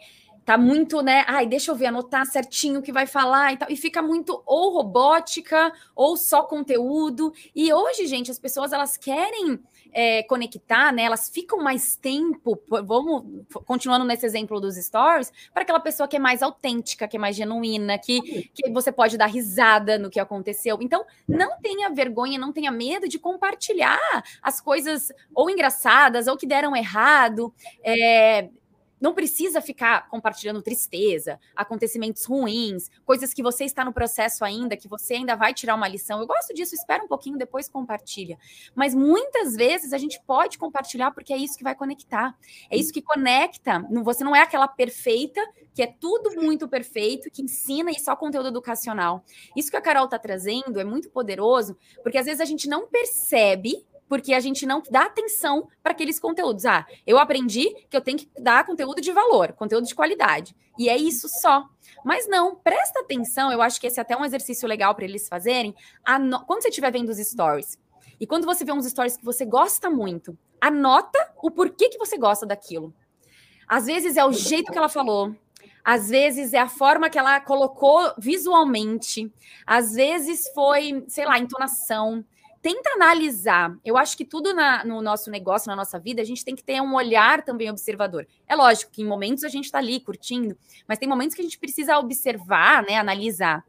tá 0.50 0.58
muito, 0.58 1.04
né? 1.04 1.24
Ai, 1.28 1.46
deixa 1.46 1.70
eu 1.70 1.76
ver, 1.76 1.86
anotar 1.86 2.26
certinho 2.26 2.80
o 2.80 2.82
que 2.82 2.92
vai 2.92 3.06
falar 3.06 3.54
e 3.54 3.58
tal. 3.58 3.70
E 3.70 3.76
fica 3.76 4.02
muito 4.02 4.42
ou 4.48 4.74
robótica 4.74 5.72
ou 5.96 6.18
só 6.18 6.42
conteúdo. 6.42 7.32
E 7.56 7.72
hoje, 7.72 8.08
gente, 8.08 8.32
as 8.32 8.40
pessoas 8.40 8.74
elas 8.74 8.98
querem 8.98 9.60
é, 9.92 10.24
conectar, 10.24 10.92
né? 10.94 11.04
Elas 11.04 11.30
ficam 11.30 11.60
mais 11.60 11.96
tempo, 11.96 12.62
vamos 12.68 13.46
continuando 13.66 14.06
nesse 14.06 14.26
exemplo 14.26 14.60
dos 14.60 14.76
stories, 14.76 15.32
para 15.54 15.64
aquela 15.64 15.80
pessoa 15.80 16.08
que 16.08 16.16
é 16.16 16.20
mais 16.20 16.42
autêntica, 16.42 17.08
que 17.08 17.18
é 17.18 17.20
mais 17.20 17.36
genuína, 17.36 17.98
que, 17.98 18.50
que 18.54 18.70
você 18.72 18.92
pode 18.92 19.18
dar 19.18 19.28
risada 19.28 19.98
no 19.98 20.10
que 20.10 20.20
aconteceu. 20.20 20.78
Então, 20.82 21.06
não 21.28 21.60
tenha 21.62 21.90
vergonha, 21.90 22.40
não 22.40 22.52
tenha 22.52 22.72
medo 22.72 23.08
de 23.08 23.20
compartilhar 23.20 24.24
as 24.42 24.62
coisas 24.62 25.12
ou 25.34 25.50
engraçadas 25.50 26.28
ou 26.28 26.38
que 26.38 26.48
deram 26.48 26.76
errado. 26.76 27.54
É, 27.84 28.50
não 29.00 29.14
precisa 29.14 29.62
ficar 29.62 30.08
compartilhando 30.10 30.62
tristeza, 30.62 31.40
acontecimentos 31.56 32.26
ruins, 32.26 32.90
coisas 33.06 33.34
que 33.34 33.42
você 33.42 33.66
está 33.66 33.86
no 33.86 33.94
processo 33.94 34.44
ainda, 34.44 34.76
que 34.76 34.88
você 34.88 35.16
ainda 35.16 35.36
vai 35.36 35.54
tirar 35.54 35.76
uma 35.76 35.88
lição. 35.88 36.20
Eu 36.20 36.28
gosto 36.28 36.54
disso, 36.54 36.76
espera 36.76 37.04
um 37.04 37.08
pouquinho, 37.08 37.38
depois 37.38 37.70
compartilha. 37.70 38.38
Mas 38.76 38.94
muitas 38.94 39.56
vezes 39.56 39.94
a 39.94 39.98
gente 39.98 40.22
pode 40.26 40.58
compartilhar 40.58 41.12
porque 41.12 41.34
é 41.34 41.38
isso 41.38 41.58
que 41.58 41.64
vai 41.64 41.76
conectar. 41.76 42.36
É 42.70 42.78
isso 42.78 42.94
que 42.94 43.02
conecta. 43.02 43.86
Você 44.04 44.24
não 44.24 44.36
é 44.36 44.42
aquela 44.42 44.68
perfeita, 44.68 45.42
que 45.74 45.82
é 45.82 45.88
tudo 45.88 46.36
muito 46.36 46.68
perfeito, 46.68 47.30
que 47.32 47.42
ensina 47.42 47.92
e 47.92 48.00
só 48.00 48.16
conteúdo 48.16 48.50
educacional. 48.50 49.24
Isso 49.56 49.72
que 49.72 49.78
a 49.78 49.82
Carol 49.82 50.06
está 50.06 50.20
trazendo 50.20 50.80
é 50.80 50.84
muito 50.84 51.10
poderoso, 51.10 51.78
porque 52.04 52.18
às 52.18 52.26
vezes 52.26 52.42
a 52.42 52.46
gente 52.46 52.68
não 52.68 52.88
percebe 52.88 53.86
porque 54.10 54.34
a 54.34 54.40
gente 54.40 54.66
não 54.66 54.82
dá 54.90 55.04
atenção 55.04 55.70
para 55.82 55.94
aqueles 55.94 56.20
conteúdos. 56.20 56.66
Ah, 56.66 56.86
eu 57.06 57.20
aprendi 57.20 57.70
que 57.90 57.96
eu 57.96 58.02
tenho 58.02 58.18
que 58.18 58.28
dar 58.40 58.66
conteúdo 58.66 59.00
de 59.00 59.12
valor, 59.14 59.54
conteúdo 59.54 59.88
de 59.88 59.96
qualidade. 59.96 60.56
E 60.78 60.90
é 60.90 60.98
isso 60.98 61.30
só. 61.30 61.66
Mas 62.04 62.28
não, 62.28 62.56
presta 62.56 63.02
atenção, 63.02 63.52
eu 63.52 63.62
acho 63.62 63.80
que 63.80 63.88
esse 63.88 64.00
é 64.00 64.02
até 64.02 64.18
um 64.18 64.26
exercício 64.26 64.68
legal 64.68 64.96
para 64.96 65.06
eles 65.06 65.28
fazerem. 65.28 65.76
Quando 66.48 66.62
você 66.62 66.70
estiver 66.70 66.92
vendo 66.92 67.10
os 67.10 67.18
stories, 67.18 67.78
e 68.20 68.26
quando 68.28 68.46
você 68.46 68.66
vê 68.66 68.72
uns 68.72 68.86
stories 68.86 69.16
que 69.16 69.24
você 69.24 69.46
gosta 69.46 69.90
muito, 69.90 70.38
anota 70.60 71.20
o 71.42 71.52
porquê 71.52 71.88
que 71.88 71.98
você 71.98 72.18
gosta 72.18 72.46
daquilo. 72.46 72.94
Às 73.68 73.86
vezes 73.86 74.18
é 74.18 74.26
o 74.26 74.34
jeito 74.34 74.72
que 74.72 74.78
ela 74.78 74.90
falou, 74.90 75.36
às 75.86 76.10
vezes 76.10 76.54
é 76.54 76.60
a 76.60 76.68
forma 76.68 77.10
que 77.10 77.20
ela 77.20 77.40
colocou 77.40 78.14
visualmente, 78.18 79.32
às 79.66 79.94
vezes 79.94 80.50
foi, 80.54 81.06
sei 81.08 81.26
lá, 81.26 81.38
entonação, 81.38 82.26
tenta 82.62 82.90
analisar. 82.92 83.76
Eu 83.84 83.98
acho 83.98 84.18
que 84.18 84.26
tudo 84.26 84.54
na, 84.54 84.84
no 84.84 85.02
nosso 85.02 85.30
negócio, 85.30 85.70
na 85.70 85.76
nossa 85.76 86.00
vida, 86.00 86.22
a 86.22 86.26
gente 86.26 86.44
tem 86.44 86.56
que 86.56 86.64
ter 86.64 86.82
um 86.82 86.96
olhar 86.96 87.44
também 87.44 87.70
observador. 87.70 88.28
É 88.48 88.56
lógico 88.56 88.92
que 88.92 89.02
em 89.02 89.06
momentos 89.06 89.44
a 89.44 89.50
gente 89.50 89.66
está 89.66 89.78
ali 89.78 90.00
curtindo, 90.00 90.58
mas 90.88 90.98
tem 90.98 91.08
momentos 91.08 91.36
que 91.36 91.42
a 91.42 91.44
gente 91.44 91.58
precisa 91.58 91.98
observar, 91.98 92.84
né, 92.84 92.98
analisar. 92.98 93.64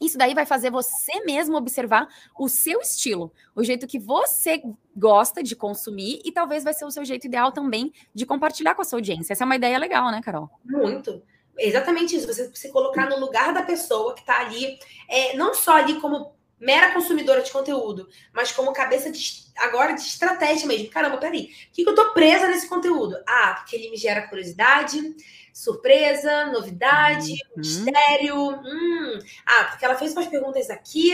Isso 0.00 0.18
daí 0.18 0.34
vai 0.34 0.44
fazer 0.44 0.70
você 0.70 1.24
mesmo 1.24 1.56
observar 1.56 2.06
o 2.38 2.48
seu 2.48 2.80
estilo, 2.80 3.32
o 3.54 3.64
jeito 3.64 3.86
que 3.86 3.98
você 3.98 4.62
gosta 4.94 5.42
de 5.42 5.56
consumir 5.56 6.20
e 6.22 6.30
talvez 6.30 6.62
vai 6.62 6.74
ser 6.74 6.84
o 6.84 6.90
seu 6.90 7.04
jeito 7.04 7.26
ideal 7.26 7.50
também 7.50 7.90
de 8.14 8.26
compartilhar 8.26 8.74
com 8.74 8.82
a 8.82 8.84
sua 8.84 8.98
audiência. 8.98 9.32
Essa 9.32 9.44
é 9.44 9.46
uma 9.46 9.56
ideia 9.56 9.78
legal, 9.78 10.10
né, 10.10 10.20
Carol? 10.22 10.50
Muito. 10.62 11.22
Exatamente 11.58 12.14
isso. 12.14 12.26
Você 12.26 12.50
se 12.54 12.70
colocar 12.70 13.08
no 13.08 13.18
lugar 13.18 13.54
da 13.54 13.62
pessoa 13.62 14.14
que 14.14 14.20
está 14.20 14.40
ali, 14.40 14.78
é, 15.08 15.34
não 15.34 15.54
só 15.54 15.76
ali 15.76 15.98
como 15.98 16.36
mera 16.58 16.92
consumidora 16.92 17.42
de 17.42 17.50
conteúdo, 17.50 18.08
mas 18.32 18.50
como 18.50 18.72
cabeça 18.72 19.10
de, 19.10 19.44
agora 19.56 19.92
de 19.92 20.00
estratégia 20.00 20.66
mesmo. 20.66 20.90
Caramba, 20.90 21.18
peraí, 21.18 21.44
o 21.44 21.72
que, 21.72 21.84
que 21.84 21.88
eu 21.88 21.94
tô 21.94 22.12
presa 22.12 22.48
nesse 22.48 22.68
conteúdo? 22.68 23.16
Ah, 23.26 23.54
porque 23.58 23.76
ele 23.76 23.90
me 23.90 23.96
gera 23.96 24.26
curiosidade, 24.26 25.14
surpresa, 25.52 26.46
novidade, 26.46 27.32
uhum. 27.32 27.58
mistério. 27.58 28.36
Hum. 28.36 29.18
Ah, 29.44 29.64
porque 29.64 29.84
ela 29.84 29.96
fez 29.96 30.12
umas 30.12 30.26
perguntas 30.26 30.70
aqui. 30.70 31.12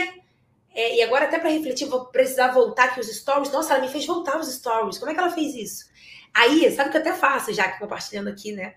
É, 0.75 0.95
e 0.95 1.01
agora, 1.03 1.25
até 1.25 1.37
para 1.37 1.49
refletir, 1.49 1.85
vou 1.87 2.05
precisar 2.05 2.51
voltar 2.51 2.85
aqui 2.85 2.99
os 2.99 3.07
stories. 3.07 3.51
Nossa, 3.51 3.73
ela 3.73 3.85
me 3.85 3.91
fez 3.91 4.05
voltar 4.05 4.39
os 4.39 4.51
stories. 4.51 4.97
Como 4.97 5.11
é 5.11 5.13
que 5.13 5.19
ela 5.19 5.29
fez 5.29 5.53
isso? 5.53 5.85
Aí, 6.33 6.71
sabe 6.71 6.89
o 6.89 6.91
que 6.91 6.97
eu 6.97 7.01
até 7.01 7.13
faço, 7.13 7.53
já 7.53 7.71
que 7.71 7.79
compartilhando 7.79 8.29
aqui, 8.29 8.53
né? 8.53 8.75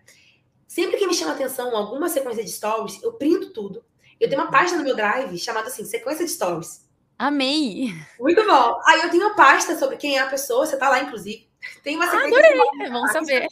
Sempre 0.67 0.99
que 0.99 1.07
me 1.07 1.15
chama 1.15 1.33
atenção 1.33 1.75
alguma 1.75 2.09
sequência 2.09 2.45
de 2.45 2.51
stories, 2.51 3.03
eu 3.03 3.15
printo 3.15 3.51
tudo 3.51 3.83
eu 4.21 4.29
tenho 4.29 4.41
uma 4.41 4.51
página 4.51 4.79
no 4.79 4.85
meu 4.85 4.97
Drive 4.97 5.39
chamada 5.39 5.69
assim, 5.69 5.85
sequência 5.85 6.25
de 6.25 6.31
stories. 6.31 6.87
Amei! 7.19 7.95
Muito 8.21 8.47
bom. 8.47 8.81
Aí 8.85 9.01
eu 9.01 9.11
tenho 9.11 9.27
uma 9.27 9.35
pasta 9.35 9.79
sobre 9.79 9.97
quem 9.97 10.19
é 10.19 10.21
a 10.21 10.27
pessoa, 10.27 10.67
você 10.67 10.77
tá 10.77 10.89
lá, 10.89 11.01
inclusive. 11.01 11.49
Tem 11.83 11.97
uma 11.97 12.07
sequência. 12.07 12.39
Adorei, 12.39 12.91
vamos 12.91 13.13
saber. 13.13 13.49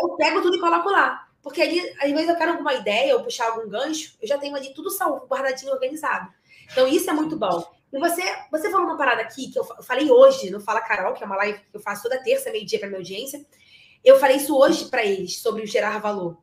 Eu 0.00 0.16
pego 0.16 0.40
tudo 0.40 0.56
e 0.56 0.60
coloco 0.60 0.88
lá. 0.90 1.26
Porque 1.42 1.62
ali, 1.62 1.80
às 2.00 2.10
vezes 2.10 2.28
eu 2.28 2.36
quero 2.36 2.52
alguma 2.52 2.74
ideia 2.74 3.16
ou 3.16 3.24
puxar 3.24 3.48
algum 3.48 3.68
gancho, 3.68 4.16
eu 4.20 4.28
já 4.28 4.38
tenho 4.38 4.54
ali 4.54 4.72
tudo 4.74 4.90
salvo, 4.90 5.26
guardadinho, 5.26 5.72
organizado. 5.72 6.30
Então 6.70 6.86
isso 6.86 7.08
é 7.08 7.12
muito 7.12 7.36
bom. 7.36 7.64
E 7.92 7.98
você, 7.98 8.22
você 8.50 8.70
falou 8.70 8.86
uma 8.86 8.96
parada 8.96 9.22
aqui 9.22 9.50
que 9.50 9.58
eu 9.58 9.64
falei 9.82 10.10
hoje 10.10 10.50
no 10.50 10.60
Fala 10.60 10.80
Carol, 10.80 11.14
que 11.14 11.24
é 11.24 11.26
uma 11.26 11.36
live 11.36 11.58
que 11.58 11.76
eu 11.76 11.80
faço 11.80 12.04
toda 12.04 12.22
terça, 12.22 12.50
meio-dia 12.50 12.78
para 12.78 12.88
minha 12.88 13.00
audiência. 13.00 13.44
Eu 14.04 14.18
falei 14.18 14.36
isso 14.36 14.56
hoje 14.56 14.86
para 14.86 15.04
eles 15.04 15.38
sobre 15.38 15.62
o 15.62 15.66
gerar 15.66 15.98
valor. 15.98 16.38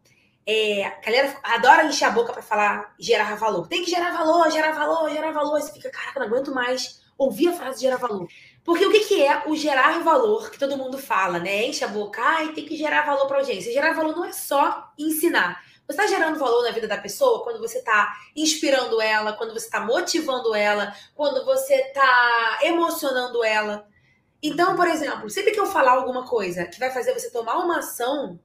É, 0.50 0.86
a 0.86 1.02
galera 1.02 1.38
adora 1.44 1.86
encher 1.86 2.06
a 2.06 2.12
boca 2.12 2.32
para 2.32 2.42
falar 2.42 2.96
gerar 2.98 3.36
valor. 3.36 3.68
Tem 3.68 3.84
que 3.84 3.92
gerar 3.92 4.12
valor, 4.12 4.50
gerar 4.50 4.72
valor, 4.72 5.10
gerar 5.10 5.32
valor. 5.34 5.60
Você 5.60 5.74
fica, 5.74 5.90
caraca, 5.90 6.22
não 6.22 6.28
aguento 6.28 6.54
mais 6.54 7.02
ouvir 7.18 7.50
a 7.50 7.54
frase 7.54 7.82
gerar 7.82 7.98
valor. 7.98 8.28
Porque 8.64 8.86
o 8.86 8.92
que, 8.92 9.02
que 9.02 9.24
é 9.24 9.44
o 9.48 9.56
gerar 9.56 10.02
valor 10.04 10.50
que 10.50 10.58
todo 10.58 10.78
mundo 10.78 10.98
fala, 10.98 11.38
né? 11.38 11.66
Enche 11.66 11.84
a 11.84 11.88
boca, 11.90 12.22
ai, 12.22 12.54
tem 12.54 12.66
que 12.66 12.78
gerar 12.78 13.06
valor 13.06 13.28
para 13.28 13.40
audiência. 13.40 13.74
Gerar 13.74 13.94
valor 13.94 14.16
não 14.16 14.24
é 14.24 14.32
só 14.32 14.94
ensinar. 14.98 15.62
Você 15.86 16.02
está 16.02 16.08
gerando 16.08 16.40
valor 16.40 16.64
na 16.64 16.72
vida 16.72 16.88
da 16.88 16.98
pessoa 16.98 17.44
quando 17.44 17.60
você 17.60 17.80
está 17.80 18.14
inspirando 18.36 19.02
ela, 19.02 19.34
quando 19.34 19.54
você 19.54 19.66
está 19.66 19.80
motivando 19.80 20.54
ela, 20.54 20.94
quando 21.16 21.46
você 21.46 21.76
está 21.76 22.60
emocionando 22.62 23.44
ela. 23.44 23.88
Então, 24.42 24.76
por 24.76 24.88
exemplo, 24.88 25.30
sempre 25.30 25.52
que 25.52 25.60
eu 25.60 25.66
falar 25.66 25.94
alguma 25.94 26.26
coisa 26.26 26.66
que 26.66 26.80
vai 26.80 26.92
fazer 26.92 27.14
você 27.14 27.32
tomar 27.32 27.58
uma 27.58 27.80
ação, 27.80 28.40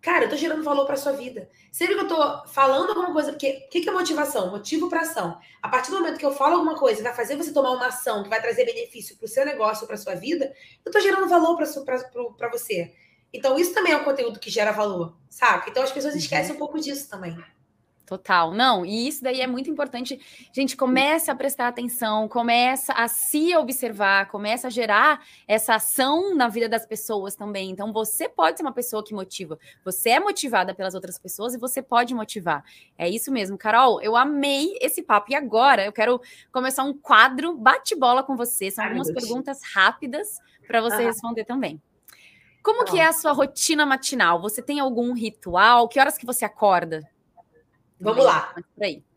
Cara, 0.00 0.24
eu 0.24 0.30
tô 0.30 0.36
gerando 0.36 0.62
valor 0.62 0.86
para 0.86 0.96
sua 0.96 1.12
vida. 1.12 1.48
Sempre 1.70 1.94
que 1.94 2.00
eu 2.00 2.08
tô 2.08 2.46
falando 2.48 2.88
alguma 2.88 3.12
coisa, 3.12 3.32
porque 3.32 3.64
o 3.66 3.70
que, 3.70 3.82
que 3.82 3.88
é 3.88 3.92
motivação? 3.92 4.50
Motivo 4.50 4.88
para 4.88 5.02
ação. 5.02 5.38
A 5.60 5.68
partir 5.68 5.90
do 5.90 5.98
momento 5.98 6.18
que 6.18 6.24
eu 6.24 6.32
falo 6.32 6.54
alguma 6.54 6.78
coisa 6.78 7.02
vai 7.02 7.12
fazer 7.12 7.36
você 7.36 7.52
tomar 7.52 7.72
uma 7.72 7.88
ação 7.88 8.22
que 8.22 8.28
vai 8.30 8.40
trazer 8.40 8.64
benefício 8.64 9.16
para 9.16 9.26
o 9.26 9.28
seu 9.28 9.44
negócio, 9.44 9.86
para 9.86 9.98
sua 9.98 10.14
vida, 10.14 10.52
eu 10.84 10.90
tô 10.90 11.00
gerando 11.00 11.28
valor 11.28 11.56
para 11.56 12.48
você. 12.50 12.94
Então, 13.32 13.58
isso 13.58 13.74
também 13.74 13.92
é 13.92 13.96
um 13.96 14.04
conteúdo 14.04 14.40
que 14.40 14.50
gera 14.50 14.72
valor, 14.72 15.14
saca? 15.28 15.70
Então, 15.70 15.82
as 15.82 15.92
pessoas 15.92 16.14
uhum. 16.14 16.20
esquecem 16.20 16.54
um 16.54 16.58
pouco 16.58 16.80
disso 16.80 17.08
também. 17.08 17.36
Total, 18.10 18.52
não, 18.52 18.84
e 18.84 19.06
isso 19.06 19.22
daí 19.22 19.40
é 19.40 19.46
muito 19.46 19.70
importante. 19.70 20.20
Gente, 20.52 20.76
começa 20.76 21.30
a 21.30 21.34
prestar 21.36 21.68
atenção, 21.68 22.28
começa 22.28 22.92
a 22.92 23.06
se 23.06 23.54
observar, 23.54 24.26
começa 24.26 24.66
a 24.66 24.70
gerar 24.70 25.24
essa 25.46 25.76
ação 25.76 26.34
na 26.34 26.48
vida 26.48 26.68
das 26.68 26.84
pessoas 26.84 27.36
também. 27.36 27.70
Então, 27.70 27.92
você 27.92 28.28
pode 28.28 28.56
ser 28.56 28.64
uma 28.64 28.72
pessoa 28.72 29.04
que 29.04 29.14
motiva. 29.14 29.56
Você 29.84 30.10
é 30.10 30.18
motivada 30.18 30.74
pelas 30.74 30.96
outras 30.96 31.20
pessoas 31.20 31.54
e 31.54 31.58
você 31.58 31.80
pode 31.80 32.12
motivar. 32.12 32.64
É 32.98 33.08
isso 33.08 33.30
mesmo, 33.30 33.56
Carol. 33.56 34.02
Eu 34.02 34.16
amei 34.16 34.76
esse 34.80 35.04
papo. 35.04 35.30
E 35.30 35.36
agora 35.36 35.84
eu 35.84 35.92
quero 35.92 36.20
começar 36.50 36.82
um 36.82 36.92
quadro 36.92 37.56
bate-bola 37.56 38.24
com 38.24 38.36
você. 38.36 38.72
São 38.72 38.84
algumas 38.84 39.12
perguntas 39.12 39.60
rápidas 39.72 40.40
para 40.66 40.80
você 40.80 41.04
responder 41.04 41.44
também. 41.44 41.80
Como 42.60 42.84
que 42.84 42.98
é 42.98 43.06
a 43.06 43.12
sua 43.12 43.30
rotina 43.30 43.86
matinal? 43.86 44.42
Você 44.42 44.60
tem 44.60 44.80
algum 44.80 45.12
ritual? 45.12 45.88
Que 45.88 46.00
horas 46.00 46.18
que 46.18 46.26
você 46.26 46.44
acorda? 46.44 47.08
Vamos 48.00 48.24
lá. 48.24 48.54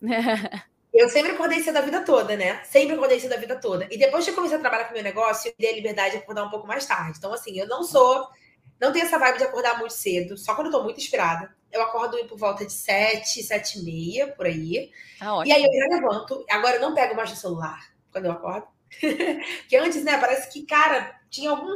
eu 0.93 1.10
sempre 1.10 1.32
acordei 1.32 1.63
cedo 1.63 1.78
a 1.78 1.82
vida 1.82 2.02
toda, 2.02 2.36
né? 2.36 2.62
Sempre 2.65 2.96
acordei 2.96 3.19
cedo 3.19 3.34
a 3.34 3.38
vida 3.38 3.56
toda. 3.56 3.88
E 3.89 3.98
depois 3.98 4.26
que 4.26 4.32
eu 4.32 4.36
comecei 4.36 4.58
a 4.58 4.62
trabalhar 4.62 4.86
com 4.86 4.91
o 4.91 4.93
meu 4.93 5.04
negócio, 5.04 5.50
eu 5.50 5.56
dei 5.58 5.72
a 5.72 5.76
liberdade 5.76 6.12
de 6.12 6.17
acordar 6.17 6.43
um 6.43 6.50
pouco 6.50 6.67
mais 6.67 6.86
tarde. 6.86 7.17
Então, 7.17 7.34
assim, 7.34 7.58
eu 7.58 7.67
não 7.67 7.84
sou. 7.84 8.28
Não 8.80 8.91
tenho 8.91 9.06
essa 9.06 9.17
vibe 9.17 9.38
de 9.38 9.46
acordar 9.46 9.80
muito 9.80 9.93
cedo, 9.93 10.38
só 10.38 10.54
quando 10.56 10.67
eu 10.67 10.74
tô 10.74 10.84
muito 10.84 11.00
inspirada. 11.00 11.56
Eu 11.72 11.82
acordo 11.82 12.17
por 12.28 12.38
volta 12.38 12.65
de 12.65 12.74
sete, 12.74 13.41
sete 13.41 13.80
e 13.80 13.84
meia, 13.84 14.28
por 14.28 14.46
aí. 14.46 14.91
Ah, 15.22 15.41
e 15.46 15.52
aí 15.52 15.63
eu 15.63 15.72
já 15.72 15.96
levanto. 15.96 16.46
Agora 16.50 16.76
eu 16.76 16.82
não 16.82 16.93
pego 16.93 17.15
mais 17.15 17.32
o 17.32 17.36
celular 17.36 17.80
quando 18.12 18.26
eu 18.26 18.32
acordo. 18.32 18.67
que 19.67 19.76
antes, 19.76 20.04
né, 20.04 20.17
parece 20.19 20.52
que, 20.52 20.65
cara, 20.65 21.19
tinha 21.30 21.50
algum 21.50 21.72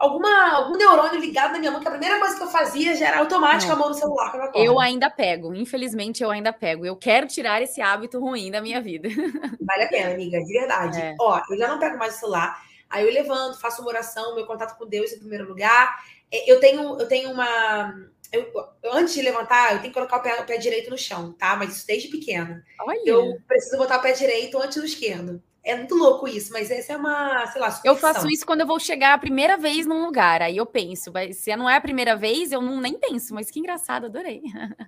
alguma, 0.00 0.54
algum 0.54 0.76
neurônio 0.76 1.20
ligado 1.20 1.52
na 1.52 1.58
minha 1.58 1.70
mão, 1.70 1.80
que 1.80 1.86
a 1.86 1.90
primeira 1.90 2.18
coisa 2.18 2.34
que 2.34 2.42
eu 2.42 2.48
fazia 2.48 2.96
já 2.96 3.08
era 3.08 3.18
automática 3.18 3.74
a 3.74 3.76
mão 3.76 3.90
no 3.90 3.94
celular. 3.94 4.50
Eu, 4.54 4.64
eu 4.64 4.80
ainda 4.80 5.10
pego, 5.10 5.54
infelizmente 5.54 6.22
eu 6.22 6.30
ainda 6.30 6.52
pego. 6.52 6.86
Eu 6.86 6.96
quero 6.96 7.28
tirar 7.28 7.60
esse 7.60 7.82
hábito 7.82 8.18
ruim 8.18 8.50
da 8.50 8.62
minha 8.62 8.80
vida. 8.80 9.08
Vale 9.60 9.84
a 9.84 9.88
pena, 9.88 10.14
amiga, 10.14 10.42
de 10.42 10.52
verdade. 10.52 10.98
É. 10.98 11.14
Ó, 11.20 11.40
eu 11.50 11.58
já 11.58 11.68
não 11.68 11.78
pego 11.78 11.98
mais 11.98 12.16
o 12.16 12.18
celular, 12.18 12.62
aí 12.88 13.06
eu 13.06 13.12
levanto, 13.12 13.60
faço 13.60 13.82
uma 13.82 13.90
oração, 13.90 14.34
meu 14.34 14.46
contato 14.46 14.76
com 14.78 14.88
Deus 14.88 15.12
em 15.12 15.18
primeiro 15.18 15.46
lugar. 15.46 16.02
É, 16.32 16.50
eu 16.50 16.58
tenho, 16.58 16.98
eu 16.98 17.06
tenho 17.06 17.30
uma. 17.30 17.94
Eu, 18.32 18.50
antes 18.92 19.12
de 19.12 19.22
levantar, 19.22 19.72
eu 19.72 19.80
tenho 19.80 19.92
que 19.92 19.98
colocar 19.98 20.16
o 20.16 20.22
pé, 20.22 20.40
o 20.40 20.46
pé 20.46 20.56
direito 20.56 20.88
no 20.88 20.96
chão, 20.96 21.32
tá? 21.32 21.56
Mas 21.56 21.76
isso 21.76 21.86
desde 21.86 22.08
pequena. 22.08 22.64
Olha. 22.80 23.00
Eu 23.04 23.38
preciso 23.46 23.76
botar 23.76 23.98
o 23.98 24.02
pé 24.02 24.12
direito 24.12 24.56
antes 24.56 24.78
do 24.78 24.86
esquerdo. 24.86 25.42
É 25.62 25.76
muito 25.76 25.94
louco 25.94 26.26
isso, 26.26 26.52
mas 26.52 26.70
essa 26.70 26.94
é 26.94 26.96
uma, 26.96 27.46
sei 27.48 27.60
lá, 27.60 27.80
Eu 27.84 27.94
faço 27.94 28.26
isso 28.28 28.46
quando 28.46 28.62
eu 28.62 28.66
vou 28.66 28.80
chegar 28.80 29.12
a 29.12 29.18
primeira 29.18 29.58
vez 29.58 29.86
num 29.86 30.06
lugar. 30.06 30.40
Aí 30.40 30.56
eu 30.56 30.64
penso, 30.64 31.12
se 31.34 31.54
não 31.54 31.68
é 31.68 31.76
a 31.76 31.80
primeira 31.80 32.16
vez, 32.16 32.50
eu 32.50 32.62
não 32.62 32.80
nem 32.80 32.98
penso, 32.98 33.34
mas 33.34 33.50
que 33.50 33.58
engraçado, 33.58 34.06
adorei. 34.06 34.42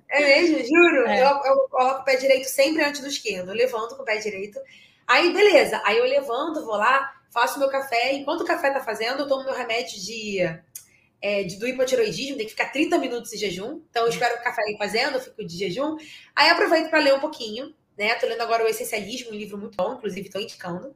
É 0.08 0.20
mesmo, 0.20 0.58
juro. 0.58 1.06
É. 1.06 1.22
Eu, 1.22 1.26
eu 1.44 1.68
coloco 1.68 2.00
o 2.00 2.04
pé 2.04 2.16
direito 2.16 2.46
sempre 2.46 2.82
antes 2.82 3.00
do 3.00 3.06
esquerdo. 3.06 3.50
Eu 3.50 3.54
levanto 3.54 3.96
com 3.96 4.02
o 4.02 4.04
pé 4.04 4.16
direito. 4.16 4.58
Aí, 5.06 5.32
beleza. 5.32 5.80
Aí 5.84 5.98
eu 5.98 6.04
levanto, 6.04 6.64
vou 6.64 6.76
lá, 6.76 7.12
faço 7.30 7.58
meu 7.58 7.68
café. 7.68 8.14
Enquanto 8.14 8.40
o 8.40 8.46
café 8.46 8.70
tá 8.70 8.80
fazendo, 8.80 9.20
eu 9.20 9.28
tomo 9.28 9.44
meu 9.44 9.54
remédio 9.54 10.00
de, 10.00 10.38
é, 11.20 11.44
de 11.44 11.56
do 11.56 11.68
hipotiroidismo, 11.68 12.36
tem 12.36 12.46
que 12.46 12.52
ficar 12.52 12.72
30 12.72 12.98
minutos 12.98 13.30
de 13.30 13.36
jejum. 13.36 13.82
Então, 13.90 14.04
eu 14.04 14.08
espero 14.08 14.36
o 14.36 14.42
café 14.42 14.62
ir 14.68 14.78
fazendo, 14.78 15.14
eu 15.14 15.20
fico 15.20 15.44
de 15.44 15.58
jejum. 15.58 15.96
Aí 16.34 16.48
aproveito 16.48 16.88
para 16.88 17.00
ler 17.00 17.14
um 17.14 17.20
pouquinho 17.20 17.74
né? 18.02 18.14
Tô 18.16 18.26
lendo 18.26 18.40
agora 18.40 18.64
o 18.64 18.68
Essencialismo, 18.68 19.30
um 19.30 19.34
livro 19.34 19.56
muito 19.56 19.76
bom, 19.76 19.94
inclusive 19.94 20.28
tô 20.28 20.40
indicando. 20.40 20.88
Uhum. 20.88 20.94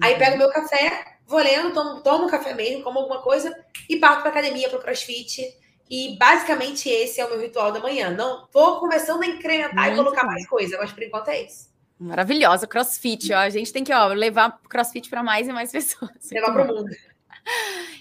Aí 0.00 0.16
pego 0.16 0.38
meu 0.38 0.50
café, 0.50 1.18
vou 1.26 1.40
lendo, 1.40 1.72
tomo, 1.72 2.00
tomo 2.02 2.30
café 2.30 2.54
mesmo, 2.54 2.82
como 2.82 2.98
alguma 2.98 3.20
coisa 3.20 3.54
e 3.88 3.96
parto 3.96 4.22
pra 4.22 4.30
academia, 4.30 4.68
pro 4.68 4.80
crossfit. 4.80 5.42
E 5.88 6.16
basicamente 6.18 6.88
esse 6.88 7.20
é 7.20 7.24
o 7.24 7.30
meu 7.30 7.40
ritual 7.40 7.70
da 7.70 7.78
manhã. 7.78 8.10
Não 8.10 8.46
tô 8.48 8.80
começando 8.80 9.22
a 9.22 9.26
incrementar 9.26 9.92
e 9.92 9.94
colocar 9.94 10.22
bom. 10.22 10.28
mais 10.28 10.46
coisa, 10.48 10.78
mas 10.78 10.90
por 10.90 11.02
enquanto 11.02 11.28
é 11.28 11.42
isso. 11.42 11.70
Maravilhosa, 11.98 12.66
crossfit. 12.66 13.32
Ó. 13.32 13.38
A 13.38 13.50
gente 13.50 13.72
tem 13.72 13.84
que 13.84 13.92
ó, 13.92 14.08
levar 14.08 14.60
crossfit 14.68 15.08
para 15.08 15.22
mais 15.22 15.46
e 15.46 15.52
mais 15.52 15.70
pessoas. 15.72 16.10
Levar 16.32 16.52
para 16.52 16.64
o 16.64 16.74
mundo. 16.74 16.90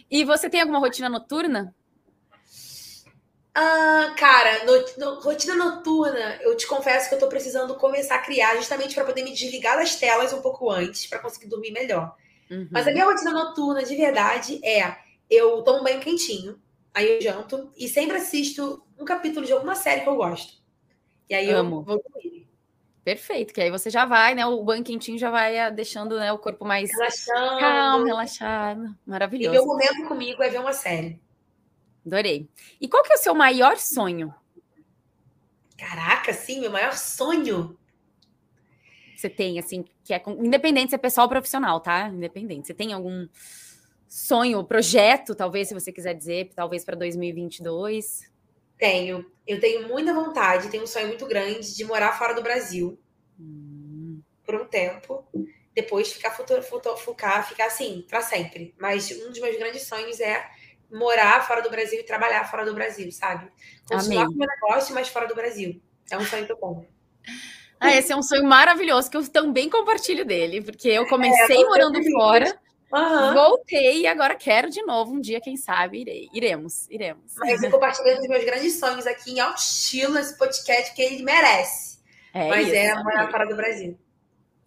E 0.09 0.23
você 0.23 0.49
tem 0.49 0.61
alguma 0.61 0.79
rotina 0.79 1.09
noturna? 1.09 1.73
Ah, 3.57 4.13
cara, 4.17 4.65
no, 4.65 4.85
no, 4.97 5.21
rotina 5.21 5.55
noturna, 5.55 6.37
eu 6.41 6.57
te 6.57 6.67
confesso 6.67 7.07
que 7.07 7.15
eu 7.15 7.19
tô 7.19 7.29
precisando 7.29 7.73
começar 7.75 8.15
a 8.15 8.21
criar 8.21 8.57
justamente 8.57 8.93
para 8.93 9.05
poder 9.05 9.23
me 9.23 9.31
desligar 9.31 9.77
das 9.77 9.95
telas 9.95 10.33
um 10.33 10.41
pouco 10.41 10.69
antes, 10.69 11.07
para 11.07 11.19
conseguir 11.19 11.47
dormir 11.47 11.71
melhor. 11.71 12.13
Uhum. 12.51 12.67
Mas 12.69 12.85
a 12.85 12.91
minha 12.91 13.05
rotina 13.05 13.31
noturna, 13.31 13.81
de 13.81 13.95
verdade, 13.95 14.59
é 14.61 14.97
eu 15.29 15.61
tomo 15.63 15.79
um 15.79 15.83
banho 15.85 16.01
quentinho, 16.01 16.59
aí 16.93 17.15
eu 17.15 17.21
janto 17.21 17.71
e 17.77 17.87
sempre 17.87 18.17
assisto 18.17 18.83
um 18.99 19.05
capítulo 19.05 19.45
de 19.45 19.53
alguma 19.53 19.73
série 19.73 20.01
que 20.01 20.09
eu 20.09 20.17
gosto. 20.17 20.61
E 21.29 21.33
aí 21.33 21.49
Amo. 21.49 21.77
eu 21.77 21.83
vou 21.83 22.03
dormir. 22.03 22.45
Perfeito, 23.05 23.53
que 23.53 23.61
aí 23.61 23.71
você 23.71 23.89
já 23.89 24.05
vai, 24.05 24.35
né? 24.35 24.45
O 24.45 24.63
banho 24.63 24.83
quentinho 24.83 25.17
já 25.17 25.29
vai 25.29 25.57
ah, 25.59 25.69
deixando 25.69 26.17
né, 26.17 26.33
o 26.33 26.39
corpo 26.39 26.65
mais 26.65 26.91
Relaxando. 26.91 27.59
calmo, 27.59 28.05
relaxado. 28.05 28.95
Maravilhoso. 29.05 29.49
E 29.49 29.57
meu 29.57 29.65
momento 29.65 30.07
comigo 30.09 30.43
é 30.43 30.49
ver 30.49 30.59
uma 30.59 30.73
série. 30.73 31.21
Adorei. 32.05 32.47
E 32.79 32.87
qual 32.87 33.03
que 33.03 33.11
é 33.11 33.15
o 33.15 33.19
seu 33.19 33.33
maior 33.33 33.77
sonho? 33.77 34.33
Caraca, 35.77 36.31
sim, 36.33 36.61
meu 36.61 36.71
maior 36.71 36.93
sonho. 36.93 37.77
você 39.15 39.29
tem, 39.29 39.59
assim, 39.59 39.83
que 40.03 40.13
é 40.13 40.21
independente 40.39 40.89
se 40.89 40.95
é 40.95 40.97
pessoal 40.97 41.25
ou 41.25 41.29
profissional, 41.29 41.79
tá? 41.79 42.09
Independente. 42.09 42.67
Você 42.67 42.73
tem 42.73 42.93
algum 42.93 43.27
sonho, 44.07 44.63
projeto, 44.63 45.35
talvez, 45.35 45.67
se 45.67 45.73
você 45.73 45.91
quiser 45.91 46.13
dizer, 46.13 46.51
talvez 46.55 46.85
para 46.85 46.95
2022? 46.95 48.31
Tenho. 48.77 49.29
Eu 49.47 49.59
tenho 49.59 49.87
muita 49.87 50.13
vontade, 50.13 50.69
tenho 50.69 50.83
um 50.83 50.87
sonho 50.87 51.07
muito 51.07 51.25
grande 51.25 51.75
de 51.75 51.83
morar 51.83 52.17
fora 52.17 52.33
do 52.33 52.41
Brasil 52.41 52.97
hum. 53.39 54.21
por 54.45 54.55
um 54.55 54.65
tempo. 54.65 55.27
Depois 55.73 56.11
ficar, 56.13 56.31
futuro, 56.31 56.63
futuro, 56.63 56.95
ficar, 56.95 57.45
ficar 57.47 57.65
assim, 57.65 58.05
para 58.07 58.21
sempre. 58.21 58.73
Mas 58.79 59.11
um 59.11 59.29
dos 59.29 59.39
meus 59.39 59.57
grandes 59.57 59.83
sonhos 59.83 60.19
é 60.21 60.49
morar 60.91 61.45
fora 61.45 61.61
do 61.61 61.69
Brasil 61.69 61.99
e 61.99 62.03
trabalhar 62.03 62.49
fora 62.49 62.65
do 62.65 62.73
Brasil, 62.73 63.11
sabe? 63.11 63.51
Continuar 63.89 64.23
Amém. 64.23 64.25
com 64.25 64.33
o 64.33 64.37
meu 64.37 64.47
negócio, 64.47 64.93
mas 64.93 65.09
fora 65.09 65.27
do 65.27 65.35
Brasil. 65.35 65.81
É 66.09 66.17
um 66.17 66.25
sonho 66.25 66.45
que 66.45 66.51
eu 66.51 66.57
bom. 66.57 66.85
Ah, 67.79 67.95
esse 67.95 68.11
é 68.11 68.15
um 68.15 68.21
sonho 68.21 68.45
maravilhoso 68.45 69.09
que 69.09 69.17
eu 69.17 69.27
também 69.27 69.69
compartilho 69.69 70.25
dele, 70.25 70.61
porque 70.61 70.87
eu 70.87 71.07
comecei 71.07 71.61
é, 71.61 71.65
morando 71.65 72.01
fora, 72.11 72.59
uhum. 72.91 73.33
voltei 73.33 74.01
e 74.01 74.07
agora 74.07 74.35
quero 74.35 74.69
de 74.69 74.81
novo 74.83 75.13
um 75.13 75.19
dia, 75.19 75.41
quem 75.41 75.57
sabe, 75.57 76.01
irei, 76.01 76.29
iremos, 76.33 76.89
iremos. 76.89 77.33
Mas 77.37 77.61
eu 77.61 77.69
compartilhando 77.71 78.21
os 78.21 78.27
meus 78.27 78.43
grandes 78.45 78.79
sonhos 78.79 79.05
aqui 79.05 79.33
em 79.33 79.39
alto 79.39 79.59
estilo 79.59 80.17
esse 80.17 80.37
podcast 80.37 80.95
que 80.95 81.01
ele 81.01 81.23
merece. 81.23 81.99
É 82.33 82.49
Mas 82.49 82.67
isso, 82.67 82.75
é 82.75 83.03
morar 83.03 83.31
fora 83.31 83.45
do 83.45 83.55
Brasil. 83.55 83.97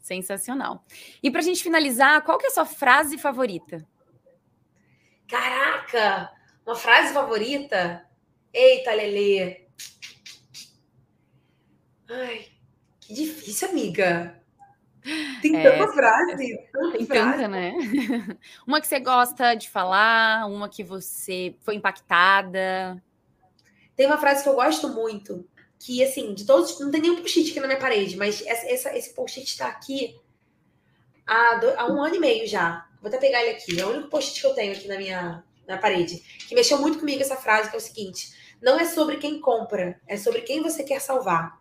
Sensacional. 0.00 0.84
E 1.22 1.30
para 1.30 1.40
a 1.40 1.44
gente 1.44 1.62
finalizar, 1.62 2.22
qual 2.22 2.38
que 2.38 2.46
é 2.46 2.48
a 2.48 2.52
sua 2.52 2.64
frase 2.64 3.18
favorita? 3.18 3.86
Caraca! 5.28 6.30
Uma 6.66 6.74
frase 6.74 7.12
favorita? 7.12 8.04
Eita, 8.52 8.92
Lelê! 8.94 9.66
Ai, 12.08 12.46
que 13.00 13.12
difícil, 13.12 13.68
amiga. 13.68 14.42
Tem 15.42 15.56
é, 15.56 15.70
tanta 15.70 15.92
frase. 15.92 16.58
Tanta 16.72 16.98
tem 16.98 17.06
frase. 17.06 17.30
tanta, 17.30 17.48
né? 17.48 17.74
uma 18.66 18.80
que 18.80 18.86
você 18.86 18.98
gosta 18.98 19.54
de 19.54 19.68
falar, 19.68 20.46
uma 20.46 20.68
que 20.68 20.82
você 20.82 21.54
foi 21.60 21.74
impactada. 21.74 23.02
Tem 23.94 24.06
uma 24.06 24.18
frase 24.18 24.42
que 24.42 24.48
eu 24.48 24.54
gosto 24.54 24.88
muito, 24.88 25.46
que 25.78 26.02
assim, 26.02 26.32
de 26.34 26.46
todos, 26.46 26.80
não 26.80 26.90
tem 26.90 27.02
nenhum 27.02 27.16
post-it 27.16 27.50
aqui 27.50 27.60
na 27.60 27.66
minha 27.66 27.78
parede, 27.78 28.16
mas 28.16 28.44
essa, 28.46 28.66
essa 28.66 28.96
esse 28.96 29.14
post-it 29.14 29.46
está 29.46 29.68
aqui 29.68 30.18
há, 31.26 31.60
há 31.76 31.86
um 31.86 32.02
ano 32.02 32.16
e 32.16 32.18
meio 32.20 32.46
já. 32.46 32.87
Vou 33.00 33.08
até 33.08 33.18
pegar 33.18 33.42
ele 33.42 33.56
aqui. 33.56 33.80
É 33.80 33.84
o 33.84 33.90
único 33.90 34.08
post-it 34.08 34.40
que 34.40 34.46
eu 34.46 34.54
tenho 34.54 34.72
aqui 34.72 34.88
na 34.88 34.96
minha 34.96 35.44
na 35.68 35.76
parede. 35.76 36.22
Que 36.48 36.54
mexeu 36.54 36.78
muito 36.78 36.98
comigo 36.98 37.22
essa 37.22 37.36
frase, 37.36 37.68
que 37.68 37.76
é 37.76 37.78
o 37.78 37.82
seguinte: 37.82 38.32
não 38.60 38.80
é 38.80 38.84
sobre 38.84 39.18
quem 39.18 39.38
compra, 39.38 40.00
é 40.06 40.16
sobre 40.16 40.40
quem 40.40 40.62
você 40.62 40.82
quer 40.82 41.00
salvar. 41.00 41.60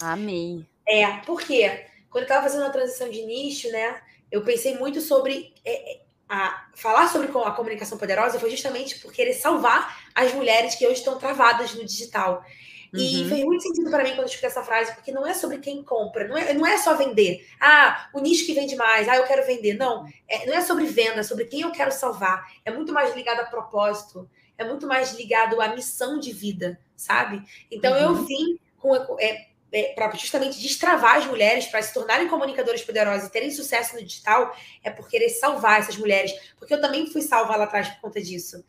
Amei. 0.00 0.64
É, 0.86 1.18
porque 1.26 1.86
quando 2.08 2.22
eu 2.22 2.28
estava 2.28 2.44
fazendo 2.44 2.64
a 2.64 2.70
transição 2.70 3.10
de 3.10 3.26
nicho, 3.26 3.70
né, 3.70 4.00
eu 4.30 4.42
pensei 4.44 4.78
muito 4.78 5.00
sobre. 5.00 5.52
É, 5.64 5.92
é, 5.92 6.00
a, 6.28 6.68
falar 6.74 7.08
sobre 7.08 7.28
a 7.28 7.50
comunicação 7.52 7.96
poderosa 7.96 8.38
foi 8.38 8.50
justamente 8.50 8.98
por 8.98 9.10
querer 9.12 9.32
salvar 9.32 10.08
as 10.14 10.32
mulheres 10.34 10.74
que 10.74 10.86
hoje 10.86 10.98
estão 10.98 11.18
travadas 11.18 11.74
no 11.74 11.84
digital. 11.84 12.44
E 12.92 13.22
uhum. 13.22 13.28
fez 13.28 13.44
muito 13.44 13.62
sentido 13.62 13.90
para 13.90 14.02
mim 14.02 14.10
quando 14.10 14.20
eu 14.20 14.26
escutei 14.26 14.48
essa 14.48 14.62
frase, 14.62 14.94
porque 14.94 15.12
não 15.12 15.26
é 15.26 15.34
sobre 15.34 15.58
quem 15.58 15.82
compra, 15.82 16.26
não 16.26 16.36
é, 16.36 16.54
não 16.54 16.66
é 16.66 16.78
só 16.78 16.94
vender. 16.96 17.46
Ah, 17.60 18.08
o 18.14 18.20
nicho 18.20 18.46
que 18.46 18.54
vende 18.54 18.74
mais, 18.76 19.08
ah, 19.08 19.16
eu 19.16 19.24
quero 19.24 19.46
vender. 19.46 19.74
Não, 19.74 20.06
é, 20.26 20.46
não 20.46 20.54
é 20.54 20.60
sobre 20.60 20.86
venda, 20.86 21.20
é 21.20 21.22
sobre 21.22 21.44
quem 21.44 21.60
eu 21.60 21.72
quero 21.72 21.92
salvar. 21.92 22.50
É 22.64 22.70
muito 22.70 22.92
mais 22.92 23.14
ligado 23.14 23.40
a 23.40 23.44
propósito, 23.44 24.28
é 24.56 24.64
muito 24.64 24.86
mais 24.86 25.12
ligado 25.12 25.60
à 25.60 25.68
missão 25.68 26.18
de 26.18 26.32
vida, 26.32 26.80
sabe? 26.96 27.42
Então 27.70 27.92
uhum. 27.92 27.98
eu 27.98 28.14
vim 28.24 28.58
com. 28.78 28.94
É, 29.20 29.48
é, 29.70 29.92
para 29.92 30.10
justamente 30.16 30.58
destravar 30.58 31.16
as 31.16 31.26
mulheres 31.26 31.66
para 31.66 31.82
se 31.82 31.92
tornarem 31.92 32.26
comunicadoras 32.26 32.82
poderosas 32.82 33.28
e 33.28 33.30
terem 33.30 33.50
sucesso 33.50 33.96
no 33.96 34.02
digital, 34.02 34.56
é 34.82 34.90
por 34.90 35.06
querer 35.08 35.28
salvar 35.28 35.80
essas 35.80 35.96
mulheres. 35.96 36.32
Porque 36.58 36.72
eu 36.72 36.80
também 36.80 37.06
fui 37.06 37.20
salva 37.20 37.54
lá 37.54 37.64
atrás 37.64 37.88
por 37.88 38.00
conta 38.00 38.22
disso. 38.22 38.64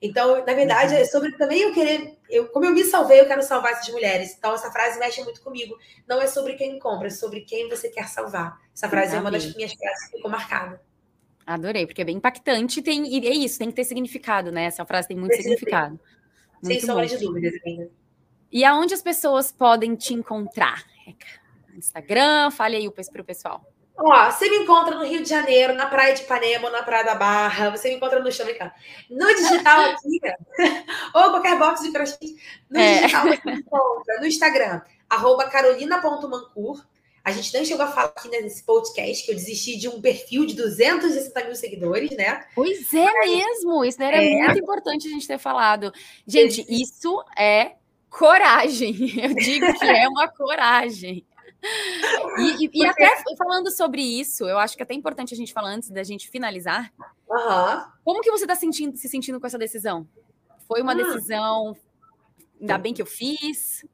Então, 0.00 0.44
na 0.44 0.52
verdade, 0.52 0.94
uhum. 0.94 1.00
é 1.00 1.04
sobre 1.04 1.32
também 1.36 1.62
eu 1.62 1.72
querer. 1.72 2.18
Eu, 2.28 2.48
como 2.48 2.66
eu 2.66 2.72
me 2.72 2.84
salvei, 2.84 3.20
eu 3.20 3.26
quero 3.26 3.42
salvar 3.42 3.72
essas 3.72 3.88
mulheres. 3.88 4.34
Então, 4.36 4.52
essa 4.54 4.70
frase 4.70 4.98
mexe 4.98 5.22
muito 5.22 5.40
comigo. 5.42 5.76
Não 6.06 6.20
é 6.20 6.26
sobre 6.26 6.54
quem 6.54 6.78
compra, 6.78 7.06
é 7.06 7.10
sobre 7.10 7.40
quem 7.42 7.68
você 7.68 7.88
quer 7.88 8.08
salvar. 8.08 8.58
Essa 8.74 8.88
frase 8.88 9.16
é 9.16 9.20
uma 9.20 9.30
das 9.30 9.54
minhas 9.54 9.72
frases 9.72 10.06
que 10.06 10.16
ficou 10.16 10.30
marcada. 10.30 10.80
Adorei, 11.46 11.86
porque 11.86 12.02
é 12.02 12.04
bem 12.04 12.16
impactante 12.16 12.80
tem, 12.80 13.06
e 13.06 13.26
é 13.26 13.34
isso, 13.34 13.58
tem 13.58 13.68
que 13.68 13.76
ter 13.76 13.84
significado, 13.84 14.50
né? 14.50 14.64
Essa 14.64 14.84
frase 14.86 15.08
tem 15.08 15.16
muito 15.16 15.32
Precisa 15.32 15.50
significado. 15.50 16.00
Muito 16.62 16.66
Sem 16.66 16.80
sombra 16.80 17.06
de 17.06 17.18
dúvidas 17.18 17.54
ainda. 17.66 17.90
E 18.50 18.64
aonde 18.64 18.94
as 18.94 19.02
pessoas 19.02 19.52
podem 19.52 19.94
te 19.94 20.14
encontrar? 20.14 20.84
Instagram, 21.76 22.50
fale 22.50 22.76
aí 22.76 22.90
para 22.90 23.22
o 23.22 23.24
pessoal. 23.24 23.64
Ó, 23.96 24.30
você 24.30 24.50
me 24.50 24.56
encontra 24.58 24.96
no 24.96 25.04
Rio 25.04 25.22
de 25.22 25.28
Janeiro, 25.28 25.72
na 25.74 25.86
Praia 25.86 26.14
de 26.14 26.22
Ipanema, 26.22 26.68
na 26.68 26.82
Praia 26.82 27.04
da 27.04 27.14
Barra, 27.14 27.70
você 27.70 27.88
me 27.88 27.94
encontra 27.94 28.20
no 28.20 28.32
chão, 28.32 28.46
No 29.08 29.26
digital 29.34 29.84
aqui, 29.84 30.20
ou 31.14 31.30
qualquer 31.30 31.56
box 31.58 31.82
de 31.82 31.92
crossfit, 31.92 32.36
no 32.68 32.80
é. 32.80 33.02
digital 33.02 33.26
você 33.26 33.40
me 33.44 33.60
encontra 33.60 34.20
no 34.20 34.26
Instagram, 34.26 34.80
arroba 35.08 35.48
carolina.mancur. 35.48 36.84
A 37.24 37.30
gente 37.30 37.54
nem 37.54 37.64
chegou 37.64 37.86
a 37.86 37.88
falar 37.88 38.08
aqui 38.08 38.28
nesse 38.28 38.64
podcast 38.64 39.24
que 39.24 39.30
eu 39.30 39.34
desisti 39.34 39.78
de 39.78 39.88
um 39.88 39.98
perfil 39.98 40.44
de 40.44 40.54
260 40.54 41.44
mil 41.44 41.54
seguidores, 41.54 42.10
né? 42.10 42.44
Pois 42.54 42.92
é 42.92 43.04
Mas, 43.04 43.30
mesmo, 43.30 43.84
isso 43.84 44.02
era 44.02 44.22
é... 44.22 44.28
muito 44.30 44.58
importante 44.58 45.08
a 45.08 45.10
gente 45.10 45.26
ter 45.26 45.38
falado. 45.38 45.90
Gente, 46.26 46.66
isso 46.68 47.24
é 47.38 47.76
coragem. 48.10 48.94
Eu 49.22 49.34
digo 49.34 49.72
que 49.78 49.84
é 49.86 50.06
uma 50.06 50.28
coragem. 50.28 51.24
E, 52.36 52.66
e, 52.66 52.70
e, 52.82 52.86
até 52.86 53.08
falando 53.38 53.70
sobre 53.70 54.02
isso, 54.02 54.44
eu 54.48 54.58
acho 54.58 54.76
que 54.76 54.82
é 54.82 54.84
até 54.84 54.92
importante 54.92 55.32
a 55.32 55.36
gente 55.36 55.52
falar 55.52 55.70
antes 55.70 55.88
da 55.88 56.02
gente 56.02 56.28
finalizar. 56.28 56.92
Uhum. 57.28 57.84
Como 58.04 58.20
que 58.20 58.30
você 58.30 58.44
está 58.44 58.56
sentindo, 58.56 58.96
se 58.96 59.08
sentindo 59.08 59.40
com 59.40 59.46
essa 59.46 59.56
decisão? 59.56 60.06
Foi 60.66 60.82
uma 60.82 60.94
hum. 60.94 60.96
decisão, 60.96 61.76
ainda 62.60 62.76
bem 62.76 62.92
que 62.92 63.00
eu 63.00 63.06
fiz? 63.06 63.86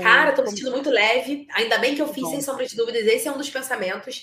Cara, 0.00 0.30
estou 0.30 0.44
me 0.44 0.50
sentindo 0.50 0.70
muito 0.70 0.90
leve. 0.90 1.46
Ainda 1.52 1.78
bem 1.78 1.94
que 1.94 2.00
eu 2.00 2.08
fiz, 2.08 2.22
Bom. 2.22 2.30
sem 2.30 2.40
sombra 2.40 2.66
de 2.66 2.76
dúvidas. 2.76 3.04
Esse 3.04 3.28
é 3.28 3.32
um 3.32 3.36
dos 3.36 3.50
pensamentos. 3.50 4.22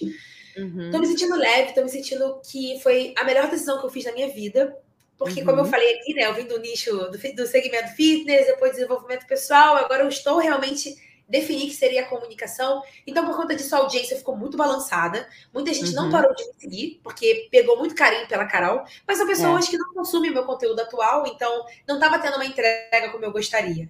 Uhum. 0.58 0.90
Tô 0.92 1.00
me 1.00 1.06
sentindo 1.06 1.36
leve, 1.36 1.74
tô 1.74 1.84
me 1.84 1.90
sentindo 1.90 2.42
que 2.50 2.80
foi 2.82 3.14
a 3.18 3.24
melhor 3.24 3.50
decisão 3.50 3.80
que 3.80 3.86
eu 3.86 3.90
fiz 3.90 4.06
na 4.06 4.14
minha 4.14 4.30
vida. 4.30 4.76
Porque, 5.18 5.42
uhum. 5.42 5.46
como 5.46 5.60
eu 5.60 5.66
uhum. 5.66 5.70
falei 5.70 5.96
aqui, 5.96 6.14
né, 6.14 6.26
eu 6.26 6.34
vim 6.34 6.46
do 6.46 6.60
nicho 6.60 6.92
do, 6.92 7.12
do 7.12 7.46
segmento 7.46 7.90
fitness, 7.90 8.48
depois 8.48 8.72
desenvolvimento 8.72 9.28
pessoal, 9.28 9.76
agora 9.76 10.04
eu 10.04 10.08
estou 10.08 10.38
realmente 10.38 10.96
definir 11.30 11.68
que 11.68 11.76
seria 11.76 12.02
a 12.02 12.06
comunicação. 12.06 12.82
Então, 13.06 13.26
por 13.26 13.36
conta 13.36 13.56
disso, 13.56 13.76
a 13.76 13.80
audiência 13.80 14.18
ficou 14.18 14.36
muito 14.36 14.58
balançada. 14.58 15.30
Muita 15.54 15.72
gente 15.74 15.90
uhum. 15.90 16.04
não 16.04 16.12
parou 16.12 16.34
de 16.34 16.46
me 16.48 16.54
seguir, 16.56 17.00
porque 17.04 17.48
pegou 17.52 17.78
muito 17.78 17.94
carinho 17.94 18.28
pela 18.28 18.46
Carol. 18.46 18.84
Mas 19.08 19.18
são 19.18 19.28
pessoas 19.28 19.68
é. 19.68 19.70
que 19.70 19.78
não 19.78 19.94
consumem 19.94 20.32
meu 20.32 20.44
conteúdo 20.44 20.80
atual, 20.82 21.28
então 21.28 21.66
não 21.88 21.96
estava 21.96 22.18
tendo 22.18 22.36
uma 22.36 22.46
entrega 22.46 23.12
como 23.12 23.24
eu 23.24 23.32
gostaria. 23.32 23.90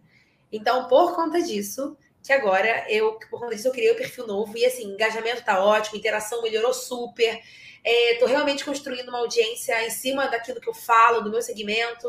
Então, 0.52 0.88
por 0.88 1.16
conta 1.16 1.42
disso, 1.42 1.96
que 2.22 2.34
agora 2.34 2.86
eu, 2.92 3.14
por 3.30 3.40
conta 3.40 3.56
disso, 3.56 3.70
eu 3.70 3.72
criei 3.72 3.92
o 3.92 3.94
um 3.94 3.98
perfil 3.98 4.28
novo. 4.28 4.58
E 4.58 4.66
assim, 4.66 4.84
engajamento 4.84 5.44
tá 5.44 5.64
ótimo, 5.64 5.98
interação 5.98 6.42
melhorou 6.42 6.74
super. 6.74 7.42
Estou 7.86 8.28
é, 8.28 8.32
realmente 8.32 8.66
construindo 8.66 9.08
uma 9.08 9.20
audiência 9.20 9.86
em 9.86 9.90
cima 9.90 10.28
daquilo 10.28 10.60
que 10.60 10.68
eu 10.68 10.74
falo, 10.74 11.22
do 11.22 11.32
meu 11.32 11.42
segmento. 11.42 12.08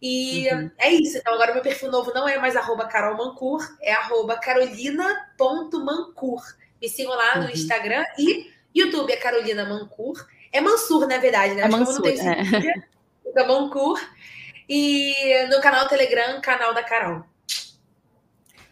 E 0.00 0.48
uhum. 0.52 0.70
é 0.78 0.92
isso. 0.92 1.18
Então, 1.18 1.34
agora 1.34 1.52
meu 1.52 1.62
perfil 1.62 1.90
novo 1.90 2.14
não 2.14 2.28
é 2.28 2.38
mais 2.38 2.54
arroba 2.56 2.86
Carol 2.86 3.16
Mancur, 3.16 3.60
é 3.82 3.92
arroba 3.92 4.38
carolina.mancur. 4.38 6.40
Me 6.80 6.88
sigam 6.88 7.14
lá 7.14 7.36
no 7.36 7.44
uhum. 7.44 7.50
Instagram 7.50 8.04
e 8.18 8.50
YouTube 8.74 9.12
é 9.12 9.16
Carolina 9.16 9.66
Mancur. 9.66 10.26
É 10.52 10.60
Mansur, 10.60 11.06
na 11.06 11.18
verdade, 11.18 11.54
né? 11.54 11.62
É 11.62 11.68
Mansur, 11.68 12.00
não 12.00 12.08
é. 12.08 12.42
Fica 13.22 13.44
Mancur. 13.46 14.00
E 14.68 15.46
no 15.48 15.60
canal 15.60 15.86
Telegram, 15.88 16.40
canal 16.40 16.72
da 16.72 16.82
Carol. 16.82 17.24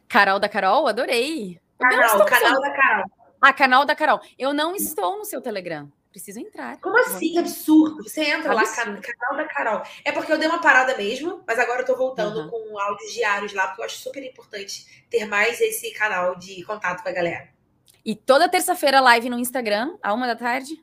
Carol 0.08 0.38
da 0.38 0.48
Carol? 0.48 0.86
Adorei. 0.86 1.60
Canal, 1.78 2.24
canal 2.24 2.60
da 2.60 2.70
Carol. 2.70 3.04
Ah, 3.40 3.52
canal 3.52 3.84
da 3.84 3.94
Carol. 3.94 4.20
Eu 4.38 4.54
não 4.54 4.74
estou 4.74 5.18
no 5.18 5.24
seu 5.24 5.40
Telegram 5.40 5.88
preciso 6.18 6.40
entrar. 6.40 6.78
Como 6.80 6.98
assim? 6.98 7.38
Absurdo. 7.38 8.02
Você 8.02 8.22
entra 8.22 8.52
Absurdo. 8.52 8.96
lá, 8.96 9.00
canal 9.00 9.36
da 9.36 9.44
Carol. 9.48 9.82
É 10.04 10.12
porque 10.12 10.32
eu 10.32 10.38
dei 10.38 10.48
uma 10.48 10.60
parada 10.60 10.96
mesmo, 10.96 11.42
mas 11.46 11.58
agora 11.58 11.82
eu 11.82 11.86
tô 11.86 11.96
voltando 11.96 12.40
uhum. 12.40 12.50
com 12.50 12.78
áudios 12.78 13.12
diários 13.12 13.52
lá, 13.52 13.68
porque 13.68 13.80
eu 13.80 13.86
acho 13.86 13.98
super 13.98 14.22
importante 14.22 15.04
ter 15.08 15.24
mais 15.26 15.60
esse 15.60 15.92
canal 15.92 16.36
de 16.36 16.62
contato 16.64 17.02
com 17.02 17.08
a 17.08 17.12
galera. 17.12 17.48
E 18.04 18.14
toda 18.14 18.48
terça-feira 18.48 19.00
live 19.00 19.30
no 19.30 19.38
Instagram, 19.38 19.96
a 20.02 20.12
uma 20.12 20.26
da 20.26 20.36
tarde? 20.36 20.82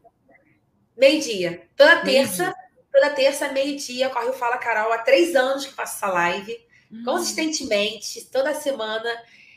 Meio-dia. 0.97 1.67
Toda 1.75 2.01
terça, 2.01 2.43
meio 2.43 2.55
toda 2.91 3.09
terça, 3.09 3.51
meio-dia, 3.51 4.09
corre 4.09 4.29
o 4.29 4.33
Fala 4.33 4.57
Carol. 4.57 4.93
Há 4.93 4.99
três 4.99 5.35
anos 5.35 5.65
que 5.65 5.73
faço 5.73 5.97
essa 5.97 6.07
live, 6.07 6.57
hum. 6.91 7.03
consistentemente, 7.03 8.25
toda 8.31 8.53
semana. 8.53 9.09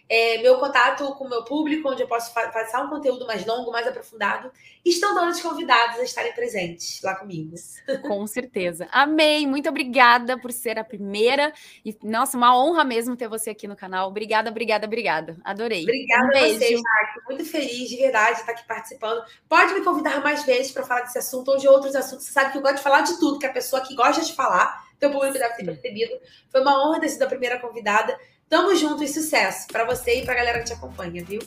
É, 0.09 0.39
meu 0.41 0.59
contato 0.59 1.15
com 1.17 1.25
o 1.25 1.29
meu 1.29 1.45
público, 1.45 1.91
onde 1.91 2.03
eu 2.03 2.09
posso 2.09 2.33
passar 2.33 2.83
um 2.83 2.89
conteúdo 2.89 3.27
mais 3.27 3.45
longo, 3.45 3.71
mais 3.71 3.87
aprofundado. 3.87 4.51
Estão 4.83 5.15
dando 5.15 5.31
os 5.31 5.41
convidados 5.41 5.99
a 5.99 6.03
estarem 6.03 6.33
presentes 6.33 7.03
lá 7.03 7.15
comigo. 7.15 7.55
Com 8.09 8.27
certeza. 8.27 8.89
Amei. 8.91 9.47
Muito 9.47 9.69
obrigada 9.69 10.39
por 10.39 10.51
ser 10.51 10.79
a 10.79 10.85
primeira. 10.85 11.53
E, 11.85 11.95
nossa, 12.03 12.39
uma 12.39 12.59
honra 12.59 12.85
mesmo 12.85 13.17
ter 13.17 13.29
você 13.29 13.51
aqui 13.51 13.69
no 13.69 13.77
canal. 13.77 14.09
Obrigada, 14.09 14.49
obrigada, 14.49 14.87
obrigada. 14.87 15.37
Adorei. 15.45 15.83
Obrigada 15.83 16.27
um 16.27 16.31
beijo. 16.31 16.81
a. 16.81 17.29
Muito 17.29 17.45
feliz, 17.45 17.91
de 17.91 17.97
verdade, 17.97 18.41
estar 18.41 18.53
aqui 18.53 18.67
participando. 18.67 19.23
Pode 19.47 19.75
me 19.75 19.83
convidar 19.83 20.23
mais 20.23 20.43
vezes 20.45 20.73
para 20.73 20.85
falar 20.85 21.03
desse 21.03 21.19
assunto 21.19 21.51
ou 21.51 21.59
de 21.59 21.69
outros 21.69 21.95
assuntos. 21.95 22.25
Você 22.25 22.33
sabe 22.33 22.53
que 22.53 22.59
eu 22.59 22.63
gosto 22.63 22.77
de 22.77 22.83
falar 22.83 23.03
de 23.03 23.19
tudo, 23.19 23.39
que 23.39 23.47
a 23.47 23.53
pessoa 23.53 23.83
que 23.83 23.95
gosta 23.95 24.25
de 24.25 24.33
falar, 24.33 24.89
teu 24.99 25.11
público 25.11 25.35
deve 25.35 25.55
ter 25.55 25.65
percebido. 25.65 26.19
Foi 26.51 26.63
uma 26.63 26.83
honra 26.83 27.01
ter 27.01 27.11
sido 27.11 27.23
a 27.25 27.27
primeira 27.27 27.59
convidada. 27.59 28.19
Tamo 28.49 28.75
junto 28.75 29.05
e 29.05 29.09
sucesso 29.09 29.67
para 29.67 29.85
você 29.85 30.21
e 30.21 30.25
para 30.25 30.33
a 30.33 30.37
galera 30.37 30.59
que 30.61 30.65
te 30.65 30.73
acompanha, 30.73 31.23
viu? 31.23 31.41